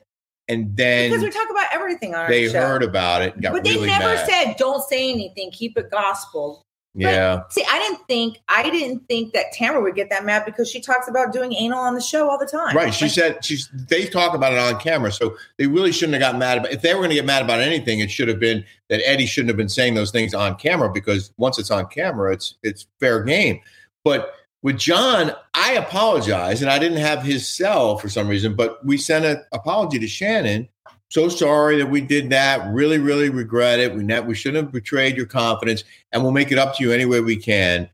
and 0.48 0.76
then 0.76 1.10
because 1.10 1.22
we 1.22 1.30
talk 1.30 1.48
about 1.50 1.66
everything 1.72 2.14
on 2.14 2.28
they 2.28 2.46
our 2.46 2.52
show. 2.52 2.60
heard 2.60 2.82
about 2.82 3.22
it 3.22 3.34
but 3.40 3.62
they 3.62 3.74
really 3.74 3.86
never 3.86 4.14
mad. 4.14 4.28
said, 4.28 4.54
don't 4.56 4.82
say 4.88 5.10
anything, 5.10 5.50
keep 5.52 5.76
it 5.78 5.90
gospel. 5.90 6.64
Yeah. 6.94 7.42
See, 7.48 7.64
I 7.70 7.78
didn't 7.78 8.06
think 8.06 8.40
I 8.48 8.68
didn't 8.68 9.06
think 9.08 9.32
that 9.32 9.46
Tamra 9.58 9.82
would 9.82 9.94
get 9.94 10.10
that 10.10 10.26
mad 10.26 10.44
because 10.44 10.70
she 10.70 10.80
talks 10.80 11.08
about 11.08 11.32
doing 11.32 11.54
anal 11.54 11.78
on 11.78 11.94
the 11.94 12.02
show 12.02 12.28
all 12.28 12.38
the 12.38 12.46
time. 12.46 12.76
Right. 12.76 12.92
She 12.92 13.06
Like, 13.06 13.12
said 13.12 13.44
she's 13.44 13.68
they 13.72 14.06
talk 14.06 14.34
about 14.34 14.52
it 14.52 14.58
on 14.58 14.78
camera. 14.78 15.10
So 15.10 15.36
they 15.56 15.66
really 15.66 15.90
shouldn't 15.92 16.14
have 16.14 16.20
gotten 16.20 16.38
mad 16.38 16.58
about 16.58 16.72
if 16.72 16.82
they 16.82 16.92
were 16.92 17.00
going 17.00 17.10
to 17.10 17.14
get 17.16 17.24
mad 17.24 17.42
about 17.42 17.60
anything, 17.60 18.00
it 18.00 18.10
should 18.10 18.28
have 18.28 18.38
been 18.38 18.64
that 18.90 19.00
Eddie 19.06 19.26
shouldn't 19.26 19.48
have 19.48 19.56
been 19.56 19.70
saying 19.70 19.94
those 19.94 20.10
things 20.10 20.34
on 20.34 20.56
camera 20.56 20.90
because 20.92 21.32
once 21.38 21.58
it's 21.58 21.70
on 21.70 21.86
camera, 21.86 22.32
it's 22.32 22.56
it's 22.62 22.86
fair 23.00 23.22
game. 23.24 23.60
But 24.04 24.34
with 24.62 24.78
John, 24.78 25.32
I 25.54 25.72
apologize 25.72 26.60
and 26.60 26.70
I 26.70 26.78
didn't 26.78 26.98
have 26.98 27.22
his 27.22 27.48
cell 27.48 27.96
for 27.96 28.08
some 28.08 28.28
reason, 28.28 28.54
but 28.54 28.84
we 28.84 28.98
sent 28.98 29.24
an 29.24 29.42
apology 29.52 29.98
to 29.98 30.06
Shannon. 30.06 30.68
So 31.12 31.28
sorry 31.28 31.76
that 31.76 31.90
we 31.90 32.00
did 32.00 32.30
that. 32.30 32.72
Really, 32.72 32.96
really 32.96 33.28
regret 33.28 33.78
it. 33.78 33.94
We 33.94 34.02
net 34.02 34.26
we 34.26 34.34
shouldn't 34.34 34.64
have 34.64 34.72
betrayed 34.72 35.14
your 35.14 35.26
confidence, 35.26 35.84
and 36.10 36.22
we'll 36.22 36.32
make 36.32 36.50
it 36.50 36.56
up 36.56 36.74
to 36.76 36.82
you 36.82 36.90
any 36.90 37.04
way 37.04 37.20
we 37.20 37.36
can. 37.36 37.90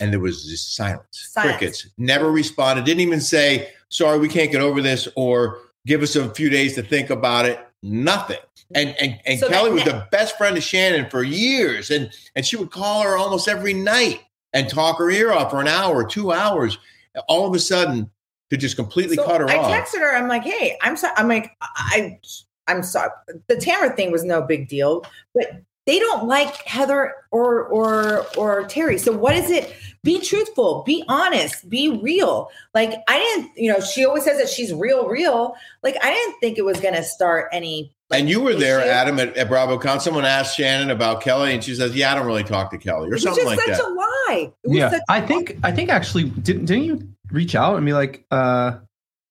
And 0.00 0.12
there 0.12 0.20
was 0.20 0.44
just 0.44 0.76
silence, 0.76 1.06
Silence. 1.32 1.56
crickets. 1.56 1.86
Never 1.96 2.30
responded. 2.30 2.84
Didn't 2.84 3.00
even 3.00 3.22
say 3.22 3.70
sorry, 3.88 4.18
we 4.18 4.28
can't 4.28 4.52
get 4.52 4.60
over 4.60 4.82
this, 4.82 5.08
or 5.16 5.60
give 5.86 6.02
us 6.02 6.14
a 6.14 6.28
few 6.34 6.50
days 6.50 6.74
to 6.74 6.82
think 6.82 7.08
about 7.08 7.46
it. 7.46 7.58
Nothing. 7.82 8.36
And 8.74 8.94
and, 9.00 9.18
and 9.24 9.38
So 9.40 9.48
Kelly 9.48 9.70
that- 9.70 9.74
was 9.74 9.84
the 9.84 10.06
best 10.12 10.36
friend 10.36 10.54
of 10.54 10.62
Shannon 10.62 11.08
for 11.08 11.22
years, 11.22 11.90
and 11.90 12.10
and 12.36 12.44
she 12.44 12.56
would 12.56 12.70
call 12.70 13.00
her 13.00 13.16
almost 13.16 13.48
every 13.48 13.72
night 13.72 14.20
and 14.52 14.68
talk 14.68 14.98
her 14.98 15.08
ear 15.08 15.32
off 15.32 15.50
for 15.52 15.62
an 15.62 15.68
hour, 15.68 16.06
two 16.06 16.32
hours. 16.32 16.76
All 17.28 17.48
of 17.48 17.54
a 17.54 17.58
sudden, 17.60 18.10
to 18.50 18.58
just 18.58 18.76
completely 18.76 19.16
so 19.16 19.24
cut 19.24 19.40
her 19.40 19.48
I 19.48 19.56
off. 19.56 19.72
I 19.72 19.80
texted 19.80 20.00
her. 20.00 20.14
I'm 20.14 20.28
like, 20.28 20.42
hey, 20.42 20.76
I'm 20.82 20.98
sorry. 20.98 21.14
I'm 21.16 21.28
like, 21.28 21.50
I, 21.62 22.18
I'm 22.68 22.82
sorry. 22.82 23.10
The 23.48 23.56
Tamra 23.56 23.94
thing 23.96 24.12
was 24.12 24.24
no 24.24 24.42
big 24.42 24.68
deal, 24.68 25.04
but 25.34 25.62
they 25.86 25.98
don't 25.98 26.26
like 26.26 26.54
Heather 26.64 27.14
or 27.30 27.64
or 27.64 28.26
or 28.36 28.64
Terry. 28.66 28.98
So 28.98 29.10
what 29.16 29.34
is 29.34 29.50
it? 29.50 29.74
Be 30.04 30.20
truthful. 30.20 30.82
Be 30.86 31.02
honest. 31.08 31.68
Be 31.68 31.88
real. 32.02 32.50
Like 32.74 32.92
I 33.08 33.18
didn't, 33.18 33.50
you 33.56 33.72
know, 33.72 33.80
she 33.80 34.04
always 34.04 34.22
says 34.24 34.38
that 34.38 34.48
she's 34.48 34.72
real, 34.72 35.08
real. 35.08 35.56
Like 35.82 35.96
I 36.02 36.10
didn't 36.12 36.38
think 36.40 36.58
it 36.58 36.64
was 36.64 36.78
going 36.78 36.94
to 36.94 37.02
start 37.02 37.48
any. 37.52 37.90
like, 38.10 38.20
And 38.20 38.28
you 38.28 38.40
were 38.40 38.54
there, 38.54 38.80
issue. 38.80 38.88
Adam, 38.90 39.18
at, 39.18 39.36
at 39.36 39.48
BravoCon. 39.48 40.00
Someone 40.00 40.24
asked 40.26 40.56
Shannon 40.56 40.90
about 40.90 41.20
Kelly, 41.22 41.52
and 41.54 41.64
she 41.64 41.74
says, 41.74 41.96
"Yeah, 41.96 42.12
I 42.12 42.14
don't 42.14 42.26
really 42.26 42.44
talk 42.44 42.70
to 42.72 42.78
Kelly," 42.78 43.06
It 43.06 43.08
or 43.08 43.14
was 43.14 43.22
something 43.22 43.44
just 43.44 43.56
like 43.56 43.66
such 43.66 43.78
that. 43.78 43.86
a 43.86 43.92
lie. 43.92 44.52
It 44.64 44.68
was 44.68 44.76
Yeah. 44.78 44.90
such- 44.90 45.02
I 45.08 45.20
think 45.22 45.56
I 45.64 45.72
think 45.72 45.88
actually 45.88 46.24
didn't 46.24 46.66
didn't 46.66 46.84
you 46.84 47.08
reach 47.32 47.54
out 47.54 47.76
and 47.76 47.84
be 47.86 47.92
like, 47.94 48.24
uh 48.30 48.72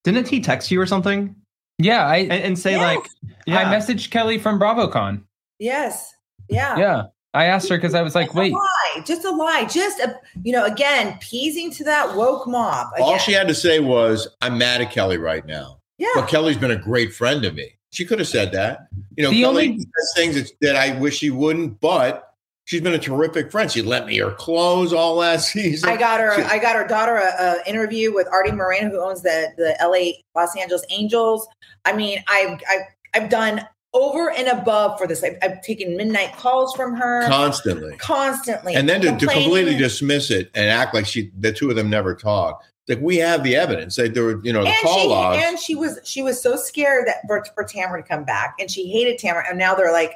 didn't 0.04 0.28
he 0.28 0.40
text 0.42 0.70
you 0.72 0.82
or 0.82 0.86
something 0.88 1.36
Yeah, 1.80 2.06
I 2.06 2.18
and, 2.18 2.32
and 2.32 2.60
say 2.60 2.72
Yes. 2.72 2.82
like, 2.98 3.34
yeah, 3.46 3.60
I 3.60 3.64
messaged 3.76 4.10
Kelly 4.12 4.38
from 4.38 4.60
BravoCon. 4.60 5.24
yes. 5.60 6.14
Yeah. 6.50 6.78
Yeah, 6.78 7.04
I 7.34 7.46
asked 7.46 7.68
her 7.70 7.78
because 7.78 7.94
I 7.94 8.02
was 8.02 8.16
like, 8.16 8.28
Just 8.28 8.38
wait, 8.38 8.54
a 8.54 8.56
lie, 8.56 9.04
just 9.06 9.26
a 9.26 9.32
lie, 9.32 9.66
just 9.66 10.00
a 10.00 10.18
you 10.44 10.54
know, 10.54 10.64
again, 10.66 11.18
peasing 11.20 11.72
to 11.72 11.84
that 11.84 12.16
woke 12.16 12.48
mob. 12.48 12.88
All 13.00 13.18
she 13.18 13.34
had 13.34 13.48
to 13.50 13.54
say 13.54 13.80
was, 13.82 14.30
"I'm 14.42 14.58
mad 14.58 14.80
at 14.82 14.92
Kelly 14.92 15.18
right 15.18 15.46
now." 15.46 15.80
yeah, 15.98 16.08
But 16.16 16.28
Kelly's 16.30 16.58
been 16.58 16.72
a 16.72 16.78
great 16.78 17.14
friend 17.14 17.42
to 17.44 17.52
me. 17.52 17.74
She 17.92 18.06
could 18.06 18.20
have 18.20 18.28
said 18.30 18.52
that. 18.54 18.88
You 19.18 19.24
know, 19.26 19.30
The 19.32 19.42
Kelly 19.42 19.68
only- 19.72 19.78
says 19.80 20.14
things 20.16 20.36
that, 20.36 20.52
that 20.62 20.76
I 20.78 20.98
wish 21.00 21.18
she 21.18 21.30
wouldn't, 21.32 21.80
but 21.82 22.27
she's 22.68 22.82
been 22.82 22.94
a 22.94 23.00
terrific 23.00 23.50
friend. 23.52 23.72
She 23.72 23.82
lent 23.82 24.06
me 24.06 24.18
her 24.18 24.32
clothes 24.32 24.94
all 24.94 25.16
last 25.16 25.52
season. 25.54 25.90
I 25.90 25.98
got 25.98 26.20
her. 26.20 26.36
She- 26.36 26.44
I 26.44 26.60
got 26.60 26.76
her 26.76 26.88
daughter 26.88 27.16
a, 27.16 27.24
a 27.42 27.64
interview 27.66 28.14
with 28.14 28.28
Arte 28.32 28.52
Moreno, 28.52 28.90
who 28.90 29.02
owns 29.02 29.24
the 29.24 29.54
the 29.58 29.76
LA 29.82 30.22
Los 30.40 30.56
Angeles 30.56 30.84
Angels. 30.90 31.48
I 31.86 31.94
mean, 31.94 32.24
I've 32.28 32.60
I've 32.70 32.82
I've 33.16 33.30
done 33.30 33.68
over 33.94 34.30
and 34.32 34.48
above 34.50 35.00
for 35.00 35.08
this. 35.08 35.24
I've, 35.24 35.38
I've 35.42 35.62
taken 35.64 35.98
midnight 35.98 36.36
calls 36.36 36.76
from 36.76 36.94
her 36.96 37.28
constantly. 37.28 37.98
constantly, 37.98 38.76
and 38.76 38.88
then 38.88 39.02
to, 39.02 39.18
to 39.18 39.26
completely 39.26 39.76
dismiss 39.76 40.30
it 40.30 40.52
and 40.54 40.70
act 40.70 40.94
like 40.94 41.08
she 41.08 41.32
the 41.40 41.52
two 41.52 41.70
of 41.70 41.76
them 41.76 41.90
never 41.90 42.14
talked 42.14 42.66
like 42.88 43.00
we 43.02 43.18
have 43.18 43.44
the 43.44 43.56
evidence 43.56 43.96
that 43.98 44.14
there 44.14 44.24
were 44.24 44.42
you 44.44 44.54
know 44.54 44.64
the 44.64 44.70
and 44.70 44.78
call 44.82 45.00
she 45.00 45.08
logs 45.08 45.44
and 45.44 45.60
she 45.60 45.76
was 45.76 46.00
she 46.04 46.22
was 46.22 46.42
so 46.42 46.56
scared 46.56 47.08
that 47.08 47.18
for, 47.28 47.46
for 47.54 47.64
Tamra 47.64 47.98
to 47.98 48.04
come 48.04 48.24
back, 48.24 48.56
and 48.60 48.70
she 48.70 48.88
hated 48.90 49.20
Tamra, 49.20 49.50
and 49.50 49.58
now 49.58 49.76
they're 49.76 49.92
like 49.92 50.14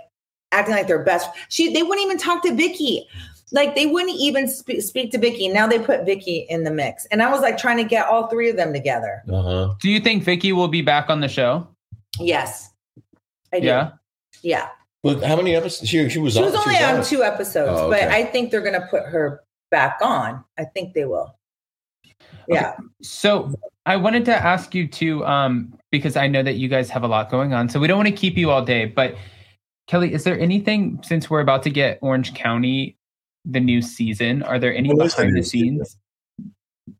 acting 0.52 0.76
like 0.76 0.88
they're 0.88 1.04
best. 1.04 1.30
She 1.50 1.74
they 1.74 1.84
wouldn't 1.84 2.06
even 2.06 2.18
talk 2.18 2.44
to 2.44 2.54
Vicki. 2.54 3.08
Like 3.54 3.76
they 3.76 3.86
wouldn't 3.86 4.18
even 4.18 4.48
spe- 4.48 4.80
speak 4.80 5.12
to 5.12 5.18
Vicki. 5.18 5.50
Now 5.50 5.68
they 5.68 5.78
put 5.80 6.06
Vicki 6.06 6.46
in 6.50 6.64
the 6.64 6.72
mix, 6.72 7.06
and 7.12 7.22
I 7.22 7.30
was 7.30 7.42
like 7.42 7.58
trying 7.58 7.78
to 7.78 7.84
get 7.84 8.06
all 8.08 8.28
three 8.28 8.50
of 8.50 8.56
them 8.56 8.72
together. 8.74 9.24
uh-huh 9.32 9.74
do 9.82 9.90
you 9.90 10.00
think 10.00 10.24
Vicki 10.24 10.54
will 10.54 10.68
be 10.70 10.82
back 10.82 11.10
on 11.10 11.20
the 11.20 11.28
show? 11.28 11.68
Yes, 12.20 12.72
I 13.54 13.60
do. 13.60 13.68
Yeah. 13.68 13.92
yeah. 14.42 14.70
Look, 15.04 15.24
how 15.24 15.36
many 15.36 15.56
episodes 15.56 15.90
she, 15.90 16.08
she 16.10 16.20
was 16.20 16.34
She 16.34 16.40
on 16.40 16.46
was 16.46 16.56
only 16.56 16.76
on 16.78 16.98
on. 17.00 17.04
two 17.04 17.24
episodes, 17.24 17.72
Oh, 17.82 17.90
but. 17.90 18.04
I 18.04 18.24
think 18.24 18.52
they're 18.52 18.62
going 18.62 18.80
to 18.80 18.88
put 18.92 19.04
her 19.06 19.42
back 19.72 19.98
on. 20.02 20.44
I 20.60 20.66
think 20.66 20.94
they 20.94 21.06
will. 21.06 21.36
Yeah. 22.48 22.76
So 23.02 23.52
I 23.88 23.96
wanted 23.96 24.26
to 24.26 24.36
ask 24.36 24.76
you 24.76 24.88
too, 24.88 25.26
um, 25.26 25.74
because 25.92 26.16
I 26.16 26.28
know 26.28 26.44
that 26.44 26.54
you 26.56 26.68
guys 26.68 26.90
have 26.92 27.04
a 27.04 27.08
lot 27.08 27.32
going 27.32 27.52
on, 27.54 27.68
so 27.70 27.80
we 27.80 27.88
don't 27.88 27.98
want 27.98 28.10
to 28.10 28.16
keep 28.16 28.38
you 28.38 28.52
all 28.52 28.64
day. 28.64 28.86
But 28.86 29.16
Kelly, 29.92 30.14
is 30.14 30.24
there 30.24 30.40
anything 30.40 31.02
since 31.04 31.30
we're 31.30 31.42
about 31.42 31.64
to 31.64 31.70
get 31.70 32.00
Orange 32.02 32.34
County 32.34 32.96
the 33.44 33.60
new 33.60 33.82
season? 33.82 34.42
Are 34.42 34.58
there 34.58 34.74
any 34.74 34.88
When 34.88 35.06
is 35.06 35.14
the 35.16 35.24
behind 35.24 35.34
new 35.36 35.42
the 35.42 35.46
scenes? 35.46 35.98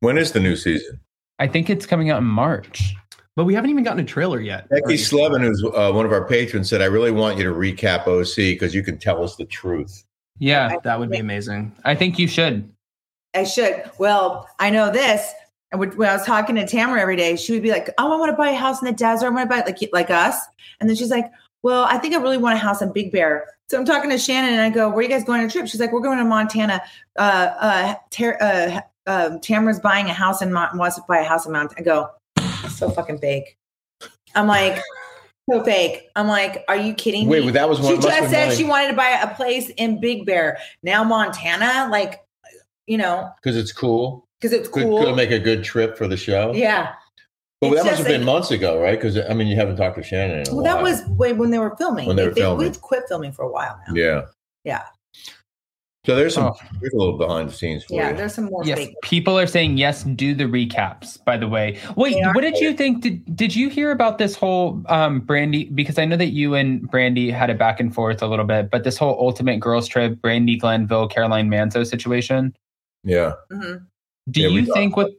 when 0.02 0.18
is 0.18 0.34
the 0.34 0.42
new 0.42 0.58
season 0.58 1.00
I 1.40 1.48
think 1.48 1.70
it's 1.70 1.86
coming 1.86 2.10
out 2.10 2.18
in 2.18 2.26
March. 2.26 2.94
but 3.38 3.46
we 3.46 3.54
haven't 3.54 3.70
even 3.70 3.86
gotten 3.86 4.02
a 4.02 4.06
trailer 4.06 4.42
yet. 4.42 4.68
becky 4.68 4.96
Or- 4.96 4.98
slevin 4.98 5.42
who's 5.42 5.64
uh, 5.64 5.94
one 5.94 6.06
of 6.06 6.12
our 6.12 6.28
patrons 6.28 6.68
said 6.70 6.82
i 6.82 6.86
really 6.86 7.12
want 7.12 7.38
you 7.38 7.46
to 7.46 7.52
recap 7.54 8.08
oc 8.08 8.36
because 8.36 8.76
you 8.76 8.84
can 8.84 8.98
tell 8.98 9.24
us 9.24 9.38
the 9.38 9.46
truth 9.46 10.04
Yeah, 10.38 10.76
That 10.84 11.00
would 11.00 11.10
be 11.12 11.20
amazing. 11.20 11.72
I 11.86 11.96
think 11.96 12.20
you 12.20 12.28
should. 12.28 12.70
I 13.34 13.46
should. 13.46 13.90
Well, 14.00 14.50
I 14.60 14.70
know 14.70 14.92
this. 14.92 15.32
And 15.72 15.80
when 15.80 15.92
when 15.96 16.10
I 16.10 16.14
was 16.14 16.26
talking 16.26 16.56
to 16.58 16.64
Tamra 16.66 17.00
every 17.00 17.16
day, 17.16 17.38
she 17.38 17.54
would 17.54 17.64
be 17.64 17.72
like, 17.72 17.88
"Oh, 17.98 18.12
I 18.14 18.18
want 18.20 18.32
to 18.32 18.36
buy 18.36 18.50
a 18.50 18.56
house 18.56 18.82
in 18.82 18.86
the 18.86 18.92
desert. 18.92 19.28
I 19.28 19.30
want 19.30 19.50
to 19.50 19.56
buy 19.56 19.64
like 19.66 19.80
like 19.94 20.10
us." 20.10 20.36
And 20.82 20.90
then 20.90 20.98
she's 20.98 21.10
like, 21.12 21.32
"Well, 21.64 21.84
I 21.84 21.98
think 21.98 22.14
I 22.14 22.18
really 22.18 22.38
want 22.38 22.56
a 22.56 22.60
house 22.60 22.82
in 22.82 22.92
Big 22.92 23.12
Bear." 23.12 23.46
So 23.70 23.78
I'm 23.78 23.86
talking 23.86 24.10
to 24.10 24.18
Shannon, 24.18 24.54
and 24.54 24.62
I 24.62 24.70
go, 24.70 24.90
"Where 24.90 25.00
are 25.00 25.02
you 25.04 25.10
guys 25.10 25.24
going 25.24 25.42
on 25.42 25.48
a 25.48 25.50
trip?" 25.50 25.68
She's 25.68 25.80
like, 25.80 25.92
"We're 25.92 26.02
going 26.02 26.18
to 26.18 26.26
Montana. 26.26 26.82
Uh, 27.18 27.22
uh, 27.22 27.96
Ter- 28.10 28.38
uh, 28.42 28.82
uh, 29.10 29.38
Tamra's 29.40 29.80
buying 29.80 30.08
a 30.08 30.14
house 30.14 30.42
in 30.42 30.52
Mont- 30.52 30.76
wants 30.78 30.98
to 30.98 31.04
buy 31.08 31.20
a 31.20 31.24
house 31.24 31.46
in 31.46 31.52
Montana." 31.52 31.80
I 31.80 31.84
go, 31.84 32.10
"So 32.70 32.90
fucking 32.90 33.20
fake." 33.20 33.58
I'm 34.36 34.48
like, 34.48 34.82
"So 35.50 35.64
fake." 35.64 36.10
I'm 36.16 36.28
like, 36.28 36.64
"Are 36.68 36.76
you 36.76 36.94
kidding 36.94 37.28
wait 37.28 37.40
me?" 37.40 37.46
well, 37.46 37.54
that 37.54 37.70
was 37.70 37.80
one 37.80 37.96
she 37.96 38.02
just 38.02 38.30
said 38.30 38.54
she 38.54 38.64
wanted 38.64 38.90
to 38.90 38.94
buy 38.94 39.20
a 39.22 39.34
place 39.36 39.70
in 39.78 40.00
Big 40.00 40.26
Bear. 40.26 40.58
Now 40.84 41.04
Montana, 41.04 41.90
like, 41.92 42.22
you 42.88 42.98
know, 42.98 43.32
because 43.42 43.58
it's 43.58 43.72
cool 43.72 44.28
because 44.40 44.54
it's 44.54 44.68
could, 44.68 44.84
cool. 44.84 45.04
could 45.04 45.16
make 45.16 45.32
a 45.32 45.40
good 45.40 45.64
trip 45.64 45.98
for 45.98 46.08
the 46.08 46.18
show 46.18 46.52
yeah. 46.54 46.94
But 47.62 47.74
It's 47.74 47.84
that 47.84 47.86
must 47.92 47.98
have 48.00 48.08
been 48.08 48.26
months 48.26 48.50
ago 48.50 48.82
right 48.82 49.00
because 49.00 49.18
i 49.30 49.34
mean 49.36 49.46
you 49.48 49.56
haven't 49.56 49.78
talked 49.78 49.96
to 49.98 50.04
shannon 50.04 50.40
in 50.40 50.48
a 50.48 50.56
Well, 50.56 50.64
while. 50.64 50.76
that 50.76 50.82
was 50.84 51.06
way 51.10 51.32
when 51.34 51.52
they 51.52 51.60
were 51.60 51.76
filming. 51.78 52.08
When 52.08 52.16
they 52.16 52.28
were 52.28 52.34
filming. 52.34 52.66
We've 52.68 52.82
quit 52.82 53.04
filming 53.08 53.32
for 53.34 53.44
a 53.44 53.52
while 53.52 53.80
now. 53.88 53.94
yeah 53.94 54.22
Yeah. 54.64 54.84
so 56.08 56.16
there's 56.16 56.34
some 56.34 56.46
Oh. 56.46 56.56
there's 56.82 56.94
a 56.94 56.98
little 56.98 57.20
behind 57.20 57.50
the 57.50 57.54
scenes 57.54 57.84
for 57.84 57.94
Yeah, 57.94 58.10
you 58.10 58.18
there's 58.18 58.34
some 58.34 58.46
more 58.46 58.64
Yes, 58.66 58.80
fake. 58.80 58.96
people 59.04 59.38
are 59.38 59.46
saying 59.46 59.78
yes. 59.78 60.04
Do 60.04 60.34
the 60.34 60.46
recaps. 60.46 61.24
By 61.24 61.38
the 61.38 61.48
way, 61.48 61.78
wait, 61.96 62.16
what 62.34 62.42
did 62.42 62.58
you 62.58 62.74
think? 62.74 63.04
Did 63.04 63.36
Did 63.36 63.56
you 63.56 63.70
hear 63.70 63.92
about 63.92 64.18
this 64.18 64.36
whole 64.36 64.82
um, 64.90 65.22
Brandi? 65.22 65.74
Because 65.76 66.00
I 66.00 66.06
know 66.06 66.18
that 66.18 66.32
you 66.34 66.56
and 66.56 66.90
Brandi 66.92 67.32
had 67.32 67.52
a 67.52 67.54
back 67.54 67.80
and 67.80 67.94
forth 67.94 68.24
a 68.24 68.28
little 68.28 68.46
bit, 68.46 68.72
but 68.72 68.84
this 68.84 68.98
whole 68.98 69.16
Ultimate 69.20 69.60
Girls 69.60 69.88
Trip, 69.88 70.16
Brandi 70.24 70.60
Glanville, 70.60 71.08
Caroline 71.08 71.48
Manzo 71.52 71.86
situation. 71.86 72.56
yeah 73.04 73.34
Mhm. 73.52 73.86
Do 74.32 74.42
Yeah, 74.42 74.48
you 74.50 74.66
think 74.74 74.96
with 74.98 75.10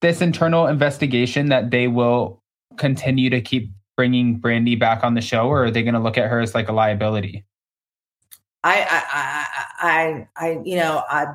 this 0.00 0.20
internal 0.20 0.66
investigation 0.66 1.48
that 1.48 1.70
they 1.70 1.88
will 1.88 2.42
continue 2.76 3.30
to 3.30 3.40
keep 3.40 3.70
bringing 3.96 4.40
Brandi 4.40 4.78
back 4.78 5.02
on 5.02 5.14
the 5.14 5.20
show, 5.20 5.48
or 5.48 5.64
are 5.64 5.70
they 5.70 5.82
going 5.82 5.94
to 5.94 6.00
look 6.00 6.16
at 6.16 6.30
her 6.30 6.40
as 6.40 6.54
like 6.54 6.68
a 6.68 6.72
liability? 6.72 7.44
I, 8.62 8.80
I, 8.80 9.04
I, 9.80 10.26
I, 10.36 10.46
I, 10.46 10.60
you 10.64 10.76
know, 10.76 11.02
uh, 11.10 11.26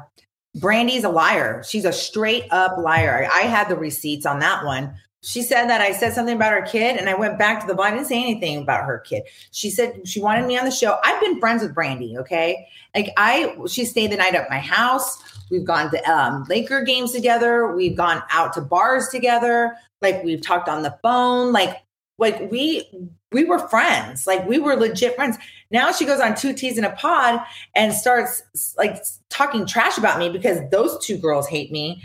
Brandi's 0.57 1.03
a 1.03 1.09
liar. 1.09 1.63
She's 1.67 1.83
a 1.83 1.91
straight 1.91 2.45
up 2.51 2.77
liar. 2.77 3.27
I 3.33 3.41
had 3.41 3.67
the 3.69 3.75
receipts 3.75 4.25
on 4.25 4.39
that 4.39 4.63
one. 4.63 4.95
she 5.23 5.41
said 5.41 5.67
that 5.67 5.79
I 5.79 5.93
said 5.93 6.13
something 6.13 6.35
about 6.35 6.51
her 6.51 6.61
kid, 6.61 6.97
and 6.97 7.09
I 7.09 7.13
went 7.13 7.39
back 7.39 7.61
to 7.61 7.67
the 7.67 7.73
bar. 7.73 7.87
I 7.87 7.91
didn't 7.91 8.07
say 8.07 8.21
anything 8.21 8.61
about 8.61 8.83
her 8.85 8.99
kid. 8.99 9.23
She 9.51 9.69
said 9.69 10.05
she 10.07 10.21
wanted 10.21 10.45
me 10.45 10.57
on 10.57 10.65
the 10.65 10.71
show. 10.71 10.99
I've 11.03 11.19
been 11.21 11.39
friends 11.39 11.63
with 11.63 11.73
Brandi. 11.73 12.17
Okay, 12.17 12.67
like 12.93 13.09
I, 13.15 13.55
she 13.67 13.85
stayed 13.85 14.11
the 14.11 14.17
night 14.17 14.35
at 14.35 14.49
my 14.49 14.59
house. 14.59 15.17
We've 15.53 15.63
gone 15.63 15.91
to 15.91 16.11
um, 16.11 16.45
Laker 16.49 16.81
games 16.81 17.11
together. 17.11 17.67
We've 17.75 17.95
gone 17.95 18.23
out 18.31 18.53
to 18.53 18.61
bars 18.61 19.09
together. 19.09 19.77
Like 20.01 20.23
we've 20.23 20.41
talked 20.41 20.67
on 20.67 20.81
the 20.81 20.97
phone. 21.03 21.51
Like 21.51 21.77
like 22.17 22.49
we 22.49 22.89
we 23.31 23.43
were 23.43 23.59
friends. 23.69 24.25
Like 24.25 24.47
we 24.47 24.57
were 24.57 24.75
legit 24.75 25.15
friends. 25.15 25.37
Now 25.69 25.91
she 25.91 26.05
goes 26.05 26.19
on 26.19 26.33
two 26.33 26.53
T's 26.53 26.79
in 26.79 26.83
a 26.83 26.89
pod 26.89 27.39
and 27.75 27.93
starts 27.93 28.41
like 28.79 28.97
talking 29.29 29.67
trash 29.67 29.95
about 29.95 30.17
me 30.17 30.27
because 30.29 30.57
those 30.71 30.97
two 31.05 31.17
girls 31.17 31.47
hate 31.47 31.71
me. 31.71 32.01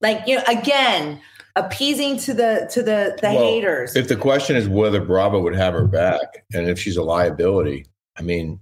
Like 0.00 0.24
you 0.28 0.36
know, 0.36 0.44
again, 0.46 1.20
appeasing 1.56 2.18
to 2.18 2.32
the 2.32 2.70
to 2.72 2.84
the 2.84 3.18
the 3.20 3.34
Well, 3.34 3.44
haters. 3.44 3.96
If 3.96 4.06
the 4.06 4.16
question 4.16 4.54
is 4.54 4.68
whether 4.68 5.00
Bravo 5.00 5.40
would 5.40 5.56
have 5.56 5.74
her 5.74 5.88
back 5.88 6.44
and 6.54 6.68
if 6.68 6.78
she's 6.78 6.96
a 6.96 7.02
liability, 7.02 7.84
I 8.16 8.22
mean, 8.22 8.60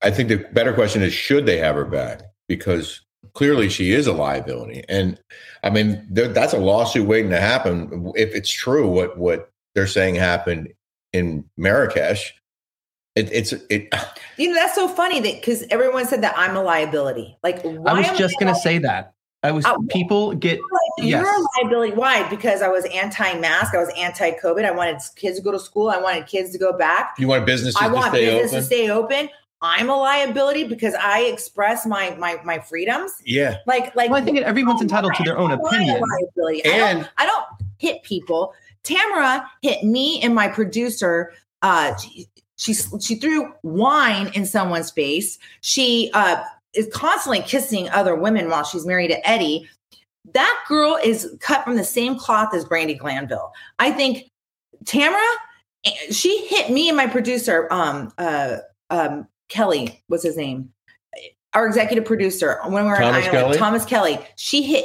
I 0.00 0.10
think 0.10 0.30
the 0.30 0.36
better 0.54 0.72
question 0.72 1.02
is 1.02 1.12
should 1.12 1.44
they 1.44 1.58
have 1.58 1.74
her 1.74 1.84
back? 1.84 2.22
Because 2.48 3.02
clearly 3.34 3.68
she 3.68 3.92
is 3.92 4.06
a 4.06 4.12
liability. 4.12 4.84
And 4.88 5.18
I 5.62 5.70
mean, 5.70 6.06
there, 6.10 6.28
that's 6.28 6.52
a 6.52 6.58
lawsuit 6.58 7.06
waiting 7.06 7.30
to 7.30 7.40
happen. 7.40 8.12
If 8.16 8.34
it's 8.34 8.50
true 8.50 8.88
what 8.88 9.18
what 9.18 9.50
they're 9.74 9.86
saying 9.86 10.16
happened 10.16 10.72
in 11.12 11.44
Marrakesh, 11.56 12.34
it, 13.14 13.30
it's 13.32 13.52
it. 13.52 13.92
you 14.36 14.48
know, 14.48 14.54
that's 14.54 14.74
so 14.74 14.88
funny 14.88 15.20
that 15.20 15.34
because 15.34 15.64
everyone 15.70 16.06
said 16.06 16.22
that 16.22 16.34
I'm 16.36 16.56
a 16.56 16.62
liability. 16.62 17.36
Like 17.42 17.62
why 17.62 17.92
I 17.92 17.98
was 17.98 18.06
am 18.06 18.16
just 18.16 18.38
gonna 18.38 18.54
say 18.54 18.78
that. 18.78 19.14
I 19.42 19.52
was 19.52 19.64
Oh. 19.66 19.84
people 19.88 20.34
get 20.34 20.58
Like, 20.58 21.08
Yes. 21.08 21.22
You're 21.22 21.32
a 21.32 21.62
liability. 21.62 21.92
Why? 21.92 22.28
Because 22.28 22.60
I 22.60 22.66
was 22.68 22.84
anti-mask. 22.86 23.72
I 23.72 23.78
was 23.78 23.88
anti-COVID. 23.96 24.64
I 24.64 24.72
wanted 24.72 24.98
kids 25.14 25.38
to 25.38 25.44
go 25.44 25.52
to 25.52 25.60
school. 25.60 25.90
I 25.90 25.98
wanted 25.98 26.26
kids 26.26 26.50
to 26.50 26.58
go 26.58 26.76
back. 26.76 27.14
You 27.18 27.28
want 27.28 27.46
businesses 27.46 27.80
I 27.80 27.86
to 27.86 27.94
want 27.94 28.12
stay 28.12 28.26
business 28.26 28.50
open? 28.50 28.58
to 28.58 28.64
stay 28.64 28.90
open. 28.90 29.30
I'm 29.60 29.90
a 29.90 29.96
liability 29.96 30.64
because 30.64 30.94
I 30.94 31.22
express 31.22 31.84
my 31.84 32.14
my 32.16 32.38
my 32.44 32.58
freedoms. 32.60 33.12
yeah, 33.24 33.56
Like 33.66 33.94
like 33.96 34.10
well, 34.10 34.22
I 34.22 34.24
think 34.24 34.38
everyone's 34.38 34.80
entitled 34.80 35.14
to 35.14 35.22
their 35.24 35.38
own 35.38 35.50
opinion. 35.50 36.00
liability. 36.00 36.64
I 36.64 36.78
don't, 36.78 36.96
and 36.98 37.10
I 37.16 37.26
don't 37.26 37.44
hit 37.78 38.02
people. 38.02 38.54
Tamra 38.84 39.44
hit 39.62 39.82
me 39.84 40.20
and 40.22 40.34
my 40.34 40.48
producer. 40.48 41.32
Uh, 41.62 41.96
she, 41.96 42.28
she 42.56 42.74
she 43.00 43.16
threw 43.16 43.52
wine 43.62 44.30
in 44.34 44.46
someone's 44.46 44.90
face. 44.90 45.38
She 45.60 46.10
uh 46.14 46.42
is 46.74 46.88
constantly 46.92 47.40
kissing 47.42 47.88
other 47.90 48.14
women 48.14 48.48
while 48.48 48.62
she's 48.64 48.86
married 48.86 49.08
to 49.08 49.28
Eddie. 49.28 49.68
That 50.34 50.64
girl 50.68 50.98
is 51.02 51.34
cut 51.40 51.64
from 51.64 51.76
the 51.76 51.84
same 51.84 52.16
cloth 52.18 52.54
as 52.54 52.64
Brandi 52.64 52.96
Glanville. 52.98 53.50
I 53.78 53.90
think 53.90 54.30
Tamra, 54.84 55.26
eh, 55.84 55.90
she 56.12 56.46
hit 56.46 56.70
me 56.70 56.88
and 56.88 56.96
my 56.96 57.06
producer, 57.06 57.66
um, 57.72 58.12
uh, 58.18 58.58
um, 58.90 59.26
Kelly, 59.48 60.02
what's 60.08 60.22
his 60.22 60.36
name? 60.36 60.72
Our 61.54 61.66
executive 61.66 62.04
producer 62.04 62.60
when 62.64 62.84
we 62.84 62.90
were 62.90 62.96
Thomas 62.96 63.26
in 63.26 63.30
Ireland, 63.30 63.30
Kelly? 63.30 63.58
Thomas 63.58 63.84
Kelly. 63.84 64.18
She 64.36 64.62
hit 64.62 64.84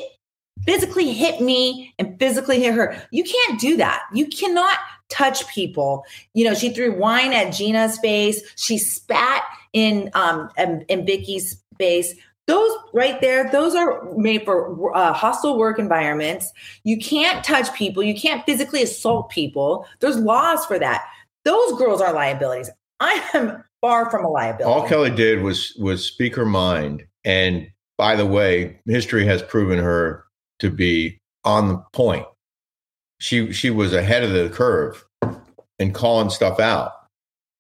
physically 0.66 1.12
hit 1.12 1.42
me 1.42 1.94
and 2.00 2.18
physically 2.20 2.62
hit 2.62 2.74
her. 2.74 2.96
You 3.12 3.24
can't 3.24 3.60
do 3.60 3.78
that. 3.78 4.04
You 4.14 4.28
cannot 4.28 4.78
touch 5.10 5.48
people. 5.48 6.06
You 6.34 6.46
know, 6.46 6.54
she 6.54 6.70
threw 6.70 6.98
wine 6.98 7.34
at 7.34 7.54
Gina's 7.54 7.98
face. 8.00 8.42
She 8.56 8.78
spat 8.78 9.44
in 9.74 10.10
um 10.14 10.50
in, 10.58 10.86
in 10.90 11.06
Vicki's 11.06 11.62
face. 11.78 12.14
Those 12.46 12.72
right 12.94 13.22
there, 13.22 13.50
those 13.52 13.74
are 13.74 14.04
made 14.18 14.44
for 14.44 14.96
uh, 14.96 15.14
hostile 15.14 15.58
work 15.58 15.80
environments. 15.80 16.52
You 16.84 16.98
can't 16.98 17.44
touch 17.44 17.74
people. 17.74 18.04
You 18.04 18.16
can't 18.16 18.46
physically 18.46 18.84
assault 18.84 19.30
people. 19.30 19.88
There's 20.00 20.18
laws 20.18 20.66
for 20.66 20.78
that. 20.78 21.06
Those 21.46 21.78
girls 21.78 22.02
are 22.02 22.14
liabilities. 22.14 22.70
I 23.00 23.24
am 23.34 23.64
far 23.84 24.10
from 24.10 24.24
a 24.24 24.30
liability. 24.30 24.64
all 24.64 24.88
Kelly 24.88 25.12
did 25.12 25.42
was 25.42 25.76
was 25.78 26.06
speak 26.06 26.36
her 26.36 26.46
mind. 26.46 27.04
And 27.26 27.70
by 27.98 28.16
the 28.16 28.26
way, 28.26 28.80
history 28.88 29.26
has 29.26 29.44
proven 29.44 29.78
her 29.78 30.24
to 30.60 30.72
be 30.72 31.20
on 31.44 31.68
the 31.68 31.78
point. 31.92 32.26
She 33.20 33.52
she 33.52 33.70
was 33.70 33.94
ahead 33.94 34.24
of 34.24 34.32
the 34.32 34.50
curve 34.50 35.04
and 35.80 35.94
calling 35.94 36.30
stuff 36.30 36.62
out. 36.62 36.94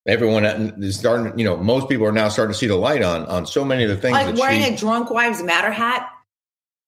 Everyone 0.07 0.45
is 0.45 0.97
starting, 0.97 1.37
you 1.37 1.45
know, 1.45 1.57
most 1.57 1.87
people 1.87 2.05
are 2.05 2.11
now 2.11 2.29
starting 2.29 2.53
to 2.53 2.57
see 2.57 2.67
the 2.67 2.75
light 2.75 3.03
on 3.03 3.25
on 3.25 3.45
so 3.45 3.65
many 3.65 3.83
of 3.83 3.89
the 3.89 3.97
things 3.97 4.13
like 4.13 4.35
wearing 4.37 4.63
she. 4.63 4.73
a 4.73 4.77
drunk 4.77 5.09
wives 5.09 5.43
matter 5.43 5.71
hat 5.71 6.09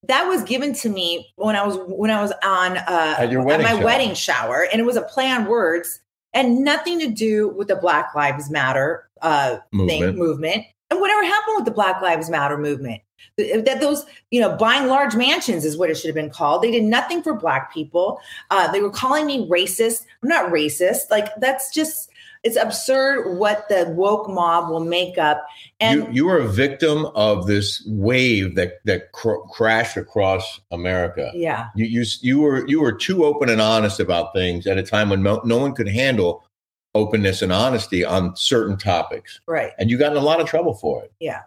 that 0.08 0.28
was 0.28 0.44
given 0.44 0.72
to 0.72 0.88
me 0.88 1.34
when 1.36 1.56
i 1.56 1.66
was 1.66 1.78
when 1.88 2.12
i 2.12 2.22
was 2.22 2.32
on 2.44 2.78
uh 2.78 3.16
At 3.18 3.32
your 3.32 3.44
wedding 3.44 3.66
my 3.66 3.74
wedding 3.84 4.14
shower 4.14 4.68
and 4.72 4.80
it 4.80 4.84
was 4.84 4.98
a 4.98 5.02
play 5.02 5.32
on 5.32 5.46
words 5.46 6.00
and 6.36 6.64
nothing 6.64 7.00
to 7.00 7.10
do 7.10 7.50
with 7.50 7.70
the 7.70 7.76
black 7.76 8.14
lives 8.14 8.52
matter 8.52 9.10
uh 9.24 9.58
thing 9.72 10.02
Movement. 10.02 10.18
movement. 10.18 10.66
And 10.92 11.00
whatever 11.02 11.24
happened 11.24 11.56
with 11.56 11.66
the 11.66 11.72
black 11.72 12.00
lives 12.04 12.30
matter 12.30 12.60
movement, 12.60 13.02
that 13.38 13.80
those 13.82 14.06
you 14.30 14.40
know 14.40 14.56
buying 14.56 14.88
large 14.88 15.16
mansions 15.16 15.66
is 15.66 15.78
what 15.78 15.90
it 15.90 15.96
should 15.96 16.10
have 16.10 16.16
been 16.16 16.30
called. 16.30 16.62
They 16.62 16.72
did 16.72 16.84
nothing 16.84 17.24
for 17.24 17.34
black 17.34 17.74
people. 17.74 18.20
Uh 18.52 18.72
they 18.72 18.82
were 18.82 18.92
calling 18.92 19.26
me 19.26 19.50
racist. 19.50 20.04
I'm 20.22 20.30
not 20.30 20.52
racist. 20.52 21.10
Like 21.10 21.30
that's 21.40 21.74
just 21.74 22.12
it's 22.46 22.56
absurd 22.56 23.38
what 23.38 23.68
the 23.68 23.86
woke 23.90 24.30
mob 24.30 24.70
will 24.70 24.86
make 24.86 25.18
up 25.18 25.46
and 25.80 26.00
you, 26.00 26.10
you 26.12 26.26
were 26.26 26.38
a 26.38 26.48
victim 26.48 27.08
of 27.16 27.48
this 27.48 27.84
wave 27.88 28.56
that 28.56 28.76
that 28.86 29.12
cr- 29.12 29.42
crashed 29.52 29.98
across 29.98 30.62
America. 30.72 31.32
yeah 31.34 31.70
You, 31.76 31.86
you 31.86 32.06
you 32.22 32.40
were 32.40 32.66
you 32.68 32.80
were 32.80 32.94
too 32.94 33.26
open 33.26 33.50
and 33.50 33.60
honest 33.60 34.00
about 34.00 34.32
things 34.34 34.68
at 34.68 34.78
a 34.78 34.84
time 34.84 35.10
when 35.10 35.24
no, 35.24 35.42
no 35.44 35.58
one 35.58 35.74
could 35.74 35.88
handle 35.90 36.46
openness 36.94 37.42
and 37.42 37.52
honesty 37.52 38.06
on 38.06 38.34
certain 38.38 38.78
topics, 38.78 39.42
right 39.48 39.74
and 39.78 39.90
you 39.90 39.98
got 39.98 40.12
in 40.14 40.18
a 40.18 40.22
lot 40.22 40.40
of 40.40 40.48
trouble 40.48 40.76
for 40.76 41.04
it. 41.04 41.12
yeah 41.20 41.42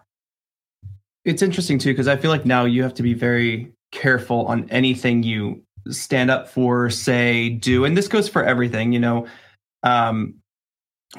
it's 1.25 1.41
interesting 1.41 1.79
too 1.79 1.91
because 1.91 2.07
I 2.07 2.17
feel 2.17 2.29
like 2.29 2.45
now 2.45 2.65
you 2.65 2.83
have 2.83 2.93
to 2.95 3.03
be 3.03 3.13
very 3.13 3.71
careful 3.91 4.45
on 4.47 4.69
anything 4.69 5.23
you 5.23 5.63
stand 5.89 6.29
up 6.29 6.47
for, 6.49 6.89
say, 6.89 7.49
do, 7.49 7.85
and 7.85 7.97
this 7.97 8.07
goes 8.07 8.29
for 8.29 8.43
everything, 8.43 8.91
you 8.93 8.99
know. 8.99 9.27
Um, 9.83 10.35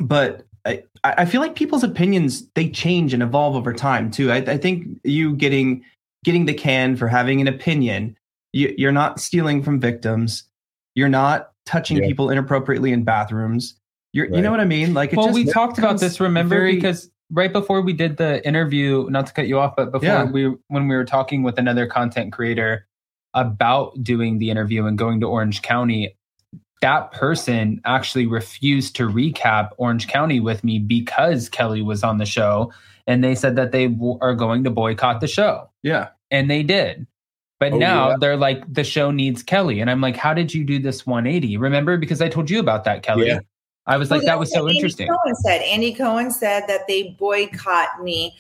but 0.01 0.45
I, 0.67 0.83
I 1.05 1.25
feel 1.25 1.41
like 1.41 1.55
people's 1.55 1.83
opinions 1.85 2.47
they 2.55 2.69
change 2.69 3.15
and 3.15 3.23
evolve 3.23 3.57
over 3.57 3.73
time 3.73 4.11
too. 4.11 4.31
I, 4.31 4.37
I 4.37 4.57
think 4.59 4.87
you 5.05 5.35
getting 5.35 5.83
getting 6.25 6.45
the 6.47 6.55
can 6.55 6.97
for 6.97 7.09
having 7.09 7.41
an 7.41 7.49
opinion, 7.49 8.17
you, 8.53 8.75
you're 8.77 8.93
not 8.93 9.19
stealing 9.21 9.63
from 9.63 9.81
victims, 9.81 10.45
you're 10.95 11.09
not 11.09 11.53
touching 11.65 11.97
Yeah. 11.97 12.07
people 12.09 12.31
inappropriately 12.31 12.93
in 12.93 13.05
bathrooms. 13.05 13.75
You're, 14.13 14.27
you 14.27 14.43
know 14.43 14.51
what 14.51 14.61
I 14.61 14.65
mean? 14.65 14.93
Like, 14.93 15.13
it 15.13 15.17
well, 15.17 15.27
just 15.29 15.37
we 15.37 15.45
talked 15.45 15.79
about 15.79 16.01
this, 16.01 16.19
remember? 16.21 16.57
very- 16.57 16.75
because 16.75 17.11
right 17.31 17.53
before 17.53 17.81
we 17.81 17.93
did 17.93 18.17
the 18.17 18.45
interview, 18.47 19.07
not 19.09 19.27
to 19.29 19.33
cut 19.33 19.47
you 19.47 19.59
off, 19.59 19.77
but 19.77 19.93
before 19.93 20.07
Yeah. 20.09 20.25
we 20.25 20.53
when 20.69 20.89
we 20.89 20.95
were 20.97 21.05
talking 21.05 21.43
with 21.43 21.59
another 21.59 21.87
content 21.87 22.33
creator 22.33 22.87
about 23.35 24.03
doing 24.03 24.39
the 24.39 24.51
interview 24.51 24.85
and 24.87 24.99
going 24.99 25.21
to 25.21 25.27
Orange 25.29 25.63
County, 25.63 26.17
that 26.81 27.13
person 27.13 27.81
actually 27.85 28.27
refused 28.27 28.97
to 28.97 29.09
recap 29.09 29.71
Orange 29.77 30.09
County 30.09 30.41
with 30.41 30.65
me 30.65 30.79
because 30.79 31.49
Kelly 31.49 31.83
was 31.83 32.03
on 32.03 32.19
the 32.19 32.27
show, 32.27 32.73
and 33.07 33.23
they 33.23 33.35
said 33.35 33.57
that 33.57 33.73
they 33.73 33.89
w- 33.89 34.19
are 34.21 34.35
going 34.35 34.65
to 34.65 34.71
boycott 34.71 35.21
the 35.21 35.29
show, 35.29 35.69
yeah. 35.83 36.09
and 36.31 36.51
they 36.51 36.63
did. 36.63 37.07
But 37.59 37.75
Oh, 37.75 37.79
now 37.79 38.09
yeah. 38.11 38.17
they're 38.19 38.37
like, 38.39 38.65
the 38.73 38.85
show 38.85 39.11
needs 39.11 39.43
Kelly. 39.43 39.81
And 39.81 39.91
I'm 39.91 40.01
like, 40.01 40.17
how 40.17 40.33
did 40.33 40.55
you 40.55 40.65
do 40.65 40.79
this 40.79 41.07
180? 41.07 41.59
Remember? 41.59 41.99
Because 41.99 42.23
I 42.23 42.29
told 42.31 42.49
you 42.49 42.59
about 42.59 42.85
that, 42.85 43.03
Kelly. 43.03 43.27
Yeah. 43.27 43.41
I 43.87 43.99
was 43.99 44.11
like, 44.11 44.23
that 44.23 44.39
was 44.39 44.51
so 44.51 44.63
what 44.63 44.69
Andy 44.71 44.79
interesting. 44.79 45.09
Cohen 45.09 45.35
said 45.35 45.61
Andy 45.63 45.93
Cohen 45.93 46.31
said 46.31 46.65
that 46.69 46.87
they 46.89 47.15
boycott 47.19 48.03
me. 48.03 48.35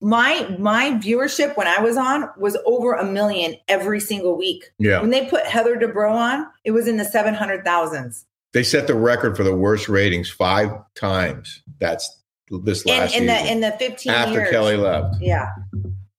My 0.00 0.56
my 0.58 0.92
viewership 0.92 1.56
when 1.56 1.66
I 1.66 1.80
was 1.80 1.96
on 1.96 2.30
was 2.38 2.56
over 2.64 2.94
a 2.94 3.04
million 3.04 3.56
every 3.68 4.00
single 4.00 4.36
week. 4.36 4.70
Yeah, 4.78 5.00
When 5.00 5.10
they 5.10 5.26
put 5.26 5.44
Heather 5.44 5.76
Dubrow 5.76 6.12
on, 6.12 6.46
it 6.64 6.70
was 6.70 6.88
in 6.88 6.96
the 6.96 7.04
seven 7.04 7.34
hundred 7.34 7.64
thousands. 7.64 8.24
they 8.52 8.62
set 8.62 8.86
the 8.86 8.94
record 8.94 9.36
for 9.36 9.44
the 9.44 9.54
worst 9.54 9.88
ratings 9.88 10.30
five 10.30 10.70
times. 10.94 11.62
That's 11.78 12.18
this 12.64 12.84
last 12.86 13.14
in 13.14 13.26
the 13.26 13.36
season 13.36 13.52
in 13.52 13.60
the 13.60 13.72
fifteen 13.78 14.12
after 14.12 14.40
years. 14.40 14.50
Kelly 14.50 14.76
left. 14.76 15.16
Yeah, 15.20 15.50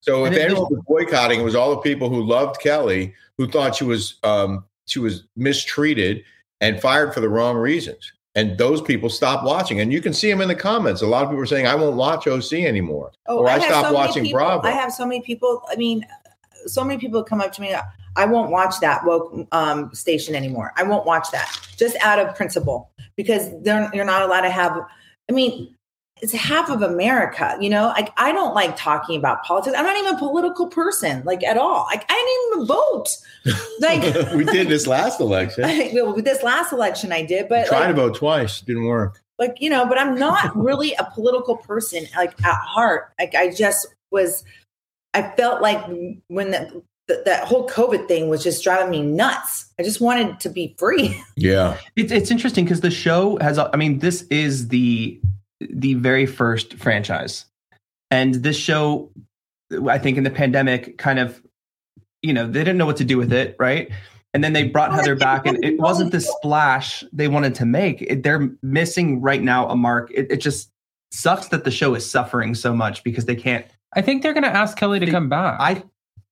So 0.01 0.25
if 0.25 0.27
And 0.33 0.37
it 0.37 0.41
anyone 0.45 0.67
was 0.71 0.83
boycotting, 0.87 1.39
it 1.39 1.43
was 1.43 1.55
all 1.55 1.71
the 1.71 1.81
people 1.81 2.09
who 2.09 2.21
loved 2.23 2.61
Kelly, 2.61 3.13
who 3.37 3.49
thought 3.49 3.75
she 3.75 3.83
was 3.83 4.17
um, 4.23 4.63
she 4.85 4.99
was 4.99 5.23
mistreated 5.35 6.23
and 6.61 6.79
fired 6.79 7.13
for 7.15 7.19
the 7.19 7.29
wrong 7.29 7.57
reasons. 7.57 8.13
And 8.35 8.57
those 8.57 8.81
people 8.81 9.09
stop 9.09 9.43
watching. 9.43 9.81
And 9.81 9.91
you 9.91 10.01
can 10.01 10.13
see 10.13 10.29
them 10.29 10.39
in 10.41 10.47
the 10.47 10.55
comments. 10.55 11.01
A 11.01 11.07
lot 11.07 11.23
of 11.23 11.29
people 11.29 11.43
are 11.43 11.45
saying, 11.47 11.67
"I 11.67 11.75
won't 11.75 11.97
watch 11.97 12.27
OC 12.27 12.65
anymore." 12.65 13.11
Or 13.27 13.49
I 13.49 13.59
stopped 13.59 13.87
many 13.87 13.95
watching 13.95 14.23
people- 14.23 14.39
Bravo. 14.39 14.67
I 14.67 14.71
have 14.71 14.93
so 14.93 15.05
many 15.05 15.21
people. 15.21 15.63
I 15.69 15.75
mean, 15.75 16.05
so 16.65 16.83
many 16.83 16.99
people 16.99 17.23
come 17.23 17.41
up 17.41 17.51
to 17.53 17.61
me. 17.61 17.75
I 18.15 18.25
won't 18.25 18.51
watch 18.51 18.79
that 18.81 19.05
woke 19.05 19.47
um, 19.51 19.93
station 19.93 20.35
anymore. 20.35 20.73
I 20.77 20.83
won't 20.83 21.05
watch 21.05 21.29
that 21.31 21.49
just 21.77 21.95
out 22.01 22.19
of 22.19 22.35
principle 22.35 22.91
because 23.15 23.49
they're, 23.63 23.89
you're 23.93 24.05
not 24.05 24.21
allowed 24.21 24.41
to 24.41 24.49
have. 24.49 24.77
I 25.29 25.33
mean, 25.33 25.75
it's 26.21 26.33
half 26.33 26.69
of 26.69 26.81
America, 26.83 27.57
you 27.59 27.69
know. 27.69 27.87
Like 27.87 28.11
I 28.17 28.31
don't 28.31 28.53
like 28.53 28.77
talking 28.77 29.17
about 29.17 29.43
politics. 29.43 29.75
I'm 29.77 29.85
not 29.85 29.97
even 29.97 30.15
a 30.15 30.17
political 30.19 30.67
person, 30.67 31.23
like 31.25 31.43
at 31.43 31.57
all. 31.57 31.85
Like 31.85 32.05
I 32.09 32.13
didn't 32.13 32.61
even 32.61 32.67
vote. 32.67 33.07
Like 33.79 34.31
we 34.35 34.45
did 34.45 34.67
this 34.67 34.85
last 34.87 35.19
election. 35.19 35.63
well, 35.93 36.13
with 36.13 36.25
this 36.25 36.43
last 36.43 36.71
election, 36.71 37.11
I 37.11 37.23
did, 37.25 37.49
but 37.49 37.67
Tried 37.67 37.79
like, 37.79 37.87
to 37.89 37.93
vote 37.95 38.15
twice, 38.15 38.61
didn't 38.61 38.85
work. 38.85 39.21
like 39.39 39.57
you 39.59 39.69
know, 39.69 39.85
but 39.85 39.97
I'm 39.97 40.15
not 40.15 40.55
really 40.69 40.93
a 40.93 41.05
political 41.13 41.57
person, 41.57 42.05
like 42.15 42.39
at 42.45 42.55
heart. 42.55 43.11
Like 43.19 43.35
I 43.35 43.53
just 43.53 43.87
was. 44.11 44.43
I 45.13 45.23
felt 45.35 45.61
like 45.61 45.83
when 46.27 46.51
that 46.51 46.71
that 47.07 47.25
that 47.25 47.43
whole 47.45 47.67
COVID 47.67 48.07
thing 48.07 48.29
was 48.29 48.43
just 48.43 48.63
driving 48.63 48.91
me 48.91 49.01
nuts. 49.01 49.65
I 49.79 49.83
just 49.83 49.99
wanted 49.99 50.39
to 50.41 50.49
be 50.49 50.75
free. 50.77 51.21
Yeah, 51.35 51.77
It's 51.95 52.11
it's 52.11 52.29
interesting 52.31 52.63
because 52.63 52.81
the 52.81 52.91
show 52.91 53.37
has. 53.41 53.57
I 53.57 53.75
mean, 53.75 53.99
this 53.99 54.21
is 54.29 54.67
the 54.69 55.19
the 55.69 55.93
very 55.95 56.25
first 56.25 56.75
franchise, 56.75 57.45
and 58.09 58.35
this 58.35 58.57
show, 58.57 59.11
I 59.87 59.97
think, 59.97 60.17
in 60.17 60.23
the 60.23 60.31
pandemic, 60.31 60.97
kind 60.97 61.19
of, 61.19 61.41
you 62.21 62.33
know, 62.33 62.45
they 62.47 62.59
didn't 62.59 62.77
know 62.77 62.85
what 62.85 62.97
to 62.97 63.05
do 63.05 63.17
with 63.17 63.31
it, 63.31 63.55
right? 63.59 63.89
And 64.33 64.43
then 64.43 64.53
they 64.53 64.63
brought 64.63 64.93
Heather 64.93 65.15
back, 65.15 65.45
and 65.45 65.63
it 65.63 65.77
wasn't 65.77 66.11
the 66.11 66.21
splash 66.21 67.03
they 67.11 67.27
wanted 67.27 67.53
to 67.55 67.65
make. 67.65 68.01
It, 68.01 68.23
they're 68.23 68.49
missing 68.61 69.21
right 69.21 69.41
now 69.41 69.67
a 69.67 69.75
mark. 69.75 70.09
It, 70.13 70.31
it 70.31 70.37
just 70.37 70.71
sucks 71.11 71.49
that 71.49 71.65
the 71.65 71.71
show 71.71 71.95
is 71.95 72.09
suffering 72.09 72.55
so 72.55 72.73
much 72.73 73.03
because 73.03 73.25
they 73.25 73.35
can't. 73.35 73.65
I 73.93 74.01
think 74.01 74.23
they're 74.23 74.33
going 74.33 74.43
to 74.43 74.49
ask 74.49 74.77
Kelly 74.77 74.99
to 74.99 75.05
They- 75.05 75.11
come 75.11 75.27
back. 75.27 75.59
I, 75.59 75.83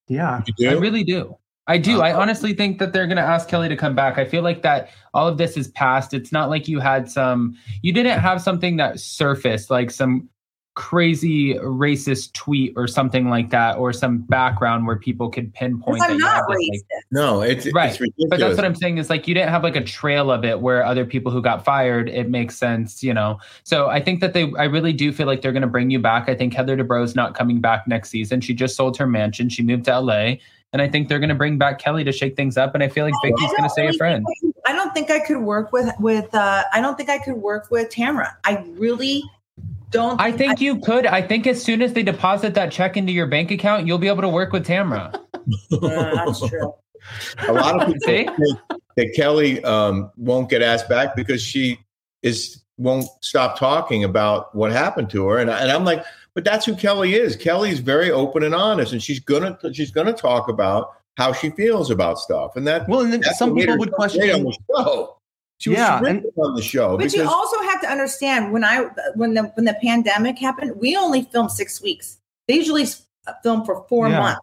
yeah, 0.07 0.43
I 0.61 0.73
really 0.73 1.03
do. 1.03 1.37
I 1.69 1.77
do. 1.77 2.01
I 2.01 2.11
Uh-huh. 2.11 2.21
honestly 2.21 2.53
think 2.53 2.79
that 2.79 2.91
they're 2.91 3.07
going 3.07 3.17
to 3.17 3.23
ask 3.23 3.47
Kelly 3.47 3.69
to 3.69 3.77
come 3.77 3.95
back. 3.95 4.17
I 4.17 4.25
feel 4.25 4.43
like 4.43 4.61
that 4.63 4.89
all 5.13 5.27
of 5.27 5.37
this 5.37 5.55
is 5.55 5.69
past. 5.69 6.13
It's 6.13 6.31
not 6.31 6.49
like 6.49 6.67
you 6.67 6.79
had 6.79 7.09
some, 7.09 7.55
you 7.81 7.93
didn't 7.93 8.19
have 8.19 8.41
something 8.41 8.75
that 8.77 8.99
surfaced, 8.99 9.69
like 9.69 9.91
some 9.91 10.27
crazy 10.75 11.55
racist 11.55 12.31
tweet 12.33 12.71
or 12.77 12.87
something 12.87 13.29
like 13.29 13.49
that, 13.49 13.77
or 13.77 13.91
some 13.91 14.19
background 14.19 14.87
where 14.87 14.95
people 14.95 15.29
could 15.29 15.53
pinpoint 15.53 15.99
that 15.99 16.11
I'm 16.11 16.15
you 16.17 16.19
not 16.19 16.35
had 16.35 16.43
this, 16.47 16.47
like, 16.47 16.57
racist. 16.59 17.01
no, 17.11 17.41
it's 17.41 17.73
Right. 17.73 17.89
It's 17.91 17.99
ridiculous. 17.99 18.29
but 18.29 18.39
that's 18.39 18.55
what 18.55 18.63
I'm 18.65 18.75
saying 18.75 18.97
is 18.97 19.09
like 19.09 19.27
you 19.27 19.33
didn't 19.33 19.49
have 19.49 19.61
like 19.63 19.75
a 19.75 19.83
trail 19.83 20.31
of 20.31 20.45
it 20.45 20.61
where 20.61 20.85
other 20.85 21.05
people 21.05 21.31
who 21.33 21.41
got 21.41 21.65
fired, 21.65 22.07
it 22.07 22.29
makes 22.29 22.55
sense, 22.55 23.03
you 23.03 23.13
know. 23.13 23.39
So 23.63 23.89
I 23.89 23.99
think 24.01 24.21
that 24.21 24.33
they 24.33 24.53
I 24.57 24.63
really 24.65 24.93
do 24.93 25.11
feel 25.11 25.27
like 25.27 25.41
they're 25.41 25.51
gonna 25.51 25.67
bring 25.67 25.89
you 25.89 25.99
back. 25.99 26.29
I 26.29 26.35
think 26.35 26.53
Heather 26.53 26.77
Dubrow's 26.77 27.13
not 27.15 27.35
coming 27.35 27.59
back 27.59 27.85
next 27.87 28.09
season. 28.09 28.39
She 28.39 28.53
just 28.53 28.77
sold 28.77 28.95
her 28.97 29.07
mansion, 29.07 29.49
she 29.49 29.63
moved 29.63 29.85
to 29.85 29.99
LA. 29.99 30.35
And 30.71 30.81
I 30.81 30.87
think 30.87 31.09
they're 31.09 31.19
gonna 31.19 31.35
bring 31.35 31.57
back 31.57 31.79
Kelly 31.79 32.03
to 32.03 32.11
shake 32.11 32.35
things 32.35 32.57
up. 32.57 32.75
And 32.75 32.83
I 32.83 32.89
feel 32.89 33.05
like 33.05 33.13
I 33.23 33.29
Vicki's 33.29 33.51
gonna 33.57 33.69
stay 33.69 33.87
a 33.87 33.93
friend. 33.93 34.25
I 34.65 34.73
don't 34.73 34.93
think 34.93 35.09
I 35.09 35.19
could 35.19 35.39
work 35.39 35.71
with 35.71 35.89
with. 35.99 36.33
uh 36.35 36.63
I 36.71 36.81
don't 36.81 36.95
think 36.95 37.09
I 37.09 37.17
could 37.17 37.35
work 37.35 37.71
with 37.71 37.89
Tamra. 37.91 38.33
I 38.43 38.63
really 38.77 39.23
don't. 39.91 40.19
I 40.21 40.31
think 40.31 40.61
you 40.61 40.79
could. 40.79 41.05
I 41.05 41.21
think 41.21 41.47
as 41.47 41.61
soon 41.61 41.81
as 41.81 41.93
they 41.93 42.03
deposit 42.03 42.53
that 42.53 42.71
check 42.71 42.97
into 42.97 43.11
your 43.11 43.27
bank 43.27 43.51
account, 43.51 43.87
you'll 43.87 43.97
be 43.97 44.07
able 44.07 44.21
to 44.21 44.29
work 44.29 44.51
with 44.51 44.65
Tamra. 44.65 45.19
Uh, 45.71 46.25
that's 46.25 46.47
true. 46.47 46.75
a 47.47 47.53
lot 47.53 47.81
of 47.81 47.87
people 47.87 48.01
See? 48.01 48.25
think 48.25 48.59
that 48.97 49.13
Kelly 49.15 49.63
um, 49.63 50.11
won't 50.15 50.47
get 50.47 50.61
asked 50.61 50.87
back 50.87 51.15
because 51.15 51.41
she 51.41 51.79
is 52.21 52.61
won't 52.77 53.05
stop 53.21 53.57
talking 53.57 54.03
about 54.03 54.53
what 54.53 54.71
happened 54.71 55.09
to 55.11 55.25
her, 55.27 55.39
and, 55.39 55.49
and 55.49 55.71
I'm 55.71 55.85
like, 55.85 56.03
but 56.39 56.45
that's 56.45 56.65
who 56.65 56.73
Kelly 56.73 57.15
is. 57.15 57.35
Kelly's 57.35 57.79
very 57.79 58.09
open 58.09 58.43
and 58.43 58.55
honest, 58.55 58.93
and 58.93 59.03
she's 59.03 59.19
gonna 59.19 59.59
she's 59.73 59.91
gonna 59.91 60.13
talk 60.13 60.47
about 60.47 60.93
how 61.17 61.33
she 61.33 61.49
feels 61.49 61.91
about 61.91 62.17
stuff, 62.17 62.55
and 62.55 62.65
that 62.65 62.87
well, 62.87 63.01
and 63.01 63.11
then 63.11 63.21
some 63.35 63.53
people 63.53 63.77
would 63.77 63.91
question. 63.91 64.21
great 64.21 64.31
on 64.35 64.45
the 64.45 64.57
show. 64.69 65.17
She 65.57 65.71
was 65.71 65.79
Yeah, 65.79 65.99
terrific 65.99 66.31
on 66.37 66.55
the 66.55 66.61
show 66.61 66.97
But 66.97 67.11
you 67.11 67.27
also 67.27 67.61
have 67.63 67.81
to 67.81 67.91
understand 67.91 68.53
when 68.53 68.63
I 68.63 68.85
when 69.15 69.33
the 69.33 69.51
when 69.55 69.65
the 69.65 69.75
pandemic 69.83 70.39
happened, 70.39 70.77
we 70.77 70.95
only 70.95 71.23
filmed 71.23 71.51
six 71.51 71.81
weeks. 71.81 72.19
They 72.47 72.53
usually 72.53 72.85
uh, 73.27 73.33
film 73.43 73.65
for 73.65 73.85
four 73.89 74.07
Yeah. 74.07 74.19
months. 74.19 74.41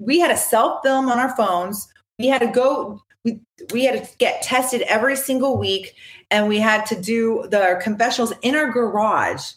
We 0.00 0.18
had 0.18 0.32
to 0.32 0.36
self 0.36 0.82
film 0.82 1.08
on 1.08 1.20
our 1.20 1.36
phones. 1.36 1.86
We 2.18 2.26
had 2.26 2.40
to 2.40 2.48
go. 2.48 3.00
We 3.24 3.38
we 3.72 3.84
had 3.84 4.04
to 4.04 4.16
get 4.16 4.42
tested 4.42 4.82
every 4.82 5.14
single 5.14 5.56
week, 5.58 5.94
and 6.32 6.48
we 6.48 6.58
had 6.58 6.86
to 6.86 7.00
do 7.00 7.46
the 7.48 7.78
confessionals 7.80 8.32
in 8.42 8.56
our 8.56 8.72
garage 8.72 9.52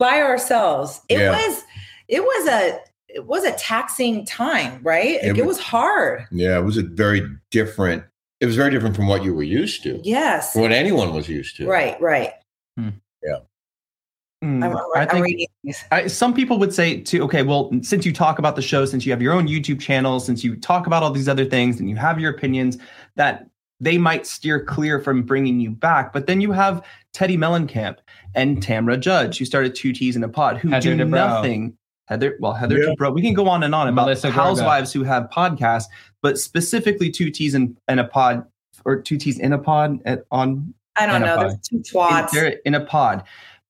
by 0.00 0.20
ourselves. 0.22 1.00
It 1.08 1.18
Yeah. 1.18 1.30
was 1.30 1.62
it 2.08 2.24
was 2.24 2.48
a 2.48 2.80
it 3.08 3.24
was 3.26 3.44
a 3.44 3.52
taxing 3.52 4.24
time, 4.24 4.80
right? 4.82 5.20
It 5.22 5.28
Like, 5.28 5.38
it 5.38 5.46
was- 5.46 5.58
was 5.58 5.64
hard. 5.66 6.26
yeah, 6.32 6.58
it 6.58 6.62
was 6.62 6.76
a 6.76 6.82
very 6.82 7.22
different. 7.52 8.02
It 8.40 8.46
was 8.46 8.56
very 8.56 8.70
different 8.70 8.96
from 8.96 9.06
what 9.06 9.22
you 9.22 9.34
were 9.34 9.42
used 9.42 9.82
to, 9.82 10.00
Yes. 10.02 10.56
what 10.56 10.72
anyone 10.72 11.12
was 11.14 11.28
used 11.28 11.56
to. 11.58 11.66
Right. 11.68 12.00
Right. 12.00 12.32
Hmm, 14.42 14.62
I'm, 14.64 14.74
I 14.74 14.80
I'm 15.02 15.08
think 15.08 15.26
reading 15.26 15.46
these. 15.64 15.84
I, 15.92 16.06
some 16.06 16.32
people 16.32 16.58
would 16.60 16.72
say 16.72 16.98
too 17.02 17.22
okay 17.24 17.42
well 17.42 17.70
since 17.82 18.06
you 18.06 18.12
talk 18.14 18.38
about 18.38 18.56
the 18.56 18.62
show 18.62 18.86
since 18.86 19.04
you 19.04 19.12
have 19.12 19.20
your 19.20 19.34
own 19.34 19.46
youtube 19.46 19.78
channel 19.78 20.18
since 20.18 20.42
you 20.42 20.56
talk 20.56 20.86
about 20.86 21.02
all 21.02 21.10
these 21.10 21.28
other 21.28 21.44
things 21.44 21.78
and 21.78 21.90
you 21.90 21.96
have 21.96 22.18
your 22.18 22.30
opinions 22.30 22.78
that 23.16 23.49
they 23.80 23.96
might 23.98 24.26
steer 24.26 24.62
clear 24.64 25.00
from 25.00 25.22
bringing 25.22 25.58
you 25.60 25.70
back 25.70 26.12
but 26.12 26.26
then 26.26 26.40
you 26.40 26.52
have 26.52 26.84
teddi 27.14 27.36
mellencamp 27.36 27.96
and 28.34 28.62
tamra 28.62 28.98
judge 28.98 29.38
who 29.38 29.44
started 29.44 29.74
two 29.74 29.92
t's 29.92 30.16
in 30.16 30.22
a 30.24 30.28
pod 30.28 30.58
who 30.58 30.68
Heather 30.70 30.96
do 30.96 31.04
Dubrow. 31.04 31.08
nothing 31.10 31.76
heather 32.08 32.36
well 32.40 32.52
heather 32.52 32.78
Yeah. 32.78 32.94
Dubrow. 32.94 33.14
we 33.14 33.22
can 33.22 33.34
go 33.34 33.48
on 33.48 33.62
and 33.62 33.74
on 33.74 33.88
about 33.88 34.04
Melissa 34.06 34.28
Gorga. 34.28 34.32
housewives 34.32 34.92
who 34.92 35.02
have 35.04 35.28
podcasts 35.30 35.84
but 36.22 36.38
specifically 36.38 37.10
two 37.10 37.30
t's 37.30 37.54
in, 37.54 37.76
in 37.88 37.98
a 37.98 38.04
pod 38.04 38.44
or 38.84 39.00
two 39.00 39.16
t's 39.16 39.38
in 39.38 39.52
a 39.52 39.58
pod 39.58 40.00
at, 40.04 40.24
on 40.30 40.74
I 40.96 41.06
don't 41.06 41.22
know. 41.22 41.38
There's 41.38 41.58
two 41.60 41.76
in, 41.76 41.82
twats. 41.84 42.30
they're 42.32 42.58
in 42.66 42.74
a 42.74 42.84
pod, 42.84 43.22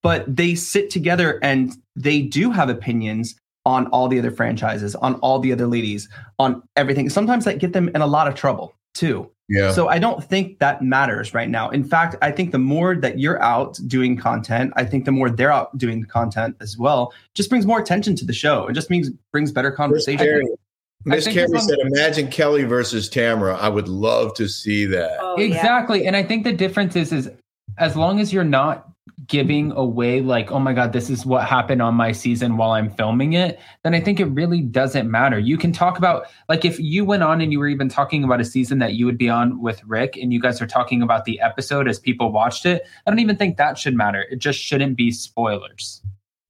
but 0.03 0.25
they 0.35 0.55
sit 0.57 0.91
together 0.91 1.39
and 1.45 1.77
they 1.95 2.23
do 2.23 2.51
have 2.51 2.69
opinions 2.71 3.37
on 3.67 3.87
all 3.89 4.09
the 4.09 4.19
other 4.19 4.31
franchises, 4.33 4.97
on 4.97 5.15
all 5.17 5.39
the 5.39 5.53
other 5.53 5.67
ladies, 5.67 6.09
on 6.39 6.63
everything. 6.77 7.09
Sometimes 7.11 7.45
that 7.45 7.59
get 7.59 7.73
them 7.75 7.89
in 7.95 8.01
a 8.01 8.07
lot 8.07 8.27
of 8.27 8.35
trouble 8.35 8.75
too. 8.95 9.31
Yeah. 9.51 9.73
So 9.73 9.89
I 9.89 9.99
don't 9.99 10.23
think 10.23 10.61
that 10.61 10.81
matters 10.81 11.35
right 11.35 11.51
now. 11.51 11.71
In 11.71 11.83
fact, 11.83 12.15
I 12.23 12.31
think 12.31 12.53
the 12.53 12.59
more 12.59 12.95
that 12.95 13.19
you're 13.19 13.43
out 13.43 13.81
doing 13.89 14.17
content, 14.17 14.73
I 14.77 14.85
think 14.85 15.05
the 15.05 15.11
more 15.11 15.29
they're 15.29 15.53
out 15.53 15.77
doing 15.77 16.05
content 16.05 16.55
as 16.61 16.79
well, 16.79 17.13
just 17.35 17.51
brings 17.51 17.67
more 17.67 17.81
attention 17.81 18.15
to 18.17 18.25
the 18.25 18.33
show. 18.33 18.69
It 18.69 18.75
just 18.75 18.91
means 18.91 19.11
brings 19.33 19.51
better 19.51 19.73
conversation. 19.73 20.57
Miss 21.05 21.25
think 21.25 21.35
Carey 21.35 21.59
said, 21.59 21.79
"Imagine 21.81 22.29
Kelly 22.29 22.63
versus 22.63 23.11
Tamra. 23.11 23.59
I 23.59 23.69
would 23.69 23.89
love 23.89 24.35
to 24.35 24.49
see 24.49 24.85
that." 24.87 25.19
Oh, 25.21 25.35
yeah. 25.39 25.47
exactly 25.47 26.07
and 26.07 26.15
i 26.15 26.23
think 26.23 26.45
the 26.45 26.53
difference 26.53 26.95
is 26.95 27.11
is 27.11 27.31
as 27.79 27.97
long 27.97 28.21
as 28.21 28.35
you're 28.35 28.45
not 28.45 28.87
giving 29.27 29.73
away 29.73 30.21
like 30.21 30.51
oh 30.51 30.59
my 30.59 30.73
god 30.73 30.93
this 30.93 31.11
is 31.11 31.25
what 31.25 31.47
happened 31.47 31.81
on 31.81 31.95
my 31.95 32.13
season 32.13 32.57
while 32.57 32.73
i'm 32.73 32.91
filming 32.91 33.33
it 33.33 33.59
then 33.85 33.95
i 33.95 34.01
think 34.01 34.21
it 34.21 34.27
really 34.27 34.61
doesn't 34.61 35.11
matter 35.11 35.39
you 35.39 35.57
can 35.57 35.73
talk 35.73 35.99
about 35.99 36.27
like 36.49 36.65
if 36.65 36.79
you 36.79 37.05
went 37.05 37.23
on 37.23 37.41
and 37.41 37.53
you 37.53 37.59
were 37.59 37.69
even 37.69 37.89
talking 37.89 38.25
about 38.25 38.41
a 38.41 38.45
season 38.45 38.79
that 38.79 38.95
you 38.95 39.07
would 39.07 39.19
be 39.19 39.29
on 39.29 39.61
with 39.61 39.83
rick 39.85 40.17
and 40.17 40.33
you 40.33 40.41
guys 40.41 40.61
are 40.61 40.67
talking 40.67 41.03
about 41.03 41.25
the 41.25 41.41
episode 41.41 41.89
as 41.89 41.99
people 41.99 42.33
watched 42.33 42.67
it 42.67 42.83
i 43.07 43.11
don't 43.11 43.21
even 43.21 43.37
think 43.37 43.57
that 43.57 43.79
should 43.79 43.95
matter 43.95 44.25
it 44.31 44.39
just 44.39 44.59
shouldn't 44.59 44.97
be 44.97 45.11
spoilers 45.11 46.03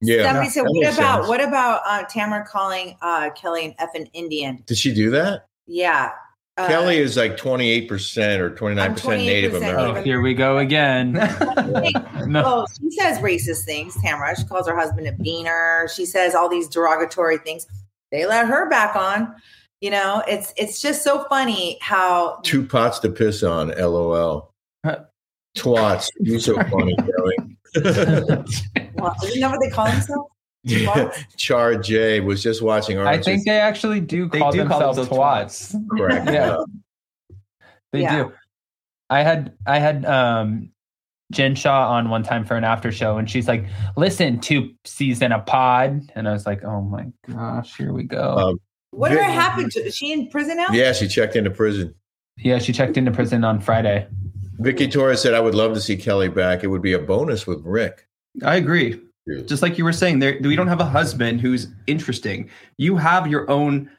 Yeah. 0.03 0.23
Somebody 0.23 0.49
said, 0.49 0.63
"What 0.63 0.93
about 0.93 0.95
sense. 0.95 1.27
what 1.29 1.41
about 1.43 1.81
uh, 1.85 2.03
Tamra 2.05 2.43
calling 2.43 2.97
uh, 3.03 3.29
Kelly 3.35 3.65
an 3.65 3.75
effing 3.79 4.09
Indian?" 4.13 4.63
Did 4.65 4.77
she 4.79 4.91
do 4.95 5.11
that? 5.11 5.45
Yeah, 5.67 6.09
uh, 6.63 6.67
Kelly 6.67 6.97
is 6.97 7.17
like 7.17 7.37
28% 7.37 8.39
or 8.39 8.51
29% 8.51 8.79
I'm 8.79 8.95
28% 8.95 9.17
Native 9.17 9.53
oh 9.53 9.57
American. 9.57 10.03
here 10.03 10.21
we 10.21 10.33
go 10.33 10.57
again 10.59 11.11
no 12.27 12.43
Oh, 12.45 12.65
she 12.79 12.91
says 12.91 13.17
racist 13.19 13.65
things. 13.65 13.95
Tamra, 13.97 14.35
she 14.37 14.43
calls 14.45 14.67
her 14.67 14.75
husband 14.75 15.07
a 15.07 15.11
beaner. 15.13 15.93
She 15.93 16.05
says 16.05 16.35
all 16.35 16.49
these 16.49 16.67
derogatory 16.67 17.37
things. 17.39 17.67
They 18.11 18.25
let 18.25 18.47
her 18.47 18.69
back 18.69 18.95
on. 18.95 19.33
You 19.79 19.89
know, 19.91 20.23
it's 20.27 20.53
it's 20.57 20.81
just 20.81 21.03
so 21.03 21.25
funny 21.29 21.77
how 21.81 22.39
Two 22.43 22.65
pots 22.65 22.99
to 22.99 23.09
piss 23.09 23.41
on, 23.43 23.69
lol. 23.69 24.53
Twats. 25.57 26.07
You're 26.19 26.39
so 26.39 26.55
funny, 26.55 26.95
Kelly. 26.95 27.57
well, 28.95 29.15
isn't 29.25 29.39
that 29.41 29.49
what 29.51 29.59
they 29.59 29.69
call 29.69 29.85
themselves? 29.87 30.29
Char 31.37 31.75
J 31.75 32.19
was 32.19 32.43
just 32.43 32.61
watching 32.61 32.99
i 32.99 33.17
think 33.17 33.39
is 33.39 33.45
they 33.45 33.59
actually 33.59 33.99
do 33.99 34.27
They 34.29 34.39
call 34.39 34.51
do 34.51 34.59
call 34.67 34.79
themselves 34.79 35.09
themselves 35.09 35.73
twats 35.73 35.89
correct. 35.97 36.29
Yeah. 36.29 36.57
They 37.91 38.01
Yeah. 38.01 38.23
do. 38.23 38.33
I 39.09 39.23
had 39.23 39.53
I 39.65 39.79
had 39.79 40.05
um 40.05 40.69
Jen 41.31 41.55
Shah 41.55 41.89
on 41.91 42.09
one 42.09 42.23
time 42.23 42.45
for 42.45 42.55
an 42.55 42.63
after 42.63 42.91
show 42.91 43.17
and 43.17 43.29
she's 43.29 43.47
like, 43.47 43.65
listen, 43.97 44.39
two 44.39 44.71
season 44.85 45.27
in 45.27 45.31
a 45.31 45.39
pod. 45.39 46.11
And 46.13 46.27
I 46.27 46.33
was 46.33 46.45
like, 46.45 46.63
oh 46.63 46.81
my 46.81 47.05
gosh, 47.27 47.75
here 47.77 47.93
we 47.93 48.03
go. 48.03 48.35
Um, 48.37 48.61
Whatever 48.91 49.21
Vic- 49.21 49.29
happened 49.31 49.71
to 49.71 49.85
is 49.85 49.95
she 49.95 50.11
in 50.11 50.27
prison 50.29 50.57
now? 50.57 50.67
Yeah, 50.73 50.91
she 50.91 51.07
checked 51.07 51.35
into 51.37 51.49
prison. 51.49 51.95
yeah, 52.37 52.59
she 52.59 52.73
checked 52.73 52.97
into 52.97 53.11
prison 53.11 53.43
on 53.45 53.61
Friday. 53.61 54.05
Vicky 54.59 54.87
Torres 54.89 55.21
said, 55.21 55.33
I 55.33 55.39
would 55.39 55.55
love 55.55 55.73
to 55.73 55.81
see 55.81 55.95
Kelly 55.97 56.27
back. 56.27 56.63
It 56.63 56.67
would 56.67 56.81
be 56.81 56.91
a 56.93 56.99
bonus 56.99 57.47
with 57.47 57.61
Rick. 57.63 58.05
I 58.45 58.57
agree. 58.57 59.01
Just 59.45 59.61
like 59.61 59.77
you 59.77 59.83
were 59.83 59.93
saying, 59.93 60.19
there 60.19 60.37
we 60.41 60.55
don't 60.55 60.67
have 60.67 60.79
a 60.79 60.85
husband 60.85 61.41
who's 61.41 61.67
interesting. 61.87 62.49
You 62.77 62.95
have 62.97 63.27
your 63.27 63.49
own. 63.49 63.89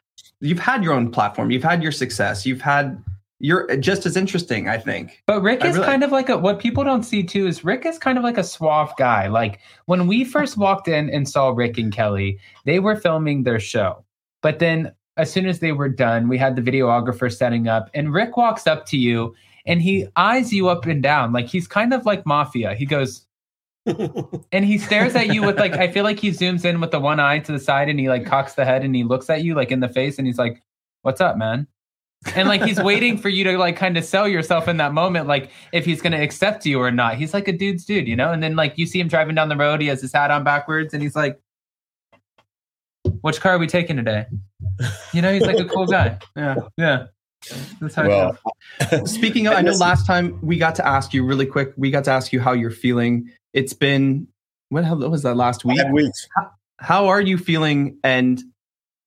You've 0.40 0.58
had 0.58 0.82
your 0.82 0.92
own 0.92 1.10
platform. 1.10 1.50
You've 1.50 1.62
had 1.62 1.82
your 1.82 1.92
success. 1.92 2.44
You've 2.44 2.60
had 2.60 3.02
you're 3.38 3.76
just 3.76 4.04
as 4.04 4.16
interesting. 4.16 4.68
I 4.68 4.78
think. 4.78 5.22
But 5.26 5.42
Rick 5.42 5.64
I 5.64 5.68
is 5.68 5.76
really- 5.76 5.86
kind 5.86 6.02
of 6.02 6.10
like 6.10 6.28
a 6.28 6.36
what 6.38 6.58
people 6.58 6.82
don't 6.82 7.04
see 7.04 7.22
too 7.22 7.46
is 7.46 7.64
Rick 7.64 7.86
is 7.86 7.98
kind 7.98 8.18
of 8.18 8.24
like 8.24 8.36
a 8.38 8.44
suave 8.44 8.92
guy. 8.98 9.28
Like 9.28 9.60
when 9.86 10.06
we 10.08 10.24
first 10.24 10.56
walked 10.56 10.88
in 10.88 11.08
and 11.08 11.28
saw 11.28 11.50
Rick 11.50 11.78
and 11.78 11.92
Kelly, 11.92 12.38
they 12.64 12.80
were 12.80 12.96
filming 12.96 13.44
their 13.44 13.60
show. 13.60 14.04
But 14.42 14.58
then 14.58 14.92
as 15.16 15.30
soon 15.30 15.46
as 15.46 15.60
they 15.60 15.72
were 15.72 15.88
done, 15.88 16.28
we 16.28 16.36
had 16.38 16.56
the 16.56 16.62
videographer 16.62 17.32
setting 17.32 17.68
up, 17.68 17.90
and 17.94 18.12
Rick 18.12 18.36
walks 18.36 18.66
up 18.66 18.86
to 18.86 18.96
you 18.96 19.34
and 19.66 19.80
he 19.80 20.08
eyes 20.16 20.52
you 20.52 20.68
up 20.68 20.86
and 20.86 21.00
down. 21.02 21.32
Like 21.32 21.46
he's 21.46 21.68
kind 21.68 21.94
of 21.94 22.04
like 22.04 22.26
mafia. 22.26 22.74
He 22.74 22.86
goes 22.86 23.24
and 23.86 24.64
he 24.64 24.78
stares 24.78 25.14
at 25.16 25.34
you 25.34 25.42
with 25.42 25.58
like 25.58 25.72
I 25.72 25.90
feel 25.90 26.04
like 26.04 26.20
he 26.20 26.30
zooms 26.30 26.64
in 26.64 26.80
with 26.80 26.92
the 26.92 27.00
one 27.00 27.18
eye 27.18 27.40
to 27.40 27.52
the 27.52 27.58
side 27.58 27.88
and 27.88 27.98
he 27.98 28.08
like 28.08 28.24
cocks 28.24 28.54
the 28.54 28.64
head 28.64 28.84
and 28.84 28.94
he 28.94 29.02
looks 29.04 29.28
at 29.28 29.42
you 29.42 29.54
like 29.54 29.72
in 29.72 29.80
the 29.80 29.88
face 29.88 30.18
and 30.18 30.26
he's 30.26 30.38
like, 30.38 30.62
What's 31.02 31.20
up, 31.20 31.36
man? 31.36 31.66
and 32.36 32.48
like 32.48 32.62
he's 32.62 32.80
waiting 32.80 33.18
for 33.18 33.28
you 33.28 33.42
to 33.42 33.58
like 33.58 33.76
kind 33.76 33.96
of 33.96 34.04
sell 34.04 34.28
yourself 34.28 34.68
in 34.68 34.76
that 34.76 34.92
moment 34.92 35.26
like 35.26 35.50
if 35.72 35.84
he's 35.84 36.00
going 36.00 36.12
to 36.12 36.18
accept 36.22 36.64
you 36.64 36.78
or 36.78 36.88
not 36.92 37.16
he's 37.16 37.34
like 37.34 37.48
a 37.48 37.52
dude's 37.52 37.84
dude 37.84 38.06
you 38.06 38.14
know 38.14 38.30
and 38.30 38.40
then 38.40 38.54
like 38.54 38.78
you 38.78 38.86
see 38.86 39.00
him 39.00 39.08
driving 39.08 39.34
down 39.34 39.48
the 39.48 39.56
road 39.56 39.80
he 39.80 39.88
has 39.88 40.00
his 40.00 40.12
hat 40.12 40.30
on 40.30 40.44
backwards 40.44 40.94
and 40.94 41.02
he's 41.02 41.16
like 41.16 41.40
which 43.22 43.40
car 43.40 43.54
are 43.54 43.58
we 43.58 43.66
taking 43.66 43.96
today 43.96 44.24
you 45.12 45.20
know 45.20 45.32
he's 45.32 45.42
like 45.42 45.58
a 45.58 45.64
cool 45.64 45.84
guy 45.86 46.16
Yeah. 46.36 46.54
yeah 46.76 47.06
that's 47.80 47.96
how 47.96 48.06
Well. 48.06 48.38
Speaking 49.04 49.48
of, 49.48 49.54
I 49.54 49.62
know 49.62 49.72
last 49.80 50.06
time 50.06 50.38
we 50.42 50.58
got 50.58 50.76
to 50.76 50.86
ask 50.86 51.12
you 51.12 51.26
really 51.26 51.44
quick. 51.44 51.72
We 51.76 51.90
got 51.90 52.04
to 52.04 52.12
ask 52.12 52.32
you 52.32 52.38
how 52.40 52.52
you're 52.52 52.70
feeling. 52.70 53.28
It's 53.52 53.72
been 53.72 54.28
what 54.70 54.84
was 55.10 55.22
that 55.22 55.36
last 55.36 55.64
week? 55.64 55.80
five 55.80 55.92
weeks. 55.92 56.28
How 56.78 57.06
are 57.06 57.20
you 57.20 57.38
feeling? 57.38 57.98
And 58.02 58.42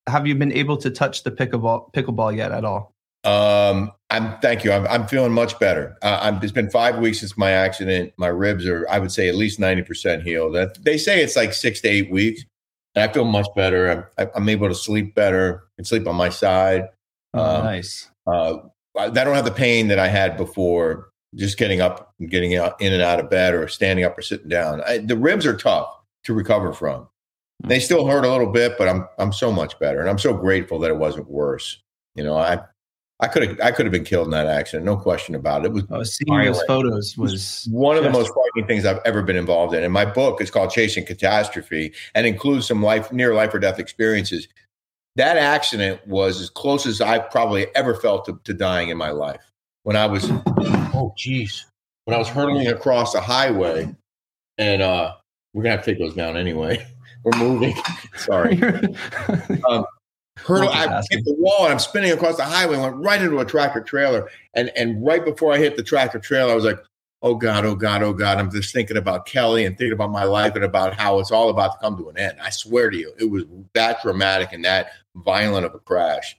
have 0.07 0.27
you 0.27 0.35
been 0.35 0.51
able 0.51 0.77
to 0.77 0.89
touch 0.89 1.23
the 1.23 1.31
pickleball 1.31 1.91
pickleball 1.93 2.35
yet 2.35 2.51
at 2.51 2.63
all? 2.63 2.93
Um, 3.23 3.91
I'm 4.11 4.37
thank 4.39 4.63
you. 4.63 4.71
I'm, 4.71 4.85
I'm 4.87 5.07
feeling 5.07 5.33
much 5.33 5.57
better. 5.57 5.97
Uh, 6.03 6.19
I'm, 6.21 6.35
it's 6.43 6.51
been 6.51 6.69
five 6.69 6.99
weeks 6.99 7.21
since 7.21 7.35
my 7.37 7.49
accident. 7.51 8.13
My 8.17 8.27
ribs 8.27 8.67
are, 8.67 8.87
I 8.87 8.99
would 8.99 9.11
say, 9.11 9.27
at 9.27 9.35
least 9.35 9.59
ninety 9.59 9.81
percent 9.81 10.21
healed. 10.21 10.53
That 10.53 10.83
they 10.83 10.97
say 10.97 11.23
it's 11.23 11.35
like 11.35 11.53
six 11.53 11.81
to 11.81 11.87
eight 11.87 12.11
weeks, 12.11 12.43
and 12.93 13.09
I 13.09 13.11
feel 13.11 13.25
much 13.25 13.47
better. 13.55 14.07
I'm, 14.17 14.29
I'm 14.35 14.49
able 14.49 14.67
to 14.67 14.75
sleep 14.75 15.15
better. 15.15 15.63
I 15.65 15.71
can 15.77 15.85
sleep 15.85 16.07
on 16.07 16.15
my 16.15 16.29
side. 16.29 16.89
Oh, 17.33 17.43
Um, 17.43 17.63
nice. 17.63 18.11
Uh, 18.27 18.57
I 18.97 19.09
don't 19.09 19.35
have 19.35 19.45
the 19.45 19.51
pain 19.51 19.87
that 19.87 19.99
I 19.99 20.07
had 20.07 20.37
before. 20.37 21.09
Just 21.35 21.57
getting 21.57 21.81
up 21.81 22.13
and 22.19 22.29
getting 22.29 22.55
out 22.55 22.79
in 22.81 22.93
and 22.93 23.01
out 23.01 23.19
of 23.19 23.29
bed, 23.29 23.53
or 23.53 23.67
standing 23.67 24.05
up 24.05 24.17
or 24.17 24.21
sitting 24.21 24.49
down. 24.49 24.81
I, 24.87 24.99
the 24.99 25.17
ribs 25.17 25.45
are 25.45 25.57
tough 25.57 25.89
to 26.23 26.33
recover 26.33 26.73
from. 26.73 27.07
They 27.63 27.79
still 27.79 28.05
hurt 28.05 28.25
a 28.25 28.29
little 28.29 28.51
bit, 28.51 28.77
but 28.77 28.87
I'm 28.87 29.07
I'm 29.17 29.33
so 29.33 29.51
much 29.51 29.77
better, 29.79 29.99
and 29.99 30.09
I'm 30.09 30.19
so 30.19 30.33
grateful 30.33 30.79
that 30.79 30.91
it 30.91 30.97
wasn't 30.97 31.29
worse. 31.29 31.81
You 32.15 32.23
know, 32.23 32.37
I 32.37 32.59
I 33.21 33.27
could 33.27 33.43
have 33.47 33.59
I 33.61 33.71
could 33.71 33.85
have 33.85 33.93
been 33.93 34.03
killed 34.03 34.27
in 34.27 34.31
that 34.31 34.47
accident, 34.47 34.85
no 34.85 34.97
question 34.97 35.35
about 35.35 35.63
it. 35.63 35.67
It 35.67 35.73
was 35.73 35.83
Oh, 35.89 36.03
seeing 36.03 36.45
those 36.45 36.61
photos 36.63 37.17
was 37.17 37.67
one 37.71 37.95
of 37.95 38.03
the 38.03 38.09
most 38.09 38.31
frightening 38.33 38.67
things 38.67 38.85
I've 38.85 38.99
ever 39.05 39.21
been 39.21 39.37
involved 39.37 39.73
in. 39.73 39.83
And 39.83 39.93
my 39.93 40.03
book 40.03 40.41
is 40.41 40.51
called 40.51 40.71
Chasing 40.71 41.05
Catastrophe 41.05 41.93
and 42.13 42.27
includes 42.27 42.67
some 42.67 42.83
life 42.83 43.11
near 43.13 43.33
life 43.33 43.53
or 43.53 43.59
death 43.59 43.79
experiences. 43.79 44.49
That 45.15 45.37
accident 45.37 46.05
was 46.05 46.41
as 46.41 46.49
close 46.49 46.85
as 46.85 46.99
I 46.99 47.19
probably 47.19 47.73
ever 47.73 47.95
felt 47.95 48.25
to, 48.25 48.37
to 48.43 48.53
dying 48.53 48.89
in 48.89 48.97
my 48.97 49.11
life. 49.11 49.49
When 49.85 49.95
I 49.95 50.07
was 50.07 50.31
oh 50.95 51.13
geez. 51.15 51.67
When 52.05 52.15
I 52.15 52.17
was 52.17 52.27
hurtling 52.27 52.67
across 52.67 53.13
the 53.13 53.21
highway 53.21 53.95
and 54.57 54.81
uh 54.81 55.13
we're 55.53 55.61
gonna 55.61 55.75
have 55.75 55.85
to 55.85 55.91
take 55.91 55.99
those 55.99 56.15
down 56.15 56.37
anyway. 56.37 56.85
We're 57.23 57.37
moving. 57.37 57.75
Sorry. 58.17 58.55
Hurdle, 58.55 60.69
I 60.69 61.01
hit 61.09 61.23
the 61.23 61.35
wall 61.37 61.63
and 61.63 61.73
I'm 61.73 61.79
spinning 61.79 62.11
across 62.11 62.37
the 62.37 62.43
highway, 62.43 62.77
went 62.77 62.97
right 62.97 63.21
into 63.21 63.39
a 63.39 63.45
tractor 63.45 63.81
trailer. 63.81 64.27
And 64.55 64.71
and 64.75 65.05
right 65.05 65.23
before 65.23 65.53
I 65.53 65.59
hit 65.59 65.77
the 65.77 65.83
tractor 65.83 66.19
trailer, 66.19 66.51
I 66.51 66.55
was 66.55 66.65
like, 66.65 66.79
oh 67.21 67.35
God, 67.35 67.63
oh 67.63 67.75
God, 67.75 68.01
oh 68.01 68.13
God. 68.13 68.39
I'm 68.39 68.49
just 68.49 68.73
thinking 68.73 68.97
about 68.97 69.27
Kelly 69.27 69.65
and 69.65 69.77
thinking 69.77 69.93
about 69.93 70.11
my 70.11 70.23
life 70.23 70.55
and 70.55 70.63
about 70.63 70.95
how 70.95 71.19
it's 71.19 71.31
all 71.31 71.49
about 71.49 71.73
to 71.73 71.77
come 71.79 71.95
to 71.97 72.09
an 72.09 72.17
end. 72.17 72.39
I 72.41 72.49
swear 72.49 72.89
to 72.89 72.97
you, 72.97 73.13
it 73.19 73.29
was 73.29 73.43
that 73.73 74.01
dramatic 74.01 74.51
and 74.51 74.65
that 74.65 74.89
violent 75.15 75.67
of 75.67 75.75
a 75.75 75.79
crash. 75.79 76.35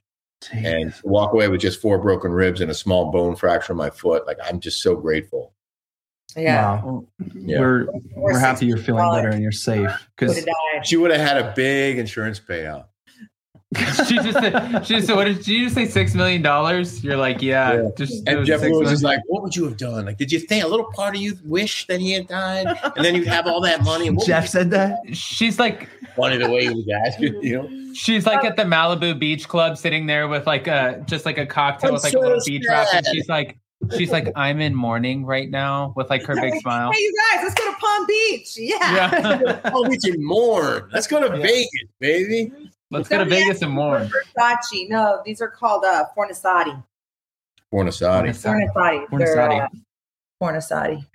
And 0.51 0.93
walk 1.03 1.33
away 1.33 1.47
with 1.47 1.61
just 1.61 1.81
four 1.81 1.97
broken 1.97 2.31
ribs 2.31 2.61
and 2.61 2.69
a 2.69 2.73
small 2.73 3.11
bone 3.11 3.35
fracture 3.35 3.73
in 3.73 3.77
my 3.77 3.89
foot. 3.89 4.27
Like 4.27 4.37
I'm 4.43 4.59
just 4.59 4.81
so 4.81 4.95
grateful. 4.95 5.53
Yeah. 6.35 6.83
Wow. 6.83 7.07
Yeah. 7.33 7.59
We're 7.59 7.87
we're 8.15 8.39
happy 8.39 8.65
you're 8.65 8.77
feeling 8.77 9.09
better 9.11 9.29
and 9.29 9.41
you're 9.41 9.51
safe 9.51 9.91
because 10.15 10.37
have. 10.37 10.85
She 10.85 10.97
would 10.97 11.11
have 11.11 11.21
had 11.21 11.37
a 11.37 11.53
big 11.55 11.97
insurance 11.97 12.39
payout. 12.39 12.85
She 13.75 14.15
just 14.15 14.33
said, 14.39 14.85
she 14.85 14.93
just 14.95 15.07
said, 15.07 15.15
what 15.17 15.25
did, 15.25 15.37
did 15.37 15.47
you 15.49 15.63
just 15.65 15.75
say 15.75 15.85
six 15.85 16.13
million 16.15 16.41
dollars 16.41 17.03
you're 17.03 17.17
like 17.17 17.41
yeah, 17.41 17.73
Yeah. 17.73 17.89
just 17.97 18.25
And 18.27 18.45
Jeff 18.45 18.61
six 18.61 18.71
Lewis 18.71 18.79
million. 18.79 18.93
is 18.93 19.03
like, 19.03 19.19
what 19.27 19.43
would 19.43 19.55
you 19.55 19.65
have 19.65 19.75
done? 19.75 20.05
Like, 20.05 20.17
did 20.17 20.31
you 20.31 20.39
think 20.39 20.63
a 20.63 20.67
little 20.67 20.85
part 20.93 21.15
of 21.15 21.21
you 21.21 21.37
wish 21.43 21.85
that 21.87 21.99
he 21.99 22.13
had 22.13 22.27
died? 22.27 22.67
And 22.95 23.03
then 23.03 23.15
you'd 23.15 23.27
have 23.27 23.45
all 23.45 23.59
that 23.61 23.83
money. 23.83 24.09
What 24.09 24.25
Jeff 24.25 24.47
said 24.47 24.71
that. 24.71 24.99
she's 25.11 25.59
like 25.59 25.89
funny 26.15 26.37
the 26.37 26.49
way 26.49 26.61
he 26.63 26.69
was 26.69 26.87
asking, 27.07 27.43
you 27.43 27.57
know? 27.61 27.93
She's 27.93 28.25
like 28.25 28.43
oh. 28.43 28.47
at 28.47 28.55
the 28.55 28.63
Malibu 28.63 29.19
Beach 29.19 29.47
Club, 29.49 29.77
sitting 29.77 30.05
there 30.05 30.27
with 30.29 30.47
like 30.47 30.67
a 30.67 31.03
just 31.05 31.25
like 31.25 31.37
a 31.37 31.45
cocktail 31.45 31.89
I'm 31.89 31.93
with 31.95 32.03
like 32.03 32.13
so 32.13 32.19
a 32.19 32.21
little 32.21 32.41
beach 32.45 32.63
wrap, 32.69 32.87
and 32.93 33.05
she's 33.07 33.27
like, 33.27 33.57
she's 33.97 34.11
like, 34.11 34.31
I'm 34.35 34.61
in 34.61 34.75
mourning 34.75 35.25
right 35.25 35.49
now 35.49 35.93
with 35.97 36.09
like 36.09 36.23
her 36.23 36.35
big 36.35 36.53
smile. 36.61 36.91
Hey, 36.91 36.99
you 36.99 37.13
guys, 37.33 37.43
let's 37.43 37.55
go 37.55 37.69
to 37.71 37.77
Palm 37.77 38.05
Beach. 38.07 38.55
Yeah. 38.57 38.77
Yeah, 39.41 39.59
Oh, 39.73 39.87
we 39.89 39.97
can 39.97 40.23
mourn. 40.23 40.89
Let's 40.93 41.07
go 41.07 41.19
to 41.27 41.35
Yeah. 41.37 41.41
Vegas, 41.43 41.69
baby. 41.99 42.51
Let's 42.89 43.09
go 43.09 43.17
to 43.17 43.25
Vegas 43.25 43.61
and 43.61 43.71
mourn. 43.71 44.09
Versace. 44.37 44.89
No, 44.89 45.21
these 45.25 45.41
are 45.41 45.49
called 45.49 45.83
uh, 45.83 46.05
Fornasetti. 46.15 46.81
Fornasetti. 47.73 48.33
Fornasetti. 48.33 49.07
They're 49.11 49.39
uh, 49.39 49.67
Fornasetti. 50.41 51.05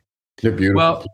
They're 0.43 0.53
beautiful. 0.53 0.77
Well, 0.77 1.07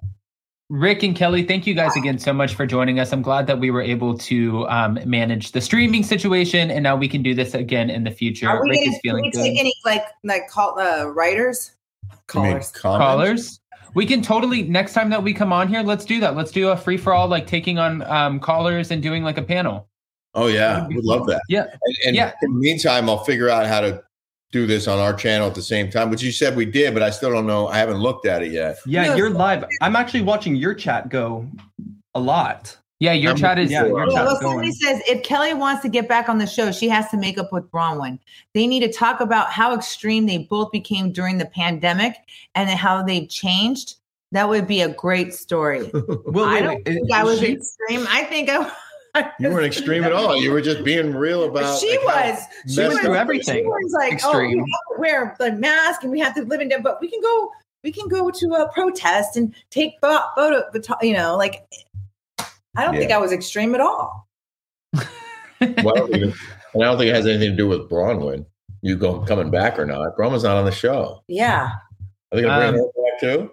Rick 0.70 1.02
and 1.02 1.16
Kelly, 1.16 1.44
thank 1.44 1.66
you 1.66 1.74
guys 1.74 1.96
again 1.96 2.18
so 2.18 2.32
much 2.32 2.54
for 2.54 2.66
joining 2.66 3.00
us. 3.00 3.12
I'm 3.12 3.22
glad 3.22 3.46
that 3.46 3.58
we 3.58 3.70
were 3.70 3.80
able 3.80 4.18
to 4.18 4.68
um, 4.68 4.98
manage 5.06 5.52
the 5.52 5.60
streaming 5.60 6.02
situation, 6.02 6.70
and 6.70 6.82
now 6.82 6.94
we 6.96 7.08
can 7.08 7.22
do 7.22 7.34
this 7.34 7.54
again 7.54 7.88
in 7.88 8.04
the 8.04 8.10
future. 8.10 8.48
Are 8.48 8.62
we 8.62 8.70
Rick 8.70 8.80
gonna, 8.80 8.90
is 8.90 8.94
can 8.94 9.00
feeling 9.00 9.22
we 9.22 9.30
good. 9.30 9.42
take 9.44 9.58
any 9.58 9.74
like 9.84 10.04
like 10.24 10.48
call 10.48 10.78
uh, 10.78 11.06
writers? 11.06 11.72
You 12.10 12.16
Callers. 12.26 12.70
callers 12.72 13.60
we 13.94 14.04
can 14.06 14.22
totally 14.22 14.62
next 14.62 14.92
time 14.92 15.10
that 15.10 15.22
we 15.22 15.32
come 15.32 15.52
on 15.52 15.66
here 15.68 15.82
let's 15.82 16.04
do 16.04 16.20
that 16.20 16.36
let's 16.36 16.50
do 16.52 16.68
a 16.68 16.76
free 16.76 16.96
for 16.96 17.12
all 17.14 17.26
like 17.26 17.46
taking 17.46 17.78
on 17.78 18.02
um 18.02 18.38
callers 18.38 18.90
and 18.90 19.02
doing 19.02 19.22
like 19.22 19.38
a 19.38 19.42
panel 19.42 19.87
Oh, 20.38 20.46
yeah. 20.46 20.78
Um, 20.86 20.94
would 20.94 21.04
love 21.04 21.26
that. 21.26 21.42
yeah 21.48 21.62
And, 21.82 21.96
and 22.06 22.16
Yeah. 22.16 22.32
in 22.42 22.52
the 22.52 22.58
meantime, 22.58 23.08
I'll 23.10 23.24
figure 23.24 23.48
out 23.48 23.66
how 23.66 23.80
to 23.80 24.02
do 24.52 24.66
this 24.66 24.88
on 24.88 24.98
our 24.98 25.12
channel 25.12 25.46
at 25.46 25.54
the 25.54 25.62
same 25.62 25.90
time, 25.90 26.08
which 26.10 26.22
you 26.22 26.32
said 26.32 26.56
we 26.56 26.64
did, 26.64 26.94
but 26.94 27.02
I 27.02 27.10
still 27.10 27.30
don't 27.30 27.46
know. 27.46 27.68
I 27.68 27.76
haven't 27.78 27.98
looked 27.98 28.24
at 28.26 28.42
it 28.42 28.50
yet. 28.52 28.78
Yeah, 28.86 29.04
No, 29.08 29.14
you're 29.16 29.30
live. 29.30 29.64
I'm 29.82 29.94
actually 29.96 30.22
watching 30.22 30.56
your 30.56 30.72
chat 30.74 31.08
go 31.10 31.46
a 32.14 32.20
lot. 32.20 32.74
yeah 33.00 33.12
your 33.12 33.30
I'm- 33.32 33.36
chat 33.38 33.58
is 33.58 33.70
yeah, 33.70 33.84
your 33.84 33.94
Well, 33.94 34.06
chat's 34.06 34.16
well, 34.32 34.40
somebody 34.40 34.68
going. 34.68 34.72
says 34.72 35.02
if 35.06 35.22
Kelly 35.22 35.52
wants 35.54 35.82
to 35.82 35.88
get 35.90 36.08
back 36.08 36.28
on 36.30 36.38
the 36.38 36.46
show, 36.46 36.72
she 36.72 36.88
has 36.88 37.08
to 37.10 37.16
make 37.18 37.36
up 37.38 37.52
with 37.52 37.70
Braunwyn. 37.70 38.18
They 38.54 38.66
need 38.66 38.80
to 38.80 38.90
talk 38.92 39.20
about 39.20 39.50
how 39.50 39.74
extreme 39.74 40.24
they 40.26 40.38
both 40.38 40.72
became 40.72 41.12
during 41.12 41.36
the 41.38 41.46
pandemic 41.46 42.16
and 42.54 42.70
how 42.70 43.02
they've 43.02 43.28
changed. 43.28 43.96
That 44.32 44.48
would 44.48 44.66
be 44.66 44.80
a 44.82 44.88
great 44.88 45.32
story. 45.34 45.90
Well, 46.26 46.44
I 46.46 46.60
don't 46.60 46.76
wait, 46.76 46.84
think 46.86 47.04
is 47.04 47.10
I 47.12 47.22
was 47.24 47.38
she- 47.40 47.52
extreme. 47.52 48.06
I 48.08 48.24
think 48.24 48.48
I. 48.50 48.70
You 49.40 49.50
weren't 49.50 49.66
extreme 49.76 50.04
at 50.04 50.12
all. 50.12 50.36
You 50.36 50.50
were 50.52 50.60
just 50.60 50.84
being 50.84 51.14
real 51.14 51.44
about. 51.44 51.78
she 51.78 51.96
like, 52.04 52.34
was. 52.34 52.42
She 52.74 52.80
was 52.86 52.98
through 52.98 53.14
everything. 53.16 53.56
She 53.58 53.62
was 53.62 53.92
like, 53.92 54.12
Extreme. 54.14 54.60
oh, 54.60 54.64
we 54.64 54.70
have 54.72 54.96
to 54.96 55.00
wear 55.00 55.36
the 55.38 55.52
mask 55.52 56.02
and 56.02 56.10
we 56.12 56.20
have 56.20 56.34
to 56.34 56.42
live 56.44 56.60
in, 56.60 56.68
death, 56.68 56.82
but 56.82 57.00
we 57.00 57.08
can 57.10 57.20
go. 57.20 57.50
We 57.84 57.92
can 57.92 58.08
go 58.08 58.28
to 58.30 58.46
a 58.54 58.68
protest 58.72 59.36
and 59.36 59.54
take 59.70 59.94
pho- 60.00 60.24
photo. 60.34 60.64
You 61.00 61.12
know, 61.14 61.36
like 61.36 61.64
I 62.76 62.84
don't 62.84 62.96
think 62.96 63.12
I 63.12 63.18
was 63.18 63.32
extreme 63.32 63.74
at 63.74 63.80
all. 63.80 64.28
Well, 65.60 65.94
I 65.96 65.98
don't 65.98 66.10
think 66.12 66.24
it- 66.24 66.34
and 66.74 66.82
I 66.84 66.86
don't 66.86 66.98
think 66.98 67.08
it 67.10 67.14
has 67.14 67.26
anything 67.26 67.50
to 67.50 67.56
do 67.56 67.66
with 67.66 67.88
Braunwyn. 67.90 68.46
You 68.82 68.94
go 68.96 69.20
coming 69.20 69.50
back 69.50 69.78
or 69.78 69.86
not? 69.86 70.16
Braunwyn's 70.16 70.44
not 70.44 70.56
on 70.56 70.64
the 70.64 70.70
show. 70.70 71.22
Yeah. 71.26 71.70
Are 72.30 72.36
they 72.36 72.42
gonna 72.42 72.70
bring 72.72 72.80
Um, 72.80 72.90
her 72.94 73.02
back 73.10 73.20
too? 73.20 73.50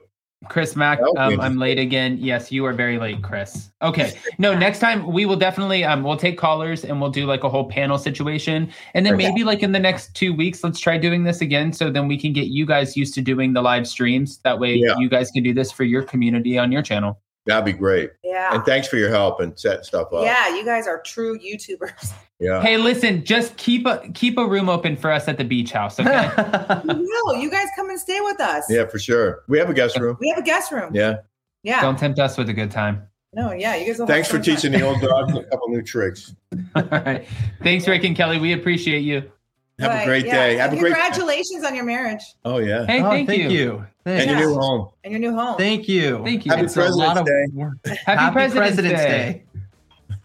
Chris 0.50 0.76
mack 0.76 1.00
That 1.00 1.06
would 1.06 1.30
be 1.30 1.36
um, 1.36 1.42
i'm 1.42 1.58
late 1.58 1.80
again. 1.80 2.18
Yes 2.20 2.52
you 2.52 2.66
are 2.66 2.74
very 2.74 2.98
late 2.98 3.22
chris. 3.22 3.72
Okay. 3.82 4.14
No 4.38 4.54
next 4.58 4.80
time 4.80 5.06
we 5.12 5.26
will 5.26 5.36
definitely 5.36 5.84
um 5.84 6.04
we'll 6.04 6.18
take 6.18 6.38
callers 6.38 6.84
and 6.84 7.00
we'll 7.00 7.10
do 7.12 7.26
like 7.26 7.44
a 7.44 7.50
whole 7.50 7.70
panel 7.70 7.98
situation. 7.98 8.72
And 8.94 9.06
then 9.06 9.18
maybe 9.18 9.44
like 9.44 9.64
in 9.64 9.72
the 9.72 9.80
next 9.80 10.14
two 10.16 10.34
weeks 10.34 10.64
let's 10.64 10.80
try 10.80 10.98
doing 10.98 11.24
this 11.24 11.42
again 11.42 11.72
so 11.74 11.90
then 11.90 12.08
we 12.08 12.18
can 12.18 12.34
get 12.34 12.48
you 12.48 12.66
guys 12.66 12.98
used 12.98 13.14
to 13.16 13.22
doing 13.22 13.54
the 13.54 13.62
live 13.62 13.88
streams. 13.88 14.40
That 14.40 14.60
way 14.60 14.76
Yeah. 14.76 14.96
you 14.98 15.10
guys 15.10 15.32
can 15.32 15.44
do 15.44 15.54
this 15.54 15.72
for 15.72 15.84
your 15.84 16.04
community 16.04 16.58
on 16.58 16.72
your 16.72 16.82
channel 16.82 17.20
That'd 17.46 17.66
be 17.66 17.74
great. 17.74 18.12
Yeah. 18.24 18.56
And 18.56 18.66
thanks 18.66 18.88
for 18.88 18.98
your 18.98 19.10
help 19.10 19.40
and 19.40 19.58
setting 19.58 19.84
stuff 19.84 20.12
up. 20.14 20.24
Yeah, 20.24 20.56
you 20.56 20.66
guys 20.66 20.88
are 20.88 21.02
true 21.02 21.40
YouTubers. 21.40 22.14
Yeah. 22.38 22.62
hey 22.62 22.76
listen 22.76 23.24
just 23.24 23.56
keep 23.56 23.88
a 23.88 24.10
keep 24.14 24.38
a 24.38 24.46
room 24.46 24.68
open 24.68 24.98
for 24.98 25.10
us 25.10 25.30
at 25.30 25.38
the 25.38 25.46
beach 25.46 25.72
house 25.72 25.98
okay 25.98 26.30
no, 26.84 27.32
you 27.34 27.50
guys 27.50 27.68
come 27.78 27.90
and 27.90 27.98
stay 27.98 28.20
with 28.20 28.42
us. 28.42 28.66
Yeah, 28.70 28.88
for 28.88 29.00
sure. 29.00 29.46
We 29.48 29.58
have 29.58 29.70
a 29.70 29.74
guest 29.74 29.98
room. 29.98 30.18
We 30.20 30.28
have 30.28 30.40
a 30.40 30.42
guest 30.42 30.70
room. 30.70 30.94
Yeah. 30.94 31.20
Yeah. 31.64 31.80
don't 31.80 31.98
tempt 31.98 32.20
us 32.20 32.38
with 32.38 32.50
a 32.50 32.54
good 32.54 32.72
time 32.72 33.08
no, 33.36 33.52
yeah. 33.52 33.76
You 33.76 33.86
guys 33.88 34.00
will 34.00 34.08
Thanks 34.08 34.30
have 34.30 34.38
for 34.38 34.44
fun 34.44 34.46
time. 34.46 34.56
teaching 34.56 34.72
the 34.72 34.82
old 34.82 35.02
dogs 35.02 35.34
a 35.36 35.44
couple 35.44 35.68
new 35.68 35.82
tricks. 35.82 36.34
All 36.76 36.84
right. 36.84 37.28
Thanks, 37.62 37.86
Rick 37.86 38.06
and 38.06 38.16
Kelly. 38.16 38.40
We 38.40 38.54
appreciate 38.54 39.02
you. 39.02 39.30
Have 39.80 39.92
But, 39.92 40.04
a 40.04 40.06
great 40.06 40.26
yeah, 40.26 40.32
day. 40.34 40.56
Have 40.56 40.70
and 40.72 40.78
a 40.78 40.82
great. 40.82 40.94
congratulations 40.94 41.64
on 41.66 41.76
your 41.76 41.84
marriage 41.84 42.22
Oh 42.46 42.60
yeah. 42.60 42.86
Hey, 42.86 43.02
Oh, 43.02 43.10
thank, 43.10 43.28
thank 43.28 43.42
you. 43.44 43.50
you. 43.50 43.86
And 44.06 44.20
Thank, 44.20 44.30
your 44.32 44.40
new 44.40 44.54
home. 44.56 44.90
and 45.04 45.12
your 45.12 45.20
new 45.20 45.36
home. 45.36 45.58
thank 45.58 45.88
you. 45.90 46.24
Thank 46.24 46.46
you. 46.46 46.52
Happy 46.52 46.66
It's 46.66 46.78
a 46.78 46.90
lot 46.90 47.18
of 47.18 47.26
President's 47.26 47.56
work. 47.56 47.98
Happy, 48.06 48.34
President's, 48.34 48.76
President's 48.76 49.02
Day. 49.02 49.10
Day. 49.10 49.44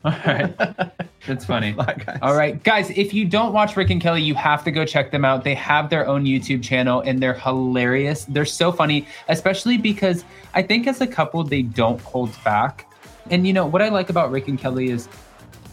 All 0.05 0.13
right. 0.13 0.91
That's 1.27 1.45
funny. 1.45 1.73
Bye. 1.77 2.19
All 2.23 2.35
right, 2.35 2.63
guys, 2.63 2.91
if 2.91 3.13
you 3.13 3.25
don't 3.27 3.53
watch 3.53 3.77
Rick 3.77 3.91
and 3.91 4.01
Kelly, 4.01 4.23
you 4.23 4.35
have 4.35 4.65
to 4.65 4.71
go 4.71 4.85
check 4.87 5.11
them 5.11 5.25
out. 5.25 5.45
They 5.45 5.55
have 5.57 5.91
their 5.91 6.07
own 6.07 6.25
YouTube 6.25 6.63
channel 6.63 7.01
and 7.01 7.23
they're 7.23 7.35
hilarious. 7.35 8.25
They're 8.27 8.47
so 8.47 8.71
funny, 8.73 9.07
especially 9.29 9.77
because 9.79 10.25
I 10.55 10.63
think 10.63 10.87
as 10.87 11.01
a 11.01 11.07
couple, 11.07 11.43
they 11.45 11.63
don't 11.63 12.01
hold 12.01 12.31
back. 12.45 12.87
And 13.31 13.47
you 13.47 13.53
know, 13.53 13.67
what 13.67 13.83
I 13.83 13.89
like 13.91 14.09
about 14.11 14.31
Rick 14.31 14.49
and 14.49 14.59
Kelly 14.59 14.91
is 14.91 15.09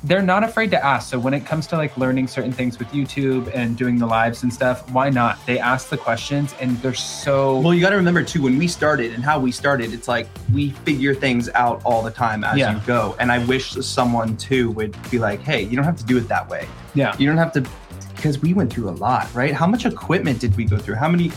they're 0.08 0.22
not 0.22 0.44
afraid 0.44 0.72
to 0.72 0.84
ask. 0.84 1.10
So 1.10 1.20
when 1.20 1.34
it 1.34 1.46
comes 1.46 1.68
to 1.68 1.76
like 1.76 1.98
learning 1.98 2.28
certain 2.28 2.52
things 2.52 2.80
with 2.80 2.88
YouTube 2.90 3.52
and 3.54 3.78
doing 3.78 3.98
the 3.98 4.06
lives 4.06 4.44
and 4.44 4.54
stuff, 4.54 4.90
why 4.92 5.10
not? 5.10 5.44
They 5.46 5.60
ask 5.60 5.90
the 5.90 5.98
questions 5.98 6.56
and 6.62 6.78
they're 6.82 6.94
so 6.94 7.60
Well, 7.60 7.74
you 7.74 7.82
got 7.82 7.90
to 7.90 7.98
remember 7.98 8.24
too 8.24 8.42
when 8.42 8.58
we 8.58 8.68
started 8.68 9.14
and 9.14 9.24
how 9.24 9.38
we 9.40 9.52
started. 9.52 9.94
It's 9.94 10.08
like 10.08 10.28
we 10.54 10.70
figure 10.86 11.14
things 11.14 11.50
out 11.50 11.82
all 11.84 12.02
the 12.02 12.12
time 12.12 12.44
as 12.44 12.58
Yeah. 12.58 12.76
you 12.76 12.82
go. 12.88 13.16
And 13.20 13.32
I 13.32 13.40
wish 13.46 13.72
someone 13.72 14.38
too 14.38 14.72
would 14.72 14.96
be 15.12 15.20
like, 15.20 15.42
"Hey, 15.42 15.64
you 15.64 15.76
don't 15.76 15.86
have 15.86 15.98
to 15.98 16.06
do 16.06 16.18
it 16.18 16.28
that 16.30 16.48
way. 16.50 16.68
yeah. 16.94 17.14
You 17.18 17.28
don't 17.28 17.38
have 17.38 17.52
to," 17.54 17.66
because 18.16 18.40
we 18.40 18.54
went 18.54 18.72
through 18.72 18.90
a 18.90 18.96
lot, 19.08 19.28
right? 19.36 19.54
How 19.54 19.68
much 19.68 19.86
equipment 19.86 20.40
did 20.40 20.56
we 20.58 20.66
go 20.66 20.78
through? 20.78 20.96
How 20.96 21.10
many 21.10 21.32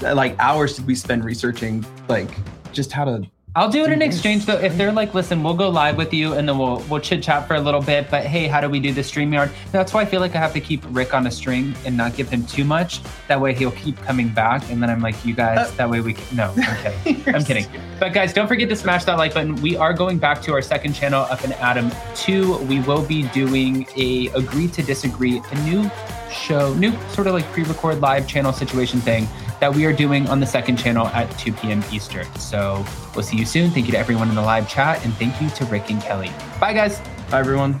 like 0.00 0.34
hours 0.38 0.76
did 0.76 0.86
we 0.86 0.94
spend 0.94 1.24
researching 1.24 1.84
like 2.08 2.30
just 2.72 2.90
how 2.90 3.04
to? 3.04 3.22
I'll 3.56 3.70
do 3.70 3.84
it 3.84 3.92
in 3.92 4.02
exchange 4.02 4.46
though. 4.46 4.58
If 4.58 4.76
they're 4.76 4.90
like, 4.90 5.14
listen, 5.14 5.40
we'll 5.44 5.54
go 5.54 5.68
live 5.68 5.96
with 5.96 6.12
you 6.12 6.32
and 6.32 6.48
then 6.48 6.58
we'll 6.58 6.80
we'll 6.90 6.98
chit 6.98 7.22
chat 7.22 7.46
for 7.46 7.54
a 7.54 7.60
little 7.60 7.80
bit. 7.80 8.10
But 8.10 8.24
hey, 8.26 8.48
how 8.48 8.60
do 8.60 8.68
we 8.68 8.80
do 8.80 8.92
the 8.92 9.02
StreamYard? 9.02 9.52
That's 9.70 9.94
why 9.94 10.00
I 10.00 10.06
feel 10.06 10.20
like 10.20 10.34
I 10.34 10.38
have 10.38 10.52
to 10.54 10.60
keep 10.60 10.82
Rick 10.88 11.14
on 11.14 11.28
a 11.28 11.30
string 11.30 11.72
and 11.86 11.96
not 11.96 12.16
give 12.16 12.28
him 12.28 12.44
too 12.46 12.64
much. 12.64 13.00
That 13.28 13.40
way 13.40 13.54
he'll 13.54 13.70
keep 13.70 13.96
coming 13.98 14.28
back. 14.28 14.68
And 14.72 14.82
then 14.82 14.90
I'm 14.90 15.00
like, 15.00 15.24
you 15.24 15.34
guys, 15.34 15.58
Uh, 15.58 15.70
that 15.76 15.88
way 15.88 16.00
we 16.00 16.14
can 16.14 16.36
no, 16.36 16.52
I'm 16.56 16.76
kidding. 17.04 17.22
I'm 17.34 17.44
kidding. 17.44 17.66
But 18.00 18.12
guys, 18.12 18.32
don't 18.32 18.48
forget 18.48 18.68
to 18.70 18.76
smash 18.76 19.04
that 19.04 19.18
like 19.18 19.34
button. 19.34 19.54
We 19.62 19.76
are 19.76 19.92
going 19.92 20.18
back 20.18 20.42
to 20.42 20.52
our 20.52 20.62
second 20.62 20.94
channel 20.94 21.22
up 21.22 21.44
and 21.44 21.52
Adam 21.54 21.92
2. 22.16 22.56
We 22.64 22.80
will 22.80 23.06
be 23.06 23.22
doing 23.28 23.86
a 23.96 24.30
agree 24.30 24.66
to 24.66 24.82
disagree, 24.82 25.40
a 25.52 25.54
new 25.62 25.88
show, 26.28 26.74
new 26.74 26.92
sort 27.10 27.28
of 27.28 27.34
like 27.34 27.44
pre-record 27.52 28.00
live 28.00 28.26
channel 28.26 28.52
situation 28.52 29.00
thing 29.00 29.28
that 29.60 29.74
we 29.74 29.84
are 29.84 29.92
doing 29.92 30.28
on 30.28 30.40
the 30.40 30.46
second 30.46 30.76
channel 30.76 31.06
at 31.08 31.30
2 31.38 31.52
p.m. 31.52 31.82
Eastern. 31.92 32.26
So 32.38 32.84
we'll 33.14 33.24
see 33.24 33.36
you 33.36 33.46
soon. 33.46 33.70
Thank 33.70 33.86
you 33.86 33.92
to 33.92 33.98
everyone 33.98 34.28
in 34.28 34.34
the 34.34 34.42
live 34.42 34.68
chat 34.68 35.04
and 35.04 35.14
thank 35.14 35.40
you 35.40 35.48
to 35.50 35.64
Rick 35.66 35.90
and 35.90 36.00
Kelly. 36.02 36.30
Bye 36.60 36.72
guys. 36.72 37.00
Bye, 37.30 37.40
everyone. 37.40 37.80